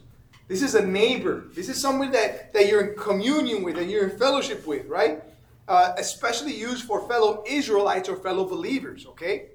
This 0.48 0.62
is 0.62 0.76
a 0.76 0.86
neighbor. 0.86 1.46
This 1.56 1.70
is 1.70 1.82
someone 1.82 2.12
that, 2.12 2.54
that 2.54 2.68
you're 2.68 2.92
in 2.92 2.98
communion 2.98 3.64
with 3.64 3.78
and 3.78 3.90
you're 3.90 4.10
in 4.10 4.18
fellowship 4.18 4.68
with, 4.68 4.86
right? 4.88 5.24
Uh, 5.68 5.94
especially 5.98 6.54
used 6.54 6.84
for 6.84 7.08
fellow 7.08 7.44
Israelites 7.48 8.10
or 8.10 8.18
fellow 8.18 8.46
believers, 8.46 9.06
okay? 9.08 9.48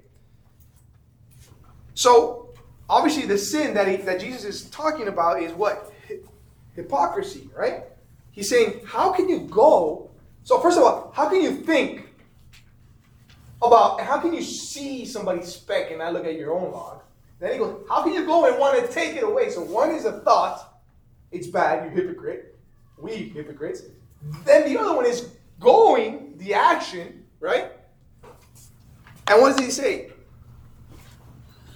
So, 1.93 2.49
obviously, 2.89 3.27
the 3.27 3.37
sin 3.37 3.75
that, 3.75 3.87
he, 3.87 3.97
that 3.97 4.19
Jesus 4.19 4.43
is 4.43 4.69
talking 4.71 5.07
about 5.07 5.43
is 5.43 5.53
what? 5.53 5.93
Hypocrisy, 6.75 7.49
right? 7.55 7.83
He's 8.31 8.49
saying, 8.49 8.81
how 8.85 9.11
can 9.11 9.29
you 9.29 9.41
go? 9.41 10.09
So, 10.43 10.59
first 10.59 10.77
of 10.77 10.83
all, 10.83 11.11
how 11.15 11.29
can 11.29 11.41
you 11.43 11.57
think 11.57 12.07
about, 13.61 14.01
how 14.01 14.17
can 14.19 14.33
you 14.33 14.41
see 14.41 15.05
somebody's 15.05 15.53
speck 15.53 15.91
and 15.91 15.99
not 15.99 16.13
look 16.13 16.25
at 16.25 16.35
your 16.35 16.53
own 16.53 16.71
log? 16.71 17.01
Then 17.39 17.53
he 17.53 17.57
goes, 17.57 17.85
how 17.87 18.03
can 18.03 18.13
you 18.13 18.25
go 18.25 18.45
and 18.45 18.59
want 18.59 18.79
to 18.79 18.91
take 18.93 19.15
it 19.15 19.23
away? 19.23 19.49
So, 19.49 19.61
one 19.61 19.91
is 19.91 20.05
a 20.05 20.19
thought, 20.19 20.81
it's 21.31 21.47
bad, 21.47 21.85
you 21.85 21.91
hypocrite. 21.91 22.59
We 22.97 23.15
hypocrites. 23.29 23.83
Then 24.43 24.71
the 24.71 24.79
other 24.79 24.95
one 24.95 25.05
is 25.05 25.29
going, 25.59 26.37
the 26.37 26.53
action, 26.53 27.25
right? 27.39 27.71
And 29.27 29.41
what 29.41 29.55
does 29.55 29.65
he 29.65 29.71
say? 29.71 30.11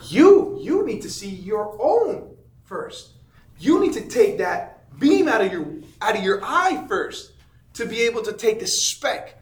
You, 0.10 0.60
you 0.62 0.86
need 0.86 1.02
to 1.04 1.10
see 1.10 1.30
your 1.30 1.78
own 1.82 2.36
first. 2.66 3.12
You 3.60 3.80
need 3.80 3.94
to 3.94 4.02
take 4.02 4.38
that 4.40 5.00
beam 5.00 5.28
out 5.28 5.42
of 5.42 5.52
your 5.52 5.66
out 6.02 6.18
of 6.18 6.24
your 6.24 6.44
eye 6.44 6.84
first 6.88 7.32
to 7.74 7.86
be 7.86 8.02
able 8.02 8.22
to 8.24 8.34
take 8.34 8.60
the 8.60 8.68
speck. 8.68 9.42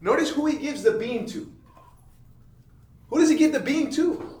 Notice 0.00 0.30
who 0.30 0.46
he 0.46 0.58
gives 0.58 0.82
the 0.82 0.92
beam 0.92 1.26
to. 1.26 1.50
Who 3.08 3.20
does 3.20 3.30
he 3.30 3.36
give 3.36 3.52
the 3.52 3.60
beam 3.60 3.90
to? 3.92 4.33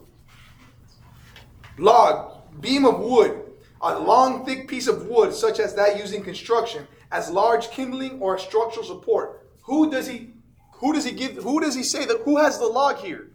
Log, 1.78 2.60
beam 2.60 2.84
of 2.84 3.00
wood, 3.00 3.40
a 3.80 3.98
long, 3.98 4.44
thick 4.44 4.68
piece 4.68 4.86
of 4.86 5.06
wood, 5.06 5.34
such 5.34 5.58
as 5.60 5.74
that 5.74 5.98
used 5.98 6.14
in 6.14 6.22
construction, 6.22 6.86
as 7.10 7.30
large 7.30 7.70
kindling 7.70 8.20
or 8.20 8.38
structural 8.38 8.84
support. 8.84 9.46
Who 9.62 9.90
does 9.90 10.06
he? 10.06 10.30
Who 10.74 10.92
does 10.92 11.04
he 11.04 11.12
give? 11.12 11.36
Who 11.36 11.60
does 11.60 11.74
he 11.74 11.82
say 11.82 12.04
that? 12.04 12.22
Who 12.24 12.38
has 12.38 12.58
the 12.58 12.66
log 12.66 12.98
here? 12.98 13.30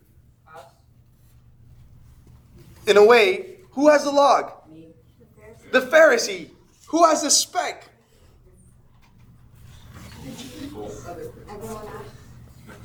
In 2.87 2.97
a 2.97 3.05
way, 3.05 3.57
who 3.71 3.89
has 3.89 4.03
the 4.03 4.11
log? 4.11 4.51
The 5.71 5.81
Pharisee. 5.81 6.49
Who 6.87 7.05
has 7.05 7.21
the 7.21 7.29
speck? 7.29 7.87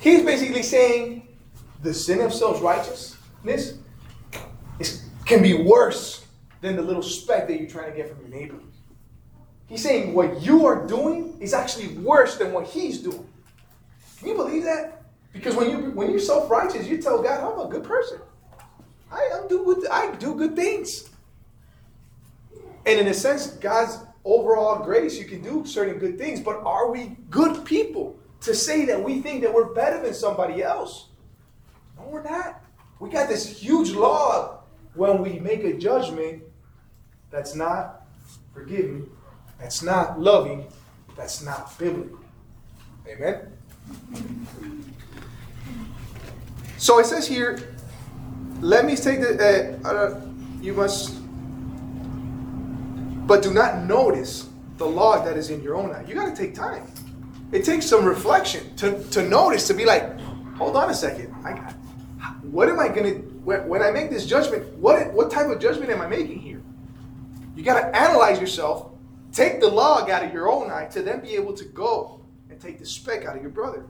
He's 0.00 0.22
basically 0.22 0.62
saying 0.62 1.26
the 1.82 1.94
sin 1.94 2.20
of 2.20 2.34
self 2.34 2.62
righteousness 2.62 3.78
is, 4.78 5.04
can 5.24 5.42
be 5.42 5.54
worse 5.54 6.26
than 6.60 6.76
the 6.76 6.82
little 6.82 7.02
speck 7.02 7.46
that 7.48 7.58
you're 7.60 7.68
trying 7.68 7.90
to 7.90 7.96
get 7.96 8.08
from 8.08 8.20
your 8.20 8.28
neighbor. 8.28 8.58
He's 9.66 9.82
saying 9.82 10.14
what 10.14 10.42
you 10.42 10.66
are 10.66 10.86
doing 10.86 11.36
is 11.40 11.54
actually 11.54 11.88
worse 11.98 12.36
than 12.36 12.52
what 12.52 12.66
he's 12.66 13.00
doing. 13.00 13.26
Can 14.18 14.28
you 14.28 14.34
believe 14.34 14.64
that? 14.64 15.02
Because 15.32 15.56
when 15.56 15.70
you 15.70 15.90
when 15.90 16.10
you're 16.10 16.20
self 16.20 16.50
righteous, 16.50 16.86
you 16.86 17.00
tell 17.00 17.22
God, 17.22 17.40
"I'm 17.40 17.66
a 17.66 17.68
good 17.68 17.84
person. 17.84 18.20
I 19.10 19.30
I'm 19.34 19.48
do 19.48 19.64
good. 19.64 19.86
I 19.88 20.14
do 20.16 20.34
good 20.34 20.54
things." 20.54 21.10
And 22.86 23.00
in 23.00 23.06
a 23.08 23.14
sense, 23.14 23.48
God's 23.48 23.98
overall 24.24 24.84
grace, 24.84 25.18
you 25.18 25.24
can 25.24 25.42
do 25.42 25.66
certain 25.66 25.98
good 25.98 26.18
things, 26.18 26.40
but 26.40 26.62
are 26.64 26.90
we 26.90 27.16
good 27.30 27.64
people 27.64 28.16
to 28.42 28.54
say 28.54 28.84
that 28.86 29.02
we 29.02 29.20
think 29.20 29.42
that 29.42 29.52
we're 29.52 29.72
better 29.72 30.02
than 30.02 30.14
somebody 30.14 30.62
else? 30.62 31.08
No, 31.96 32.04
we're 32.08 32.22
not. 32.22 32.62
We 33.00 33.10
got 33.10 33.28
this 33.28 33.46
huge 33.46 33.90
law 33.92 34.63
when 34.94 35.22
we 35.22 35.38
make 35.38 35.64
a 35.64 35.74
judgment 35.74 36.42
that's 37.30 37.54
not 37.54 38.06
forgiving, 38.52 39.10
that's 39.58 39.82
not 39.82 40.20
loving, 40.20 40.66
that's 41.16 41.42
not 41.42 41.76
biblical. 41.78 42.18
Amen? 43.08 43.52
So 46.78 46.98
it 46.98 47.06
says 47.06 47.26
here, 47.26 47.74
let 48.60 48.84
me 48.84 48.96
take 48.96 49.20
the, 49.20 49.78
uh, 49.84 49.88
uh, 49.88 50.20
you 50.60 50.72
must 50.74 51.20
but 53.26 53.42
do 53.42 53.52
not 53.52 53.84
notice 53.84 54.48
the 54.76 54.84
log 54.84 55.24
that 55.24 55.36
is 55.36 55.50
in 55.50 55.62
your 55.62 55.76
own 55.76 55.92
eye. 55.92 56.04
You 56.06 56.14
got 56.14 56.34
to 56.34 56.36
take 56.36 56.54
time. 56.54 56.86
It 57.52 57.64
takes 57.64 57.86
some 57.86 58.04
reflection 58.04 58.74
to, 58.76 59.02
to 59.10 59.22
notice, 59.22 59.66
to 59.68 59.74
be 59.74 59.84
like, 59.84 60.18
hold 60.56 60.76
on 60.76 60.90
a 60.90 60.94
second. 60.94 61.34
I, 61.44 61.52
got, 61.52 61.72
what 62.44 62.68
am 62.68 62.78
I 62.78 62.88
going 62.88 63.04
to, 63.04 63.33
when, 63.44 63.68
when 63.68 63.82
I 63.82 63.90
make 63.90 64.10
this 64.10 64.26
judgment, 64.26 64.66
what, 64.78 65.12
what 65.12 65.30
type 65.30 65.46
of 65.48 65.60
judgment 65.60 65.90
am 65.90 66.00
I 66.00 66.06
making 66.06 66.40
here? 66.40 66.62
You 67.54 67.62
got 67.62 67.80
to 67.80 67.96
analyze 67.96 68.40
yourself, 68.40 68.90
take 69.32 69.60
the 69.60 69.68
log 69.68 70.10
out 70.10 70.24
of 70.24 70.32
your 70.32 70.50
own 70.50 70.70
eye 70.70 70.86
to 70.86 71.02
then 71.02 71.20
be 71.20 71.34
able 71.34 71.52
to 71.54 71.64
go 71.66 72.20
and 72.50 72.60
take 72.60 72.78
the 72.78 72.86
speck 72.86 73.24
out 73.24 73.36
of 73.36 73.42
your 73.42 73.50
brother. 73.50 73.86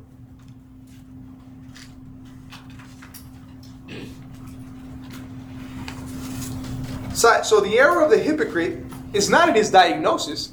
So, 7.14 7.42
so 7.42 7.60
the 7.60 7.78
error 7.78 8.02
of 8.02 8.10
the 8.10 8.18
hypocrite 8.18 8.84
is 9.12 9.30
not 9.30 9.48
in 9.48 9.54
his 9.54 9.70
diagnosis, 9.70 10.52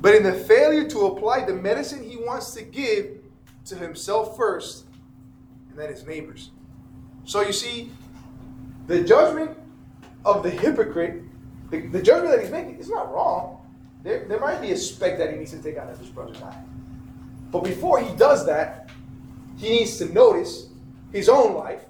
but 0.00 0.14
in 0.14 0.24
the 0.24 0.32
failure 0.32 0.88
to 0.88 1.06
apply 1.06 1.44
the 1.44 1.54
medicine 1.54 2.02
he 2.02 2.16
wants 2.16 2.52
to 2.54 2.62
give 2.62 3.20
to 3.66 3.76
himself 3.76 4.36
first 4.36 4.86
and 5.70 5.78
then 5.78 5.90
his 5.90 6.04
neighbors. 6.04 6.50
So 7.24 7.40
you 7.42 7.52
see, 7.52 7.90
the 8.86 9.02
judgment 9.02 9.56
of 10.24 10.42
the 10.42 10.50
hypocrite, 10.50 11.22
the, 11.70 11.86
the 11.88 12.02
judgment 12.02 12.32
that 12.32 12.40
he's 12.40 12.50
making 12.50 12.78
is 12.78 12.88
not 12.88 13.12
wrong. 13.12 13.60
There, 14.02 14.26
there 14.28 14.40
might 14.40 14.60
be 14.60 14.72
a 14.72 14.76
speck 14.76 15.16
that 15.18 15.30
he 15.30 15.38
needs 15.38 15.52
to 15.52 15.62
take 15.62 15.76
out 15.78 15.88
of 15.88 15.98
his 15.98 16.08
brother's 16.08 16.40
eye. 16.42 16.62
But 17.50 17.64
before 17.64 18.00
he 18.00 18.14
does 18.16 18.44
that, 18.46 18.90
he 19.56 19.70
needs 19.70 19.96
to 19.98 20.12
notice 20.12 20.68
his 21.12 21.28
own 21.28 21.54
life 21.54 21.84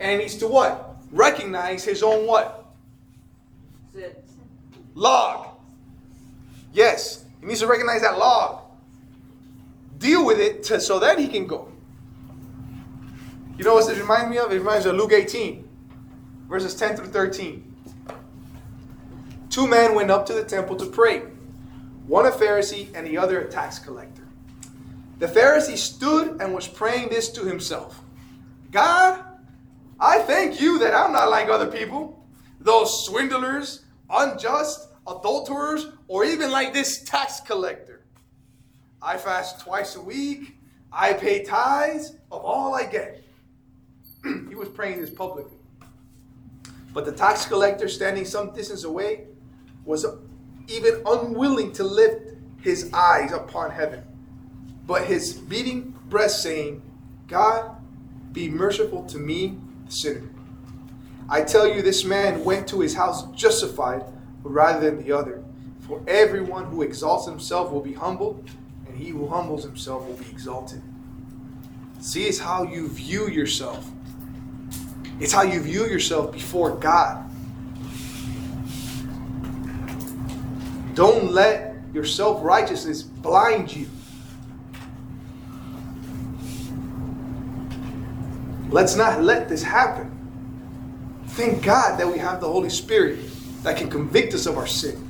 and 0.00 0.12
he 0.12 0.18
needs 0.18 0.36
to 0.38 0.48
what? 0.48 0.96
Recognize 1.12 1.84
his 1.84 2.02
own 2.02 2.26
what? 2.26 2.66
Log. 4.94 5.48
Yes, 6.72 7.24
he 7.40 7.46
needs 7.46 7.60
to 7.60 7.66
recognize 7.66 8.00
that 8.00 8.18
log. 8.18 8.62
Deal 9.98 10.24
with 10.24 10.40
it 10.40 10.62
to, 10.64 10.80
so 10.80 10.98
that 10.98 11.18
he 11.18 11.28
can 11.28 11.46
go. 11.46 11.69
You 13.60 13.66
know 13.66 13.74
what 13.74 13.86
this 13.86 13.98
reminds 13.98 14.30
me 14.30 14.38
of? 14.38 14.50
It 14.52 14.56
reminds 14.56 14.86
me 14.86 14.92
of 14.92 14.96
Luke 14.96 15.12
18, 15.12 15.68
verses 16.48 16.74
10 16.76 16.96
through 16.96 17.08
13. 17.08 17.76
Two 19.50 19.66
men 19.68 19.94
went 19.94 20.10
up 20.10 20.24
to 20.28 20.32
the 20.32 20.42
temple 20.42 20.76
to 20.76 20.86
pray, 20.86 21.24
one 22.06 22.24
a 22.24 22.30
Pharisee 22.30 22.88
and 22.94 23.06
the 23.06 23.18
other 23.18 23.38
a 23.38 23.50
tax 23.50 23.78
collector. 23.78 24.22
The 25.18 25.26
Pharisee 25.26 25.76
stood 25.76 26.40
and 26.40 26.54
was 26.54 26.66
praying 26.66 27.10
this 27.10 27.28
to 27.32 27.44
himself 27.44 28.00
God, 28.70 29.22
I 30.00 30.20
thank 30.20 30.58
you 30.58 30.78
that 30.78 30.94
I'm 30.94 31.12
not 31.12 31.28
like 31.28 31.50
other 31.50 31.70
people, 31.70 32.24
those 32.60 33.04
swindlers, 33.04 33.84
unjust, 34.08 34.88
adulterers, 35.06 35.88
or 36.08 36.24
even 36.24 36.50
like 36.50 36.72
this 36.72 37.02
tax 37.02 37.40
collector. 37.40 38.06
I 39.02 39.18
fast 39.18 39.60
twice 39.60 39.96
a 39.96 40.00
week. 40.00 40.56
I 40.90 41.12
pay 41.12 41.44
tithes 41.44 42.12
of 42.32 42.42
all 42.42 42.74
I 42.74 42.84
get. 42.84 43.22
he 44.48 44.54
was 44.54 44.68
praying 44.68 45.00
this 45.00 45.10
publicly. 45.10 45.56
But 46.92 47.04
the 47.04 47.12
tax 47.12 47.46
collector, 47.46 47.88
standing 47.88 48.24
some 48.24 48.52
distance 48.52 48.84
away, 48.84 49.26
was 49.84 50.04
even 50.68 51.02
unwilling 51.06 51.72
to 51.72 51.84
lift 51.84 52.36
his 52.60 52.92
eyes 52.92 53.32
upon 53.32 53.70
heaven, 53.70 54.04
but 54.86 55.04
his 55.04 55.34
beating 55.34 55.94
breast, 56.08 56.42
saying, 56.42 56.82
God, 57.28 57.76
be 58.32 58.48
merciful 58.48 59.04
to 59.06 59.18
me, 59.18 59.56
the 59.86 59.92
sinner. 59.92 60.28
I 61.28 61.42
tell 61.42 61.66
you, 61.66 61.80
this 61.80 62.04
man 62.04 62.44
went 62.44 62.66
to 62.68 62.80
his 62.80 62.94
house 62.94 63.30
justified 63.32 64.04
rather 64.42 64.80
than 64.80 65.02
the 65.02 65.12
other. 65.12 65.42
For 65.80 66.02
everyone 66.06 66.66
who 66.66 66.82
exalts 66.82 67.26
himself 67.26 67.70
will 67.70 67.80
be 67.80 67.94
humbled, 67.94 68.48
and 68.86 68.96
he 68.96 69.10
who 69.10 69.28
humbles 69.28 69.64
himself 69.64 70.06
will 70.06 70.16
be 70.16 70.28
exalted. 70.30 70.82
See, 72.00 72.24
it's 72.24 72.38
how 72.38 72.64
you 72.64 72.88
view 72.88 73.28
yourself. 73.28 73.88
It's 75.20 75.32
how 75.32 75.42
you 75.42 75.60
view 75.60 75.86
yourself 75.86 76.32
before 76.32 76.74
God. 76.76 77.30
Don't 80.94 81.30
let 81.30 81.76
your 81.92 82.04
self 82.04 82.42
righteousness 82.42 83.02
blind 83.02 83.74
you. 83.74 83.86
Let's 88.70 88.96
not 88.96 89.22
let 89.22 89.48
this 89.48 89.62
happen. 89.62 90.16
Thank 91.28 91.62
God 91.62 91.98
that 91.98 92.06
we 92.06 92.18
have 92.18 92.40
the 92.40 92.48
Holy 92.48 92.70
Spirit 92.70 93.18
that 93.62 93.76
can 93.76 93.90
convict 93.90 94.32
us 94.32 94.46
of 94.46 94.56
our 94.56 94.66
sin, 94.66 95.06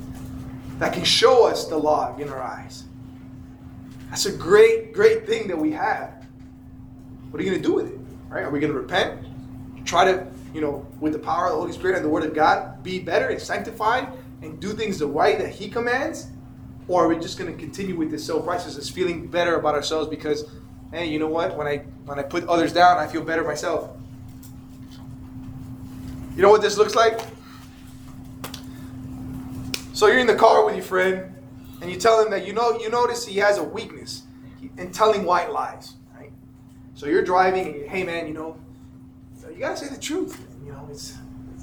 that 0.79 0.93
can 0.93 1.03
show 1.03 1.47
us 1.47 1.67
the 1.67 1.77
log 1.77 2.19
in 2.19 2.29
our 2.29 2.41
eyes. 2.41 2.83
That's 4.09 4.25
a 4.25 4.31
great, 4.31 4.93
great 4.93 5.25
thing 5.25 5.47
that 5.47 5.57
we 5.57 5.71
have. 5.71 6.25
What 7.29 7.39
are 7.39 7.43
you 7.45 7.51
going 7.51 7.61
to 7.61 7.67
do 7.67 7.75
with 7.75 7.87
it? 7.87 7.99
Right? 8.29 8.43
Are 8.43 8.49
we 8.49 8.59
going 8.59 8.73
to 8.73 8.79
repent? 8.79 9.30
Try 9.85 10.05
to, 10.05 10.27
you 10.53 10.61
know, 10.61 10.85
with 10.99 11.13
the 11.13 11.19
power 11.19 11.45
of 11.45 11.53
the 11.53 11.57
Holy 11.57 11.71
Spirit 11.71 11.95
and 11.95 12.05
the 12.05 12.09
Word 12.09 12.23
of 12.23 12.33
God, 12.33 12.83
be 12.83 12.99
better 12.99 13.27
and 13.27 13.41
sanctified 13.41 14.07
and 14.41 14.59
do 14.59 14.73
things 14.73 14.99
the 14.99 15.07
way 15.07 15.37
that 15.37 15.49
He 15.49 15.69
commands? 15.69 16.27
Or 16.87 17.05
are 17.05 17.07
we 17.07 17.15
just 17.17 17.37
going 17.37 17.51
to 17.51 17.57
continue 17.57 17.95
with 17.95 18.11
this 18.11 18.25
self 18.25 18.45
righteousness, 18.45 18.89
feeling 18.89 19.27
better 19.27 19.55
about 19.55 19.75
ourselves 19.75 20.09
because, 20.09 20.45
hey, 20.91 21.05
you 21.07 21.19
know 21.19 21.27
what? 21.27 21.55
When 21.55 21.67
I 21.67 21.77
when 22.05 22.19
I 22.19 22.23
put 22.23 22.47
others 22.47 22.73
down, 22.73 22.97
I 22.97 23.07
feel 23.07 23.23
better 23.23 23.43
myself. 23.43 23.91
You 26.35 26.41
know 26.41 26.49
what 26.49 26.61
this 26.61 26.77
looks 26.77 26.95
like? 26.95 27.19
So 29.93 30.07
you're 30.07 30.19
in 30.19 30.27
the 30.27 30.35
car 30.35 30.65
with 30.65 30.75
your 30.75 30.83
friend, 30.83 31.35
and 31.81 31.91
you 31.91 31.97
tell 31.97 32.23
him 32.23 32.31
that 32.31 32.47
you 32.47 32.53
know 32.53 32.79
you 32.79 32.89
notice 32.89 33.25
he 33.25 33.37
has 33.37 33.57
a 33.57 33.63
weakness 33.63 34.23
in 34.77 34.91
telling 34.91 35.23
white 35.23 35.51
lies, 35.51 35.93
right? 36.17 36.31
So 36.95 37.05
you're 37.05 37.23
driving, 37.23 37.67
and 37.67 37.89
hey 37.89 38.03
man, 38.03 38.27
you 38.27 38.33
know, 38.33 38.57
you 39.53 39.59
gotta 39.59 39.77
say 39.77 39.87
the 39.87 39.99
truth. 39.99 40.45
You 40.65 40.71
know, 40.71 40.87
it's 40.89 41.17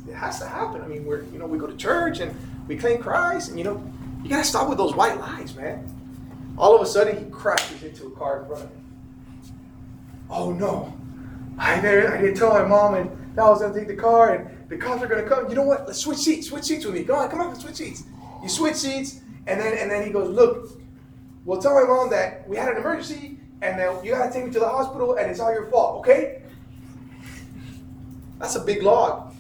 it 0.08 0.14
has 0.14 0.38
to 0.40 0.46
happen. 0.46 0.82
I 0.82 0.86
mean, 0.86 1.04
we're 1.04 1.24
you 1.24 1.38
know 1.38 1.46
we 1.46 1.58
go 1.58 1.66
to 1.66 1.76
church 1.76 2.20
and 2.20 2.34
we 2.66 2.76
claim 2.76 2.98
Christ, 2.98 3.48
and 3.50 3.58
you 3.58 3.64
know, 3.64 3.82
you 4.22 4.30
gotta 4.30 4.44
stop 4.44 4.68
with 4.68 4.78
those 4.78 4.94
white 4.94 5.18
lies, 5.18 5.54
man. 5.54 5.94
All 6.56 6.74
of 6.74 6.82
a 6.82 6.86
sudden, 6.86 7.24
he 7.24 7.30
crashes 7.30 7.82
into 7.82 8.06
a 8.06 8.10
car 8.10 8.40
in 8.40 8.46
front 8.46 8.64
of 8.64 8.70
him. 8.70 8.84
Oh 10.30 10.52
no, 10.52 10.92
I 11.58 11.80
didn't, 11.80 12.12
I 12.12 12.20
didn't 12.20 12.36
tell 12.36 12.52
my 12.52 12.64
mom, 12.64 12.94
and 12.94 13.10
that 13.34 13.44
was 13.44 13.60
gonna 13.60 13.74
take 13.74 13.88
the 13.88 13.96
car, 13.96 14.34
and 14.34 14.68
the 14.68 14.76
cops 14.76 15.02
are 15.02 15.06
gonna 15.06 15.28
come. 15.28 15.48
You 15.48 15.54
know 15.54 15.62
what? 15.62 15.86
Let's 15.86 16.00
switch 16.00 16.18
seats. 16.18 16.48
Switch 16.48 16.64
seats 16.64 16.84
with 16.84 16.94
me. 16.94 17.04
Come 17.04 17.16
on, 17.16 17.30
come 17.30 17.40
on, 17.40 17.48
let's 17.48 17.62
switch 17.62 17.76
seats. 17.76 18.04
You 18.42 18.48
switch 18.48 18.76
seats, 18.76 19.20
and 19.46 19.60
then 19.60 19.76
and 19.78 19.90
then 19.90 20.04
he 20.04 20.10
goes, 20.10 20.28
look, 20.28 20.70
well, 21.44 21.60
tell 21.60 21.74
my 21.74 21.86
mom 21.86 22.10
that 22.10 22.46
we 22.48 22.56
had 22.56 22.68
an 22.68 22.76
emergency, 22.76 23.38
and 23.62 23.78
that 23.78 24.04
you 24.04 24.12
gotta 24.12 24.32
take 24.32 24.44
me 24.44 24.50
to 24.52 24.58
the 24.58 24.68
hospital, 24.68 25.16
and 25.16 25.30
it's 25.30 25.40
all 25.40 25.52
your 25.52 25.66
fault, 25.70 26.00
okay? 26.00 26.42
That's 28.38 28.54
a 28.56 28.60
big 28.60 28.82
log. 28.82 29.34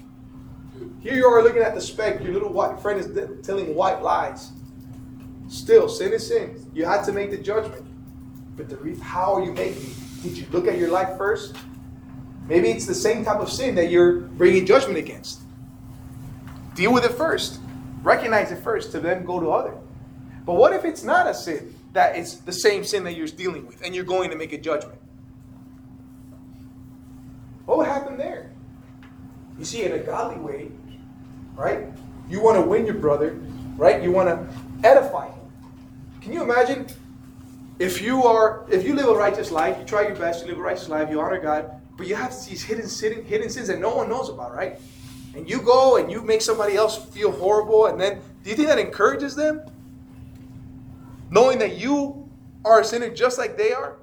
Here 1.00 1.14
you 1.14 1.26
are 1.26 1.42
looking 1.42 1.62
at 1.62 1.74
the 1.74 1.80
speck. 1.80 2.22
Your 2.22 2.32
little 2.32 2.52
white 2.52 2.80
friend 2.80 2.98
is 3.00 3.46
telling 3.46 3.74
white 3.74 4.02
lies. 4.02 4.50
Still, 5.48 5.88
sin 5.88 6.12
is 6.12 6.26
sin. 6.26 6.66
You 6.74 6.84
had 6.84 7.04
to 7.04 7.12
make 7.12 7.30
the 7.30 7.38
judgment. 7.38 7.84
But 8.56 8.68
the 8.68 8.76
re- 8.76 8.98
how 8.98 9.34
are 9.34 9.44
you 9.44 9.52
making 9.52 9.82
it? 9.82 10.22
Did 10.22 10.36
you 10.36 10.46
look 10.50 10.66
at 10.66 10.78
your 10.78 10.90
life 10.90 11.16
first? 11.16 11.56
Maybe 12.48 12.70
it's 12.70 12.86
the 12.86 12.94
same 12.94 13.24
type 13.24 13.40
of 13.40 13.50
sin 13.50 13.74
that 13.76 13.90
you're 13.90 14.20
bringing 14.20 14.66
judgment 14.66 14.98
against. 14.98 15.40
Deal 16.74 16.92
with 16.92 17.04
it 17.04 17.12
first. 17.12 17.60
Recognize 18.02 18.50
it 18.50 18.62
first 18.62 18.90
to 18.92 19.00
then 19.00 19.24
go 19.24 19.38
to 19.38 19.50
other. 19.50 19.74
But 20.44 20.54
what 20.54 20.72
if 20.72 20.84
it's 20.84 21.04
not 21.04 21.26
a 21.26 21.34
sin 21.34 21.74
that 21.92 22.16
it's 22.16 22.34
the 22.34 22.52
same 22.52 22.84
sin 22.84 23.04
that 23.04 23.14
you're 23.14 23.26
dealing 23.26 23.66
with 23.66 23.82
and 23.82 23.94
you're 23.94 24.04
going 24.04 24.30
to 24.30 24.36
make 24.36 24.52
a 24.52 24.58
judgment? 24.58 24.98
What 27.64 27.78
would 27.78 27.86
happen 27.86 28.16
there? 28.16 28.50
You 29.58 29.64
see, 29.64 29.82
in 29.82 29.92
a 29.92 29.98
godly 29.98 30.38
way, 30.38 30.70
right? 31.56 31.86
You 32.28 32.40
want 32.40 32.56
to 32.56 32.62
win 32.62 32.86
your 32.86 32.94
brother, 32.94 33.40
right? 33.76 34.02
You 34.02 34.12
want 34.12 34.28
to 34.28 34.88
edify 34.88 35.26
him. 35.26 35.34
Can 36.20 36.32
you 36.32 36.42
imagine 36.42 36.86
if 37.78 38.00
you 38.00 38.24
are 38.24 38.64
if 38.70 38.84
you 38.84 38.94
live 38.94 39.08
a 39.08 39.14
righteous 39.14 39.50
life, 39.50 39.76
you 39.78 39.84
try 39.84 40.02
your 40.02 40.16
best, 40.16 40.42
you 40.42 40.50
live 40.50 40.58
a 40.58 40.62
righteous 40.62 40.88
life, 40.88 41.10
you 41.10 41.20
honor 41.20 41.40
God, 41.40 41.70
but 41.96 42.06
you 42.06 42.14
have 42.14 42.30
these 42.44 42.62
hidden 42.62 42.88
hidden, 42.88 43.24
hidden 43.24 43.50
sins 43.50 43.68
that 43.68 43.80
no 43.80 43.94
one 43.96 44.08
knows 44.08 44.28
about, 44.28 44.54
right? 44.54 44.78
And 45.34 45.48
you 45.48 45.60
go 45.60 45.96
and 45.96 46.10
you 46.10 46.22
make 46.22 46.42
somebody 46.42 46.76
else 46.76 46.96
feel 46.96 47.30
horrible, 47.30 47.86
and 47.86 48.00
then 48.00 48.20
do 48.42 48.50
you 48.50 48.56
think 48.56 48.68
that 48.68 48.78
encourages 48.78 49.34
them? 49.34 49.62
Knowing 51.30 51.58
that 51.58 51.76
you 51.76 52.28
are 52.64 52.80
a 52.80 52.84
sinner 52.84 53.10
just 53.10 53.38
like 53.38 53.56
they 53.56 53.72
are? 53.72 53.96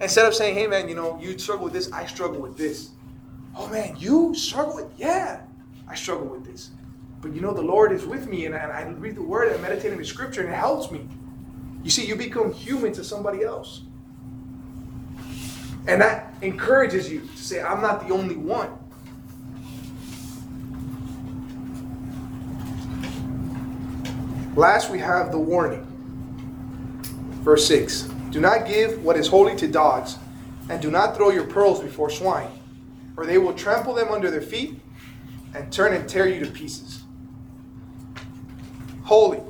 Instead 0.00 0.26
of 0.26 0.34
saying, 0.34 0.54
hey 0.54 0.66
man, 0.66 0.88
you 0.88 0.94
know, 0.94 1.18
you 1.20 1.38
struggle 1.38 1.64
with 1.64 1.72
this, 1.72 1.90
I 1.90 2.06
struggle 2.06 2.40
with 2.40 2.56
this. 2.56 2.90
Oh 3.56 3.68
man, 3.68 3.96
you 3.98 4.34
struggle 4.34 4.74
with 4.76 4.92
yeah, 4.98 5.40
I 5.88 5.94
struggle 5.94 6.26
with 6.26 6.44
this. 6.44 6.70
But 7.22 7.34
you 7.34 7.40
know 7.40 7.54
the 7.54 7.62
Lord 7.62 7.92
is 7.92 8.04
with 8.04 8.28
me 8.28 8.46
and 8.46 8.54
I, 8.54 8.58
and 8.58 8.72
I 8.72 8.82
read 8.98 9.16
the 9.16 9.22
word 9.22 9.50
and 9.50 9.62
meditate 9.62 9.92
in 9.92 9.98
the 9.98 10.04
scripture 10.04 10.42
and 10.42 10.50
it 10.50 10.56
helps 10.56 10.90
me. 10.90 11.08
You 11.82 11.90
see, 11.90 12.04
you 12.04 12.16
become 12.16 12.52
human 12.52 12.92
to 12.92 13.04
somebody 13.04 13.42
else. 13.42 13.82
And 15.88 16.00
that 16.00 16.34
encourages 16.42 17.10
you 17.10 17.20
to 17.20 17.36
say, 17.36 17.62
I'm 17.62 17.80
not 17.80 18.06
the 18.06 18.12
only 18.12 18.36
one. 18.36 18.70
Last, 24.56 24.90
we 24.90 24.98
have 24.98 25.30
the 25.30 25.38
warning. 25.38 25.86
Verse 27.44 27.66
6 27.68 28.08
Do 28.30 28.40
not 28.40 28.66
give 28.66 29.04
what 29.04 29.16
is 29.16 29.28
holy 29.28 29.54
to 29.56 29.68
dogs, 29.68 30.16
and 30.68 30.80
do 30.82 30.90
not 30.90 31.14
throw 31.14 31.30
your 31.30 31.44
pearls 31.44 31.80
before 31.80 32.10
swine, 32.10 32.48
or 33.16 33.26
they 33.26 33.38
will 33.38 33.54
trample 33.54 33.94
them 33.94 34.08
under 34.08 34.30
their 34.30 34.42
feet 34.42 34.78
and 35.54 35.72
turn 35.72 35.94
and 35.94 36.08
tear 36.08 36.28
you 36.28 36.44
to 36.44 36.50
pieces. 36.50 37.02
Holy. 39.04 39.40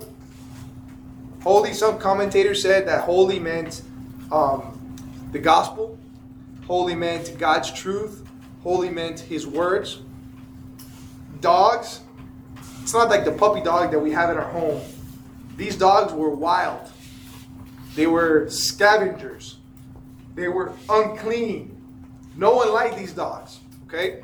Holy, 1.43 1.73
some 1.73 1.99
commentators 1.99 2.62
said 2.62 2.87
that 2.89 3.05
holy 3.05 3.39
meant 3.39 3.83
um, 4.31 4.79
the 5.33 5.39
gospel, 5.39 5.99
holy 6.67 6.95
meant 6.95 7.39
God's 7.39 7.73
truth, 7.73 8.27
holy 8.62 8.91
meant 8.91 9.21
his 9.21 9.47
words. 9.47 10.01
Dogs, 11.41 12.01
it's 12.83 12.93
not 12.93 13.09
like 13.09 13.25
the 13.25 13.33
puppy 13.33 13.61
dog 13.61 13.91
that 13.93 13.99
we 13.99 14.12
have 14.12 14.31
in 14.31 14.37
our 14.37 14.49
home. 14.51 14.81
These 15.57 15.77
dogs 15.77 16.12
were 16.12 16.31
wild, 16.31 16.91
they 17.95 18.07
were 18.07 18.49
scavengers, 18.51 19.59
they 20.35 20.49
were 20.49 20.73
unclean. 20.89 21.76
No 22.37 22.55
one 22.55 22.72
liked 22.72 22.97
these 22.97 23.12
dogs, 23.12 23.61
okay? 23.87 24.22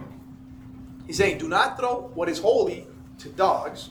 He's 1.06 1.16
saying, 1.16 1.38
do 1.38 1.48
not 1.48 1.78
throw 1.78 2.10
what 2.14 2.28
is 2.28 2.38
holy 2.38 2.86
to 3.18 3.28
dogs, 3.30 3.90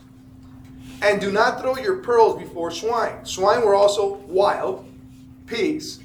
and 1.02 1.20
do 1.20 1.32
not 1.32 1.62
throw 1.62 1.78
your 1.78 1.98
pearls 1.98 2.40
before 2.40 2.72
swine. 2.72 3.26
Swine 3.26 3.66
were 3.66 3.76
also 3.76 4.16
wild, 4.28 4.88
pigs, 5.48 6.00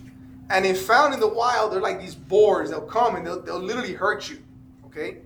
and 0.49 0.65
if 0.65 0.87
found 0.87 1.13
in 1.13 1.21
the 1.21 1.29
wild, 1.29 1.73
they're 1.73 1.81
like 1.81 2.01
these 2.01 2.15
boars. 2.15 2.71
They'll 2.71 2.81
come 2.81 3.17
and 3.17 3.27
they'll, 3.27 3.41
they'll 3.43 3.59
literally 3.59 3.95
hurt 3.95 4.31
you, 4.31 4.39
okay? 4.87 5.19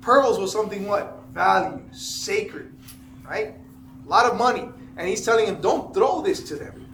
Pearls 0.00 0.38
was 0.38 0.52
something 0.52 0.86
what? 0.86 1.22
Value, 1.32 1.82
sacred, 1.92 2.72
right? 3.24 3.54
A 4.04 4.08
lot 4.08 4.24
of 4.26 4.38
money. 4.38 4.70
And 4.96 5.06
he's 5.06 5.24
telling 5.24 5.46
him, 5.46 5.60
don't 5.60 5.92
throw 5.94 6.22
this 6.22 6.42
to 6.48 6.56
them. 6.56 6.86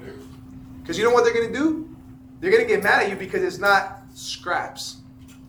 Because 0.82 0.99
you 0.99 1.05
know 1.05 1.11
what 1.11 1.24
they're 1.24 1.32
going 1.32 1.53
to 1.53 1.59
do? 1.59 1.97
They're 2.40 2.51
going 2.51 2.62
to 2.62 2.68
get 2.68 2.82
mad 2.82 3.05
at 3.05 3.11
you 3.11 3.16
because 3.16 3.42
it's 3.42 3.59
not 3.59 4.03
scraps, 4.15 4.99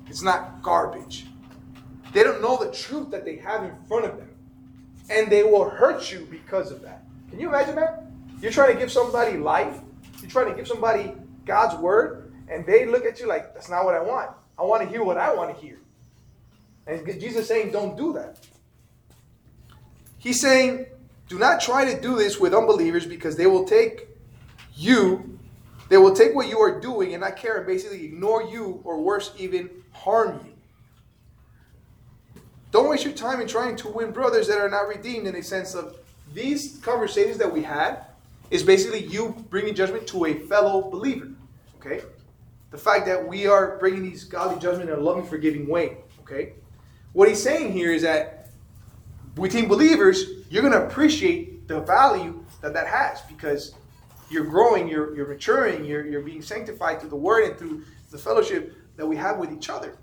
it's 0.08 0.22
not 0.22 0.62
garbage. 0.62 1.28
They 2.14 2.24
don't 2.24 2.42
know 2.42 2.58
the 2.58 2.72
truth 2.72 3.12
that 3.12 3.26
they 3.26 3.38
have 3.38 3.64
in 3.64 3.76
front 3.88 4.06
of 4.06 4.18
them. 4.18 4.30
And 5.10 5.32
they 5.32 5.44
will 5.44 5.70
hurt 5.70 6.12
you 6.12 6.28
because 6.32 6.72
of 6.72 6.82
that. 6.82 7.04
Can 7.30 7.40
you 7.40 7.48
imagine 7.50 7.76
that? 7.76 8.06
You're 8.42 8.52
trying 8.52 8.74
to 8.74 8.80
give 8.80 8.92
somebody 8.92 9.38
life, 9.38 9.80
you're 10.22 10.30
trying 10.30 10.50
to 10.50 10.56
give 10.56 10.68
somebody 10.68 11.14
God's 11.46 11.76
word, 11.82 12.34
and 12.50 12.66
they 12.66 12.86
look 12.86 13.06
at 13.06 13.20
you 13.20 13.28
like, 13.28 13.54
that's 13.54 13.70
not 13.70 13.86
what 13.86 13.96
I 13.96 14.02
want. 14.02 14.32
I 14.58 14.64
want 14.64 14.84
to 14.84 14.90
hear 14.90 15.04
what 15.04 15.18
I 15.18 15.34
want 15.34 15.56
to 15.56 15.62
hear. 15.62 15.80
And 16.88 17.06
Jesus 17.20 17.48
saying, 17.48 17.72
don't 17.72 17.98
do 17.98 18.14
that. 18.14 18.46
He's 20.18 20.40
saying, 20.42 20.86
do 21.28 21.40
not 21.40 21.60
try 21.60 21.92
to 21.92 22.00
do 22.00 22.16
this 22.16 22.40
with 22.40 22.54
unbelievers 22.54 23.06
because 23.06 23.36
they 23.36 23.48
will 23.48 23.66
take 23.66 24.08
you, 24.76 25.35
they 25.90 25.98
will 25.98 26.16
take 26.16 26.34
what 26.34 26.48
you 26.48 26.60
are 26.60 26.80
doing 26.80 27.14
and 27.14 27.22
not 27.22 27.38
care 27.38 27.58
and 27.58 27.68
basically 27.68 28.06
ignore 28.06 28.44
you 28.44 28.82
or 28.84 29.02
worse, 29.02 29.32
even 29.38 29.70
harm 29.92 30.42
you. 30.46 30.52
Don't 32.72 32.90
waste 32.90 33.06
your 33.06 33.14
time 33.14 33.40
in 33.40 33.48
trying 33.48 33.76
to 33.78 33.88
win 33.88 34.12
brothers 34.12 34.48
that 34.48 34.58
are 34.58 34.70
not 34.70 34.88
redeemed 34.88 35.28
in 35.28 35.36
a 35.36 35.44
sense 35.44 35.76
of 35.76 35.98
these 36.34 36.78
conversations 36.84 37.38
that 37.38 37.52
we 37.52 37.64
had 37.64 38.06
is 38.52 38.64
basically 38.64 39.06
you 39.06 39.36
bringing 39.50 39.74
judgment 39.74 40.06
to 40.08 40.26
a 40.26 40.34
fellow 40.34 40.90
believer. 40.90 41.30
Okay? 41.80 42.02
The 42.72 42.78
fact 42.78 43.06
that 43.06 43.26
we 43.26 43.48
are 43.48 43.78
bringing 43.78 44.04
these 44.04 44.24
godly 44.24 44.60
judgment 44.60 44.90
in 44.90 44.98
a 44.98 45.00
loving, 45.00 45.26
forgiving 45.26 45.68
way. 45.68 45.98
Okay? 46.22 46.54
What 47.14 47.30
he's 47.30 47.42
saying 47.42 47.72
here 47.72 47.94
is 47.94 48.02
that 48.02 48.50
between 49.36 49.68
believers, 49.68 50.26
you're 50.50 50.62
going 50.62 50.74
to 50.74 50.86
appreciate 50.86 51.68
the 51.68 51.80
value 51.80 52.44
that 52.62 52.74
that 52.74 52.88
has 52.88 53.22
because 53.22 53.74
you're 54.30 54.46
growing, 54.46 54.88
you're, 54.88 55.16
you're 55.16 55.28
maturing, 55.28 55.86
you're, 55.86 56.06
you're 56.06 56.22
being 56.22 56.42
sanctified 56.42 57.00
through 57.00 57.10
the 57.10 57.16
word 57.16 57.44
and 57.50 57.58
through 57.58 57.84
the 58.12 58.18
fellowship 58.18 58.76
that 58.96 59.06
we 59.06 59.16
have 59.16 59.38
with 59.38 59.52
each 59.52 59.70
other. 59.70 59.98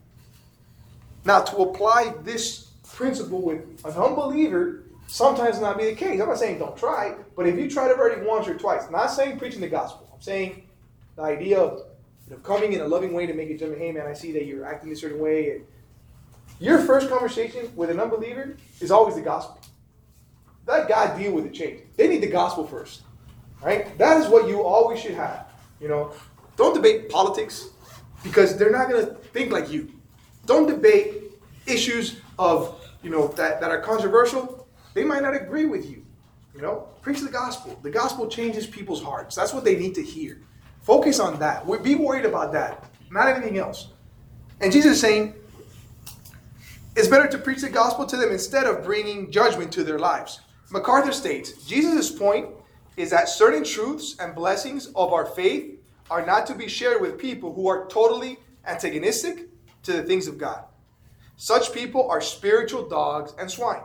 Now, 1.24 1.42
to 1.42 1.56
apply 1.58 2.14
this 2.22 2.70
principle 2.84 3.42
with 3.42 3.60
an 3.84 3.92
unbeliever 3.92 4.84
sometimes 5.06 5.60
not 5.60 5.78
be 5.78 5.84
the 5.84 5.94
case. 5.94 6.20
I'm 6.20 6.28
not 6.28 6.38
saying 6.38 6.58
don't 6.58 6.76
try, 6.76 7.14
but 7.36 7.46
if 7.46 7.58
you 7.58 7.70
tried 7.70 7.90
it 7.90 7.98
already 7.98 8.22
once 8.22 8.48
or 8.48 8.54
twice, 8.54 8.90
not 8.90 9.08
saying 9.08 9.38
preaching 9.38 9.60
the 9.60 9.68
gospel, 9.68 10.08
I'm 10.12 10.20
saying 10.20 10.66
the 11.16 11.22
idea 11.22 11.58
of 11.60 11.82
you 12.28 12.34
know, 12.34 12.42
coming 12.42 12.72
in 12.72 12.80
a 12.80 12.88
loving 12.88 13.12
way 13.12 13.26
to 13.26 13.34
make 13.34 13.50
a 13.50 13.56
judgment. 13.56 13.80
Hey, 13.80 13.92
man, 13.92 14.06
I 14.06 14.14
see 14.14 14.32
that 14.32 14.46
you're 14.46 14.64
acting 14.64 14.90
a 14.90 14.96
certain 14.96 15.18
way. 15.18 15.50
And 15.50 15.66
your 16.60 16.80
first 16.80 17.08
conversation 17.08 17.70
with 17.76 17.90
an 17.90 18.00
unbeliever 18.00 18.56
is 18.80 18.90
always 18.90 19.14
the 19.14 19.20
gospel. 19.20 19.60
Let 20.66 20.88
God 20.88 21.18
deal 21.18 21.32
with 21.32 21.44
the 21.44 21.50
change. 21.50 21.80
They 21.96 22.08
need 22.08 22.22
the 22.22 22.30
gospel 22.30 22.66
first, 22.66 23.02
right? 23.62 23.96
That 23.98 24.20
is 24.20 24.28
what 24.28 24.48
you 24.48 24.62
always 24.62 25.00
should 25.00 25.14
have. 25.14 25.46
You 25.80 25.88
know, 25.88 26.12
don't 26.56 26.74
debate 26.74 27.08
politics 27.08 27.68
because 28.22 28.56
they're 28.56 28.70
not 28.70 28.88
going 28.88 29.06
to 29.06 29.14
think 29.14 29.52
like 29.52 29.70
you. 29.70 29.90
Don't 30.46 30.66
debate 30.66 31.32
issues 31.66 32.20
of 32.38 32.80
you 33.02 33.10
know 33.10 33.28
that, 33.28 33.60
that 33.60 33.70
are 33.70 33.80
controversial. 33.80 34.66
They 34.94 35.04
might 35.04 35.22
not 35.22 35.34
agree 35.34 35.64
with 35.64 35.88
you. 35.88 36.04
You 36.54 36.62
know, 36.62 36.88
preach 37.00 37.20
the 37.20 37.30
gospel. 37.30 37.78
The 37.82 37.90
gospel 37.90 38.28
changes 38.28 38.66
people's 38.66 39.02
hearts. 39.02 39.34
That's 39.34 39.54
what 39.54 39.64
they 39.64 39.76
need 39.76 39.94
to 39.94 40.02
hear. 40.02 40.40
Focus 40.82 41.18
on 41.18 41.38
that. 41.38 41.66
Be 41.82 41.94
worried 41.94 42.26
about 42.26 42.52
that, 42.52 42.90
not 43.10 43.28
anything 43.28 43.58
else. 43.58 43.88
And 44.60 44.70
Jesus 44.70 44.92
is 44.92 45.00
saying, 45.00 45.34
it's 46.94 47.08
better 47.08 47.26
to 47.28 47.38
preach 47.38 47.62
the 47.62 47.70
gospel 47.70 48.04
to 48.04 48.16
them 48.16 48.30
instead 48.30 48.66
of 48.66 48.84
bringing 48.84 49.30
judgment 49.30 49.72
to 49.72 49.84
their 49.84 49.98
lives. 49.98 50.40
MacArthur 50.70 51.12
states 51.12 51.52
Jesus' 51.64 52.10
point 52.10 52.48
is 52.96 53.10
that 53.10 53.28
certain 53.28 53.64
truths 53.64 54.16
and 54.20 54.34
blessings 54.34 54.86
of 54.94 55.12
our 55.12 55.26
faith 55.26 55.78
are 56.10 56.24
not 56.26 56.46
to 56.46 56.54
be 56.54 56.68
shared 56.68 57.00
with 57.00 57.18
people 57.18 57.54
who 57.54 57.68
are 57.68 57.86
totally 57.88 58.38
antagonistic 58.66 59.48
to 59.82 59.92
the 59.92 60.02
things 60.02 60.26
of 60.28 60.38
God. 60.38 60.64
Such 61.36 61.72
people 61.72 62.08
are 62.10 62.20
spiritual 62.20 62.88
dogs 62.88 63.34
and 63.38 63.50
swine. 63.50 63.82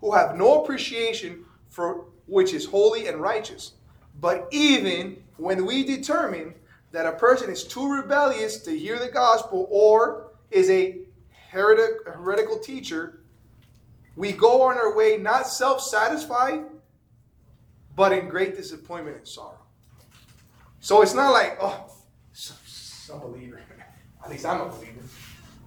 who 0.00 0.12
have 0.14 0.36
no 0.36 0.62
appreciation 0.62 1.44
for 1.68 2.06
which 2.26 2.54
is 2.54 2.64
holy 2.66 3.06
and 3.08 3.20
righteous. 3.20 3.72
But 4.20 4.48
even 4.50 5.22
when 5.36 5.66
we 5.66 5.84
determine 5.84 6.54
that 6.92 7.06
a 7.06 7.12
person 7.12 7.50
is 7.50 7.64
too 7.64 7.92
rebellious 7.92 8.60
to 8.60 8.76
hear 8.78 8.98
the 8.98 9.08
gospel 9.10 9.68
or 9.70 10.32
is 10.50 10.70
a 10.70 11.00
heretic, 11.50 12.06
heretical 12.06 12.58
teacher, 12.58 13.20
we 14.16 14.32
go 14.32 14.62
on 14.62 14.76
our 14.76 14.96
way 14.96 15.18
not 15.18 15.46
self 15.46 15.80
satisfied, 15.82 16.64
but 18.00 18.12
in 18.12 18.30
great 18.30 18.56
disappointment 18.56 19.18
and 19.18 19.28
sorrow. 19.28 19.58
So 20.80 21.02
it's 21.02 21.12
not 21.12 21.34
like, 21.34 21.58
oh, 21.60 21.92
some, 22.32 23.20
believer. 23.20 23.60
At 24.24 24.30
least 24.30 24.46
I'm 24.46 24.62
a 24.62 24.70
believer. 24.70 25.02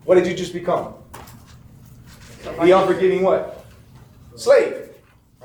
What 0.04 0.16
did 0.16 0.26
you 0.26 0.34
just 0.34 0.52
become? 0.52 0.96
The 2.42 2.72
unforgiving 2.76 3.22
what? 3.22 3.64
Slave, 4.36 4.90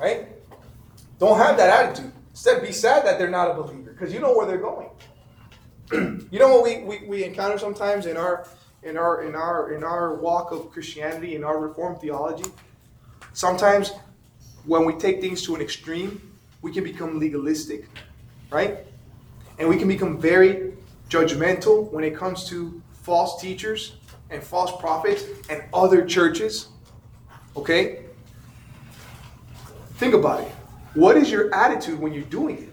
right? 0.01 0.29
Don't 1.19 1.37
have 1.37 1.57
that 1.57 1.69
attitude. 1.69 2.11
Instead, 2.31 2.63
be 2.63 2.71
sad 2.71 3.05
that 3.05 3.19
they're 3.19 3.29
not 3.29 3.51
a 3.51 3.53
believer 3.53 3.91
because 3.91 4.11
you 4.11 4.19
know 4.19 4.35
where 4.35 4.47
they're 4.47 4.57
going. 4.57 4.89
you 6.31 6.39
know 6.39 6.49
what 6.49 6.63
we, 6.63 6.79
we, 6.85 7.07
we 7.07 7.23
encounter 7.23 7.59
sometimes 7.59 8.07
in 8.07 8.17
our 8.17 8.47
in 8.81 8.97
our 8.97 9.21
in 9.21 9.35
our 9.35 9.73
in 9.73 9.83
our 9.83 10.15
walk 10.15 10.51
of 10.51 10.71
Christianity 10.71 11.35
in 11.35 11.43
our 11.43 11.59
Reformed 11.59 12.01
theology. 12.01 12.49
Sometimes 13.33 13.91
when 14.65 14.85
we 14.85 14.93
take 14.93 15.21
things 15.21 15.43
to 15.43 15.53
an 15.53 15.61
extreme, 15.61 16.28
we 16.61 16.71
can 16.71 16.83
become 16.83 17.19
legalistic, 17.19 17.85
right? 18.49 18.79
And 19.57 19.67
we 19.67 19.77
can 19.77 19.87
become 19.87 20.19
very 20.19 20.73
judgmental 21.09 21.91
when 21.91 22.03
it 22.03 22.15
comes 22.15 22.47
to 22.49 22.81
false 22.91 23.41
teachers 23.41 23.95
and 24.29 24.43
false 24.43 24.71
prophets 24.79 25.23
and 25.49 25.63
other 25.73 26.05
churches. 26.05 26.67
Okay? 27.55 28.05
Think 29.95 30.13
about 30.13 30.41
it. 30.41 30.51
What 30.93 31.17
is 31.17 31.29
your 31.31 31.53
attitude 31.53 31.99
when 31.99 32.13
you're 32.13 32.23
doing 32.23 32.57
it? 32.57 32.69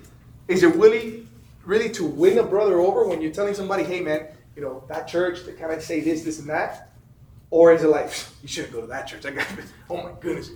Is 0.48 0.62
it 0.62 0.74
really, 0.76 1.26
really 1.64 1.90
to 1.90 2.04
win 2.04 2.38
a 2.38 2.42
brother 2.42 2.78
over 2.80 3.06
when 3.06 3.20
you're 3.20 3.32
telling 3.32 3.54
somebody, 3.54 3.82
hey 3.82 4.00
man, 4.00 4.28
you 4.54 4.62
know, 4.62 4.84
that 4.88 5.08
church, 5.08 5.44
they 5.44 5.52
kind 5.52 5.72
of 5.72 5.82
say 5.82 6.00
this, 6.00 6.22
this, 6.22 6.38
and 6.38 6.48
that? 6.48 6.92
Or 7.50 7.72
is 7.72 7.82
it 7.82 7.88
like, 7.88 8.10
you 8.42 8.48
shouldn't 8.48 8.72
go 8.72 8.80
to 8.80 8.86
that 8.88 9.06
church? 9.06 9.26
I 9.26 9.30
got, 9.30 9.46
oh 9.90 10.02
my 10.02 10.12
goodness. 10.20 10.50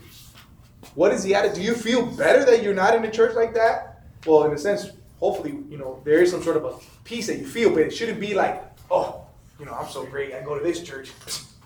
What 0.95 1.13
is 1.13 1.23
the 1.23 1.35
attitude? 1.35 1.57
Do 1.57 1.63
you 1.63 1.75
feel 1.75 2.05
better 2.05 2.45
that 2.45 2.63
you're 2.63 2.75
not 2.75 2.95
in 2.95 3.05
a 3.05 3.11
church 3.11 3.35
like 3.35 3.55
that? 3.55 4.03
Well, 4.27 4.45
in 4.45 4.53
a 4.53 4.59
sense, 4.59 4.91
hopefully, 5.19 5.59
you 5.69 5.79
know, 5.79 6.01
there 6.05 6.23
is 6.23 6.31
some 6.31 6.43
sort 6.43 6.57
of 6.57 6.65
a 6.65 6.75
peace 7.05 7.27
that 7.29 7.39
you 7.39 7.47
feel, 7.47 7.71
but 7.71 7.83
it 7.83 7.91
shouldn't 7.91 8.21
be 8.21 8.35
like, 8.35 8.63
oh, 8.91 9.27
you 9.59 9.67
know, 9.67 9.75
I'm 9.75 9.89
so 9.89 10.05
great. 10.07 10.35
I 10.35 10.43
go 10.43 10.59
to 10.59 10.65
this 10.65 10.83
church. 10.83 11.13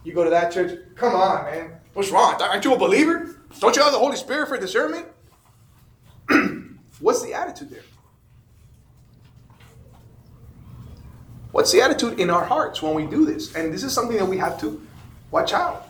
You 0.03 0.13
go 0.13 0.25
to 0.25 0.31
that 0.31 0.53
church. 0.53 0.79
Come 0.97 1.15
on, 1.15 1.45
man. 1.45 1.73
What's 1.95 2.11
wrong? 2.11 2.41
Aren't 2.41 2.65
you 2.65 2.75
a 2.75 2.79
believer? 2.79 3.41
Don't 3.61 3.75
you 3.77 3.83
have 3.83 3.93
the 3.93 3.99
Holy 3.99 4.17
Spirit 4.17 4.49
for 4.49 4.59
discernment? 4.59 5.07
What's 7.01 7.23
the 7.23 7.35
attitude 7.35 7.71
there? 7.71 7.83
What's 11.53 11.71
the 11.71 11.81
attitude 11.81 12.19
in 12.19 12.31
our 12.31 12.45
hearts 12.45 12.83
when 12.83 12.95
we 12.95 13.07
do 13.07 13.25
this? 13.25 13.55
And 13.55 13.73
this 13.73 13.85
is 13.85 13.93
something 13.93 14.17
that 14.17 14.27
we 14.27 14.37
have 14.39 14.59
to 14.61 14.85
watch 15.31 15.53
out. 15.53 15.89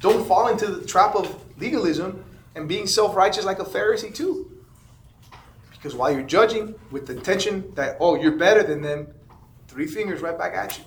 Don't 0.00 0.26
fall 0.26 0.48
into 0.48 0.66
the 0.66 0.84
trap 0.84 1.14
of 1.14 1.32
legalism 1.58 2.24
and 2.54 2.68
being 2.68 2.86
self 2.86 3.16
righteous 3.16 3.44
like 3.44 3.58
a 3.58 3.64
Pharisee, 3.64 4.14
too. 4.14 4.50
Because 5.72 5.94
while 5.94 6.10
you're 6.10 6.22
judging 6.22 6.74
with 6.90 7.06
the 7.06 7.14
intention 7.14 7.74
that, 7.74 7.96
oh, 8.00 8.14
you're 8.14 8.36
better 8.36 8.62
than 8.62 8.80
them, 8.80 9.08
three 9.68 9.86
fingers 9.86 10.20
right 10.20 10.38
back 10.38 10.54
at 10.54 10.78
you. 10.78 10.84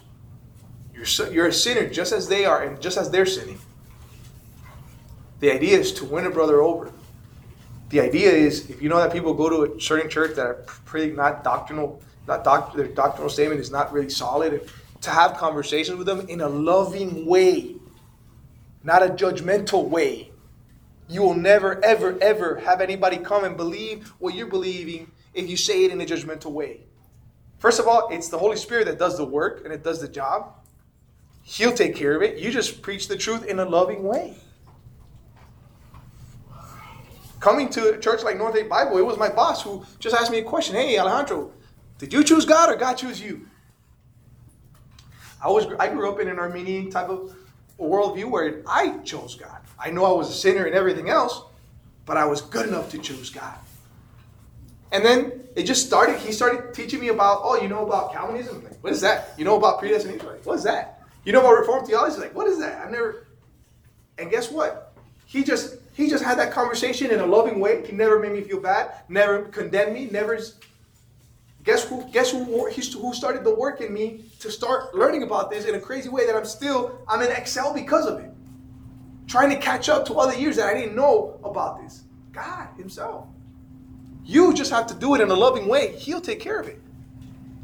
You're, 0.93 1.32
you're 1.32 1.47
a 1.47 1.53
sinner 1.53 1.88
just 1.88 2.11
as 2.11 2.28
they 2.28 2.45
are 2.45 2.63
and 2.63 2.82
just 2.82 2.97
as 2.97 3.11
they're 3.11 3.26
sinning. 3.26 3.59
The 5.39 5.51
idea 5.51 5.78
is 5.78 5.93
to 5.93 6.05
win 6.05 6.26
a 6.26 6.32
brother 6.32 6.61
over. 6.61 6.91
The 7.89 8.01
idea 8.01 8.32
is 8.32 8.70
if 8.70 8.82
you 8.82 8.89
know 8.89 8.97
that 8.97 9.13
people 9.13 9.34
go 9.34 9.49
to 9.49 9.76
a 9.76 9.82
certain 9.82 10.09
church 10.09 10.36
that 10.36 10.45
are 10.45 10.55
pretty 10.86 11.13
not 11.13 11.43
doctrinal, 11.43 12.01
not 12.28 12.43
doc, 12.43 12.76
their 12.76 12.88
doctrinal 12.88 13.30
statement 13.30 13.61
is 13.61 13.72
not 13.72 13.93
really 13.93 14.09
solid, 14.09 14.70
to 15.01 15.09
have 15.09 15.38
conversations 15.38 15.97
with 15.97 16.07
them 16.07 16.28
in 16.28 16.41
a 16.41 16.49
loving 16.49 17.26
way, 17.26 17.76
not 18.84 19.03
a 19.03 19.09
judgmental 19.09 19.88
way. 19.88 20.32
You 21.10 21.22
will 21.22 21.36
never, 21.36 21.84
ever, 21.84 22.18
ever 22.22 22.58
have 22.60 22.82
anybody 22.82 23.18
come 23.18 23.43
and 23.43 23.55
believe 23.55 24.10
what 24.20 24.36
you're 24.36 24.47
believing 24.47 25.12
if 25.34 25.49
you 25.49 25.55
say 25.55 25.86
it 25.86 25.91
in 25.91 26.01
a 26.01 26.05
judgmental 26.05 26.51
way. 26.51 26.82
First 27.60 27.80
of 27.80 27.88
all, 27.88 28.10
it's 28.10 28.30
the 28.30 28.38
Holy 28.38 28.58
Spirit 28.58 28.86
that 28.86 28.99
does 28.99 29.18
the 29.18 29.26
work 29.26 29.64
and 29.64 29.74
it 29.74 29.84
does 29.84 30.01
the 30.01 30.08
job. 30.08 30.53
He'll 31.43 31.74
take 31.74 31.95
care 31.95 32.16
of 32.16 32.22
it. 32.22 32.38
You 32.38 32.51
just 32.51 32.82
preach 32.82 33.08
the 33.08 33.16
truth 33.16 33.45
in 33.45 33.60
a 33.60 33.66
loving 33.66 34.03
way. 34.03 34.36
Coming 37.39 37.70
to 37.70 37.93
a 37.93 37.99
church 37.99 38.24
like 38.24 38.38
North 38.38 38.55
Eight 38.55 38.68
Bible, 38.68 38.97
it 38.97 39.05
was 39.05 39.18
my 39.18 39.30
boss 39.30 39.64
who 39.64 39.86
just 39.99 40.16
asked 40.16 40.32
me 40.32 40.39
a 40.39 40.43
question. 40.43 40.76
Hey, 40.76 40.97
Alejandro, 40.99 41.51
did 41.99 42.12
you 42.12 42.24
choose 42.24 42.45
God 42.45 42.70
or 42.70 42.76
God 42.76 42.95
choose 42.95 43.22
you? 43.22 43.47
I 45.41 45.49
was 45.49 45.68
I 45.80 45.88
grew 45.88 46.12
up 46.12 46.20
in 46.20 46.28
an 46.28 46.39
Arminian 46.39 46.89
type 46.89 47.10
of 47.10 47.34
worldview 47.84 48.30
where 48.30 48.62
I 48.68 48.98
chose 49.00 49.36
God. 49.36 49.60
I 49.80 49.92
know 49.92 50.06
I 50.06 50.12
was 50.12 50.30
a 50.30 50.34
sinner 50.34 50.66
and 50.66 50.76
everything 50.76 51.10
else, 51.10 51.42
but 52.06 52.18
I 52.18 52.26
was 52.26 52.42
good 52.42 52.68
enough 52.68 52.90
to 52.92 52.98
choose 52.98 53.30
God. 53.30 53.56
And 54.92 55.04
then 55.04 55.44
it 55.56 55.64
just 55.64 55.86
started. 55.86 56.18
He 56.20 56.32
started 56.32 56.74
teaching 56.74 57.00
me 57.00 57.10
about, 57.10 57.42
oh, 57.44 57.62
you 57.62 57.68
know 57.68 57.86
about 57.86 58.14
Calvinism? 58.14 58.64
Like, 58.64 58.82
what 58.82 58.94
is 58.94 59.02
that? 59.02 59.34
You 59.38 59.46
know 59.46 59.58
about 59.58 59.80
predestination? 59.80 60.26
Like, 60.26 60.46
what 60.46 60.56
is 60.56 60.64
that? 60.64 61.04
You 61.26 61.34
know 61.34 61.42
about 61.42 61.60
Reformed 61.60 61.88
theology? 61.88 62.18
Like, 62.20 62.34
what 62.34 62.48
is 62.48 62.58
that? 62.60 62.86
I've 62.86 62.92
never. 62.92 63.28
And 64.18 64.32
guess 64.32 64.50
what? 64.50 64.96
He 65.26 65.44
just 65.44 65.76
he 65.94 66.10
just 66.10 66.24
had 66.24 66.38
that 66.40 66.52
conversation 66.52 67.12
in 67.12 67.20
a 67.20 67.26
loving 67.26 67.60
way. 67.60 67.86
He 67.86 67.92
never 67.92 68.18
made 68.20 68.32
me 68.32 68.42
feel 68.42 68.62
bad. 68.62 68.94
Never 69.10 69.44
condemned 69.44 69.94
me. 69.94 70.08
Never. 70.10 70.40
Guess 71.68 71.84
who? 71.84 72.01
Guess 72.13 72.32
who? 72.32 72.45
Who 72.45 73.13
started 73.13 73.43
the 73.43 73.53
work 73.53 73.82
in 73.82 73.93
me 73.93 74.24
to 74.39 74.49
start 74.49 74.95
learning 74.95 75.24
about 75.24 75.51
this 75.51 75.65
in 75.65 75.76
a 75.76 75.80
crazy 75.82 76.07
way 76.07 76.26
that 76.26 76.34
I'm 76.34 76.45
still 76.45 76.97
I'm 77.09 77.22
in 77.22 77.30
Excel 77.30 77.74
because 77.74 78.05
of 78.07 78.20
it. 78.20 78.32
Trying 79.28 79.49
to 79.49 79.57
catch 79.57 79.89
up 79.89 80.05
to 80.05 80.13
other 80.13 80.34
years 80.34 80.55
that 80.55 80.68
I 80.68 80.74
didn't 80.74 80.95
know 80.95 81.38
about 81.43 81.82
this. 81.82 82.05
God 82.32 82.70
Himself. 82.78 83.28
You 84.24 84.53
just 84.53 84.72
have 84.72 84.88
to 84.88 84.93
do 84.93 85.13
it 85.15 85.20
in 85.20 85.30
a 85.30 85.34
loving 85.34 85.68
way. 85.68 85.93
He'll 85.97 86.22
take 86.22 86.39
care 86.39 86.57
of 86.57 86.70
it. 86.70 86.80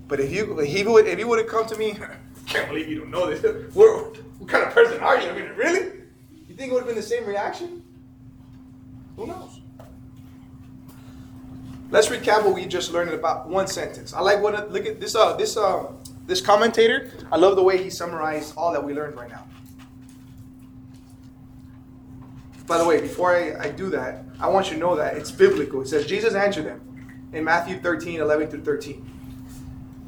But 0.09 0.19
if 0.19 0.33
you 0.33 0.59
if 0.59 0.67
he 0.67 0.83
would 0.83 1.07
if 1.07 1.17
he 1.17 1.23
would 1.23 1.39
have 1.39 1.47
come 1.47 1.65
to 1.67 1.77
me, 1.77 1.97
can't 2.45 2.67
believe 2.67 2.89
you 2.89 2.99
don't 2.99 3.09
know 3.09 3.33
this. 3.33 3.41
What, 3.73 4.17
what 4.37 4.49
kind 4.49 4.65
of 4.65 4.73
person 4.73 4.99
are 4.99 5.17
you? 5.17 5.29
I 5.29 5.33
mean, 5.33 5.49
really? 5.55 6.01
You 6.45 6.55
think 6.55 6.71
it 6.71 6.73
would 6.73 6.79
have 6.79 6.87
been 6.87 6.97
the 6.97 7.01
same 7.01 7.25
reaction? 7.25 7.81
Who 9.15 9.27
knows? 9.27 9.61
Let's 11.93 12.07
recap 12.07 12.43
what 12.43 12.55
we 12.55 12.65
just 12.65 12.91
learned 12.91 13.11
in 13.11 13.19
about 13.19 13.47
one 13.47 13.67
sentence. 13.67 14.15
I 14.15 14.21
like 14.21 14.41
what 14.41 14.71
look 14.71 14.87
at 14.87 14.99
this 14.99 15.13
uh 15.13 15.33
this 15.37 15.55
uh 15.55 15.91
this 16.25 16.41
commentator. 16.41 17.11
I 17.31 17.37
love 17.37 17.55
the 17.55 17.61
way 17.61 17.83
he 17.83 17.91
summarized 17.91 18.55
all 18.57 18.73
that 18.73 18.83
we 18.83 18.95
learned 18.95 19.15
right 19.15 19.29
now. 19.29 19.45
By 22.65 22.79
the 22.79 22.85
way, 22.85 22.99
before 22.99 23.35
I, 23.35 23.65
I 23.65 23.69
do 23.69 23.91
that, 23.91 24.25
I 24.39 24.47
want 24.47 24.71
you 24.71 24.73
to 24.73 24.79
know 24.79 24.95
that 24.95 25.17
it's 25.17 25.29
biblical. 25.29 25.81
It 25.81 25.87
says 25.87 26.07
Jesus 26.07 26.33
answered 26.33 26.65
them 26.65 26.81
in 27.31 27.43
Matthew 27.43 27.77
13, 27.77 28.21
11 28.21 28.47
through 28.47 28.63
13. 28.63 29.09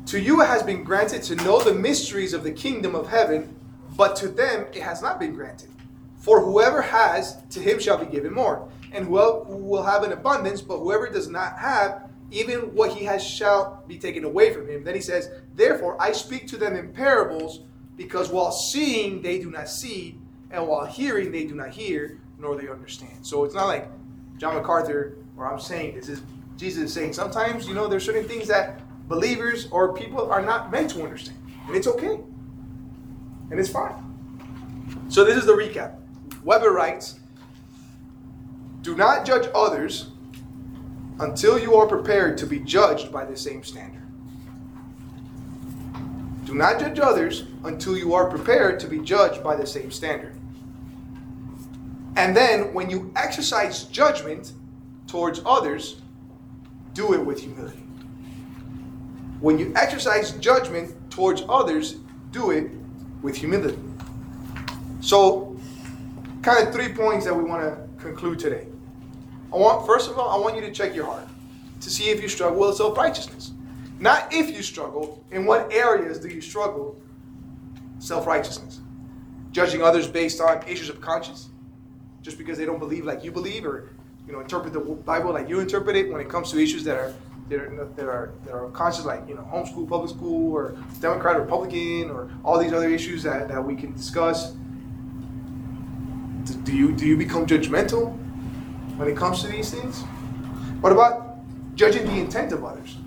To 0.07 0.19
you 0.19 0.41
it 0.41 0.47
has 0.47 0.63
been 0.63 0.83
granted 0.83 1.21
to 1.21 1.35
know 1.35 1.61
the 1.61 1.75
mysteries 1.75 2.33
of 2.33 2.43
the 2.43 2.51
kingdom 2.51 2.95
of 2.95 3.09
heaven, 3.09 3.55
but 3.95 4.15
to 4.15 4.27
them 4.27 4.65
it 4.73 4.81
has 4.81 5.03
not 5.03 5.19
been 5.19 5.35
granted. 5.35 5.69
For 6.17 6.43
whoever 6.43 6.81
has, 6.81 7.43
to 7.51 7.59
him 7.59 7.79
shall 7.79 8.03
be 8.03 8.07
given 8.07 8.33
more, 8.33 8.67
and 8.95 9.05
who 9.05 9.57
will 9.57 9.83
have 9.83 10.03
an 10.03 10.13
abundance, 10.13 10.61
but 10.61 10.79
whoever 10.79 11.09
does 11.09 11.29
not 11.29 11.57
have, 11.59 12.09
even 12.31 12.73
what 12.73 12.93
he 12.93 13.05
has 13.05 13.23
shall 13.23 13.83
be 13.87 13.97
taken 13.97 14.23
away 14.23 14.53
from 14.53 14.67
him. 14.67 14.83
Then 14.83 14.95
he 14.95 15.01
says, 15.01 15.29
Therefore 15.53 16.01
I 16.01 16.11
speak 16.11 16.47
to 16.47 16.57
them 16.57 16.75
in 16.75 16.91
parables, 16.93 17.61
because 17.97 18.29
while 18.29 18.51
seeing 18.51 19.21
they 19.21 19.39
do 19.39 19.51
not 19.51 19.69
see, 19.69 20.17
and 20.51 20.67
while 20.67 20.85
hearing 20.85 21.31
they 21.31 21.45
do 21.45 21.55
not 21.55 21.69
hear, 21.69 22.19
nor 22.39 22.55
they 22.55 22.67
understand. 22.67 23.25
So 23.25 23.43
it's 23.43 23.55
not 23.55 23.67
like 23.67 23.89
John 24.37 24.55
MacArthur 24.55 25.17
or 25.37 25.51
I'm 25.51 25.59
saying 25.59 25.95
this 25.95 26.09
is 26.09 26.21
Jesus 26.57 26.93
saying 26.93 27.13
sometimes, 27.13 27.67
you 27.67 27.73
know, 27.73 27.87
there's 27.87 28.05
certain 28.05 28.27
things 28.27 28.47
that 28.47 28.79
believers 29.07 29.67
or 29.71 29.93
people 29.93 30.31
are 30.31 30.41
not 30.41 30.71
meant 30.71 30.91
to 30.91 31.03
understand. 31.03 31.37
And 31.67 31.75
it's 31.75 31.87
okay. 31.87 32.19
And 33.51 33.59
it's 33.59 33.69
fine. 33.69 34.01
So 35.09 35.23
this 35.23 35.35
is 35.37 35.45
the 35.45 35.53
recap. 35.53 35.99
Weber 36.43 36.71
writes, 36.71 37.19
do 38.85 38.95
not 38.95 39.25
judge 39.25 39.49
others 39.55 40.11
until 41.19 41.57
you 41.57 41.73
are 41.73 41.87
prepared 41.87 42.37
to 42.37 42.45
be 42.45 42.59
judged 42.59 43.11
by 43.11 43.25
the 43.25 43.35
same 43.35 43.63
standard. 43.63 44.03
Do 46.45 46.53
not 46.53 46.79
judge 46.79 46.99
others 46.99 47.45
until 47.63 47.97
you 47.97 48.13
are 48.13 48.29
prepared 48.29 48.79
to 48.81 48.87
be 48.87 48.99
judged 48.99 49.43
by 49.43 49.55
the 49.55 49.65
same 49.65 49.89
standard. 49.89 50.35
And 52.15 52.37
then 52.37 52.75
when 52.75 52.91
you 52.91 53.11
exercise 53.15 53.85
judgment 53.85 54.53
towards 55.07 55.41
others, 55.47 55.99
do 56.93 57.15
it 57.15 57.25
with 57.25 57.39
humility. 57.39 57.81
When 59.39 59.57
you 59.57 59.73
exercise 59.75 60.33
judgment 60.33 60.93
towards 61.09 61.41
others, 61.49 61.95
do 62.29 62.51
it 62.51 62.69
with 63.23 63.35
humility. 63.35 63.81
So, 65.01 65.59
kind 66.43 66.67
of 66.67 66.71
three 66.71 66.93
points 66.93 67.25
that 67.25 67.35
we 67.35 67.43
want 67.43 67.63
to 67.63 68.03
conclude 68.03 68.37
today. 68.37 68.67
I 69.55 69.57
want 69.57 69.85
first 69.85 70.11
of 70.11 70.19
all, 70.19 70.29
I 70.29 70.37
want 70.37 70.55
you 70.55 70.61
to 70.61 70.71
check 70.71 70.93
your 70.93 71.05
heart 71.05 71.25
to 71.79 71.89
see 71.89 72.09
if 72.09 72.21
you 72.21 72.27
struggle 72.27 72.59
with 72.59 72.75
self-righteousness. 72.75 73.53
Not 73.99 74.33
if 74.33 74.53
you 74.53 74.61
struggle, 74.61 75.23
in 75.31 75.45
what 75.45 75.71
areas 75.71 76.19
do 76.19 76.27
you 76.27 76.41
struggle 76.41 76.99
self-righteousness? 77.99 78.81
Judging 79.53 79.81
others 79.81 80.07
based 80.07 80.41
on 80.41 80.61
issues 80.67 80.89
of 80.89 80.99
conscience, 80.99 81.47
just 82.21 82.37
because 82.37 82.57
they 82.57 82.65
don't 82.65 82.79
believe 82.79 83.05
like 83.05 83.23
you 83.23 83.31
believe, 83.31 83.65
or 83.65 83.91
you 84.27 84.33
know, 84.33 84.41
interpret 84.41 84.73
the 84.73 84.81
Bible 84.81 85.31
like 85.31 85.47
you 85.47 85.61
interpret 85.61 85.95
it 85.95 86.11
when 86.11 86.19
it 86.19 86.27
comes 86.27 86.51
to 86.51 86.59
issues 86.61 86.83
that 86.83 86.97
are 86.97 87.13
that 87.47 87.59
are 87.61 87.89
that 87.95 88.07
are, 88.07 88.33
that 88.43 88.53
are 88.53 88.69
conscious, 88.71 89.05
like 89.05 89.25
you 89.25 89.35
know, 89.35 89.47
homeschool, 89.53 89.87
public 89.87 90.09
school, 90.09 90.53
or 90.53 90.75
Democrat, 90.99 91.39
Republican, 91.39 92.11
or 92.11 92.29
all 92.43 92.59
these 92.59 92.73
other 92.73 92.89
issues 92.89 93.23
that, 93.23 93.47
that 93.47 93.63
we 93.63 93.77
can 93.77 93.93
discuss. 93.93 94.51
Do 96.65 96.75
you 96.75 96.91
do 96.91 97.05
you 97.07 97.15
become 97.15 97.45
judgmental 97.45 98.19
when 98.97 99.07
it 99.09 99.17
comes 99.17 99.41
to 99.41 99.47
these 99.47 99.71
things? 99.71 100.01
What 100.81 100.91
about 100.91 101.39
judging 101.75 102.05
the 102.05 102.19
intent 102.19 102.51
of 102.51 102.63
others? 102.63 102.97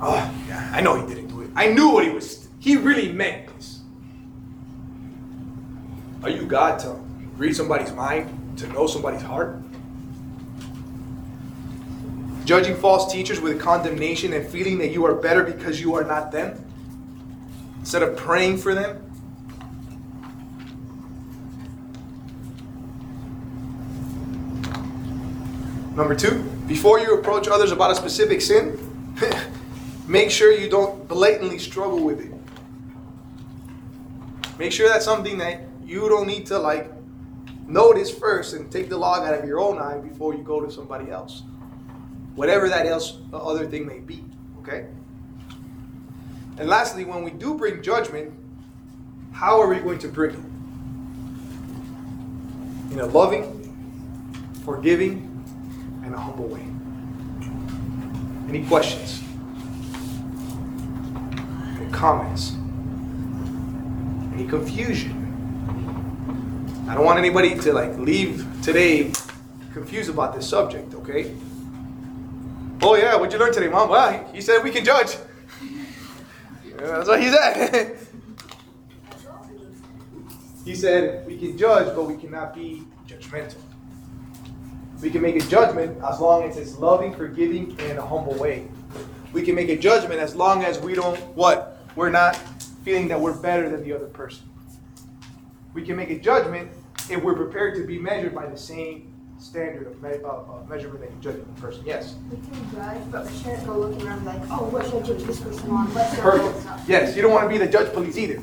Oh, 0.00 0.32
yeah, 0.48 0.70
I 0.72 0.80
know 0.80 0.94
he 1.00 1.06
didn't 1.12 1.28
do 1.28 1.42
it. 1.42 1.50
I 1.54 1.66
knew 1.66 1.90
what 1.90 2.04
he 2.04 2.10
was. 2.10 2.48
He 2.60 2.76
really 2.76 3.12
meant 3.12 3.48
this. 3.56 3.80
Are 6.22 6.30
you 6.30 6.46
God 6.46 6.78
to 6.80 6.92
read 7.36 7.54
somebody's 7.54 7.92
mind, 7.92 8.58
to 8.58 8.66
know 8.68 8.86
somebody's 8.86 9.22
heart? 9.22 9.60
Judging 12.44 12.76
false 12.76 13.12
teachers 13.12 13.40
with 13.40 13.60
condemnation 13.60 14.32
and 14.32 14.46
feeling 14.48 14.78
that 14.78 14.90
you 14.90 15.04
are 15.04 15.14
better 15.14 15.42
because 15.42 15.80
you 15.80 15.94
are 15.94 16.04
not 16.04 16.32
them, 16.32 16.64
instead 17.80 18.02
of 18.02 18.16
praying 18.16 18.56
for 18.56 18.74
them. 18.74 19.07
Number 25.98 26.14
two, 26.14 26.44
before 26.68 27.00
you 27.00 27.18
approach 27.18 27.48
others 27.48 27.72
about 27.72 27.90
a 27.90 27.94
specific 27.96 28.40
sin, 28.40 28.78
make 30.06 30.30
sure 30.30 30.52
you 30.52 30.70
don't 30.70 31.08
blatantly 31.08 31.58
struggle 31.58 32.04
with 32.04 32.20
it. 32.20 32.32
Make 34.60 34.70
sure 34.70 34.88
that's 34.88 35.04
something 35.04 35.38
that 35.38 35.62
you 35.84 36.08
don't 36.08 36.28
need 36.28 36.46
to 36.46 36.58
like 36.60 36.92
notice 37.66 38.16
first 38.16 38.54
and 38.54 38.70
take 38.70 38.88
the 38.88 38.96
log 38.96 39.26
out 39.26 39.34
of 39.34 39.44
your 39.44 39.58
own 39.58 39.76
eye 39.78 39.98
before 39.98 40.34
you 40.34 40.44
go 40.44 40.64
to 40.64 40.70
somebody 40.70 41.10
else. 41.10 41.42
Whatever 42.36 42.68
that 42.68 42.86
else 42.86 43.18
uh, 43.32 43.38
other 43.38 43.66
thing 43.66 43.84
may 43.84 43.98
be, 43.98 44.24
okay? 44.60 44.86
And 46.58 46.68
lastly, 46.68 47.06
when 47.06 47.24
we 47.24 47.32
do 47.32 47.54
bring 47.54 47.82
judgment, 47.82 48.32
how 49.32 49.60
are 49.60 49.66
we 49.66 49.80
going 49.80 49.98
to 49.98 50.06
bring 50.06 50.36
it? 52.90 52.92
In 52.92 53.00
a 53.00 53.06
loving, 53.06 53.74
forgiving, 54.64 55.27
a 56.18 56.20
humble 56.20 56.48
way. 56.48 56.66
Any 58.48 58.66
questions? 58.66 59.22
Any 61.78 61.90
comments? 61.92 62.56
Any 64.34 64.46
confusion? 64.48 65.14
I 66.88 66.94
don't 66.94 67.04
want 67.04 67.18
anybody 67.18 67.58
to 67.58 67.72
like 67.72 67.96
leave 67.98 68.44
today 68.62 69.12
confused 69.72 70.10
about 70.10 70.34
this 70.34 70.48
subject, 70.48 70.94
okay? 70.94 71.34
Oh 72.82 72.96
yeah, 72.96 73.14
what'd 73.16 73.32
you 73.32 73.38
learn 73.38 73.52
today, 73.52 73.68
mom? 73.68 73.90
Well, 73.90 74.28
he 74.32 74.40
said 74.40 74.62
we 74.64 74.70
can 74.70 74.84
judge. 74.84 75.16
Yeah, 76.80 76.98
That's 77.02 77.08
what 77.08 77.20
he 77.20 77.28
said. 77.28 77.98
he 80.64 80.74
said 80.76 81.26
we 81.26 81.36
can 81.36 81.58
judge, 81.58 81.92
but 81.92 82.04
we 82.04 82.16
cannot 82.16 82.54
be 82.54 82.84
judgmental. 83.04 83.67
We 85.00 85.10
can 85.10 85.22
make 85.22 85.36
a 85.36 85.46
judgment 85.46 86.02
as 86.02 86.18
long 86.20 86.42
as 86.42 86.56
it's 86.56 86.76
loving, 86.78 87.14
forgiving, 87.14 87.70
and 87.78 87.92
in 87.92 87.98
a 87.98 88.04
humble 88.04 88.34
way. 88.34 88.68
We 89.32 89.42
can 89.42 89.54
make 89.54 89.68
a 89.68 89.76
judgment 89.76 90.20
as 90.20 90.34
long 90.34 90.64
as 90.64 90.80
we 90.80 90.94
don't 90.94 91.18
what? 91.36 91.78
We're 91.94 92.10
not 92.10 92.36
feeling 92.84 93.08
that 93.08 93.20
we're 93.20 93.36
better 93.36 93.68
than 93.68 93.84
the 93.84 93.92
other 93.92 94.06
person. 94.06 94.48
We 95.72 95.82
can 95.82 95.94
make 95.94 96.10
a 96.10 96.18
judgment 96.18 96.72
if 97.08 97.22
we're 97.22 97.36
prepared 97.36 97.76
to 97.76 97.86
be 97.86 97.98
measured 97.98 98.34
by 98.34 98.46
the 98.46 98.56
same 98.56 99.14
standard 99.38 99.86
of, 99.86 100.02
me- 100.02 100.18
uh, 100.24 100.64
measurement 100.68 101.00
that 101.00 101.10
you 101.10 101.18
judge 101.20 101.40
a 101.40 101.60
person. 101.60 101.84
Yes. 101.86 102.16
We 102.30 102.36
can 102.36 102.70
judge, 102.72 103.12
but 103.12 103.30
we 103.30 103.38
shouldn't 103.38 103.66
go 103.66 103.78
looking 103.78 104.04
around 104.04 104.24
like, 104.24 104.40
oh, 104.50 104.64
what 104.64 104.84
should 104.84 104.96
I 104.96 105.06
judge 105.06 105.22
this 105.22 105.38
person 105.38 105.70
on? 105.70 105.94
What's 105.94 106.18
Perfect. 106.18 106.88
Yes, 106.88 107.14
you 107.14 107.22
don't 107.22 107.30
want 107.30 107.44
to 107.44 107.48
be 107.48 107.58
the 107.58 107.70
judge 107.70 107.92
police 107.92 108.18
either. 108.18 108.42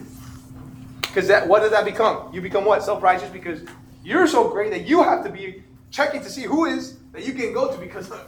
Because 1.01 1.27
that 1.27 1.47
what 1.47 1.61
does 1.61 1.71
that 1.71 1.83
become? 1.83 2.33
You 2.33 2.39
become 2.39 2.63
what? 2.63 2.81
Self-righteous 2.83 3.29
because 3.29 3.61
you're 4.03 4.27
so 4.27 4.49
great 4.49 4.71
that 4.71 4.85
you 4.85 5.03
have 5.03 5.23
to 5.25 5.29
be 5.29 5.64
checking 5.95 6.21
to 6.21 6.29
see 6.29 6.43
who 6.43 6.65
is 6.65 6.97
that 7.13 7.25
you 7.25 7.31
can 7.31 7.53
go 7.53 7.71
to 7.71 7.77
because 7.79 8.11
of 8.11 8.27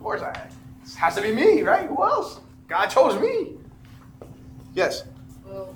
course 0.00 0.22
I 0.22 0.30
it 0.30 0.94
has 0.96 1.14
to 1.14 1.22
be 1.22 1.32
me, 1.32 1.62
right? 1.62 1.88
Who 1.88 2.02
else? 2.02 2.40
God 2.66 2.88
chose 2.88 3.20
me. 3.20 3.54
Yes. 4.74 5.04
Well, 5.44 5.74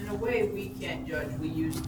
in 0.00 0.08
a 0.08 0.14
way, 0.14 0.48
we 0.48 0.68
can't 0.68 1.06
judge. 1.06 1.28
We 1.38 1.48
use 1.48 1.80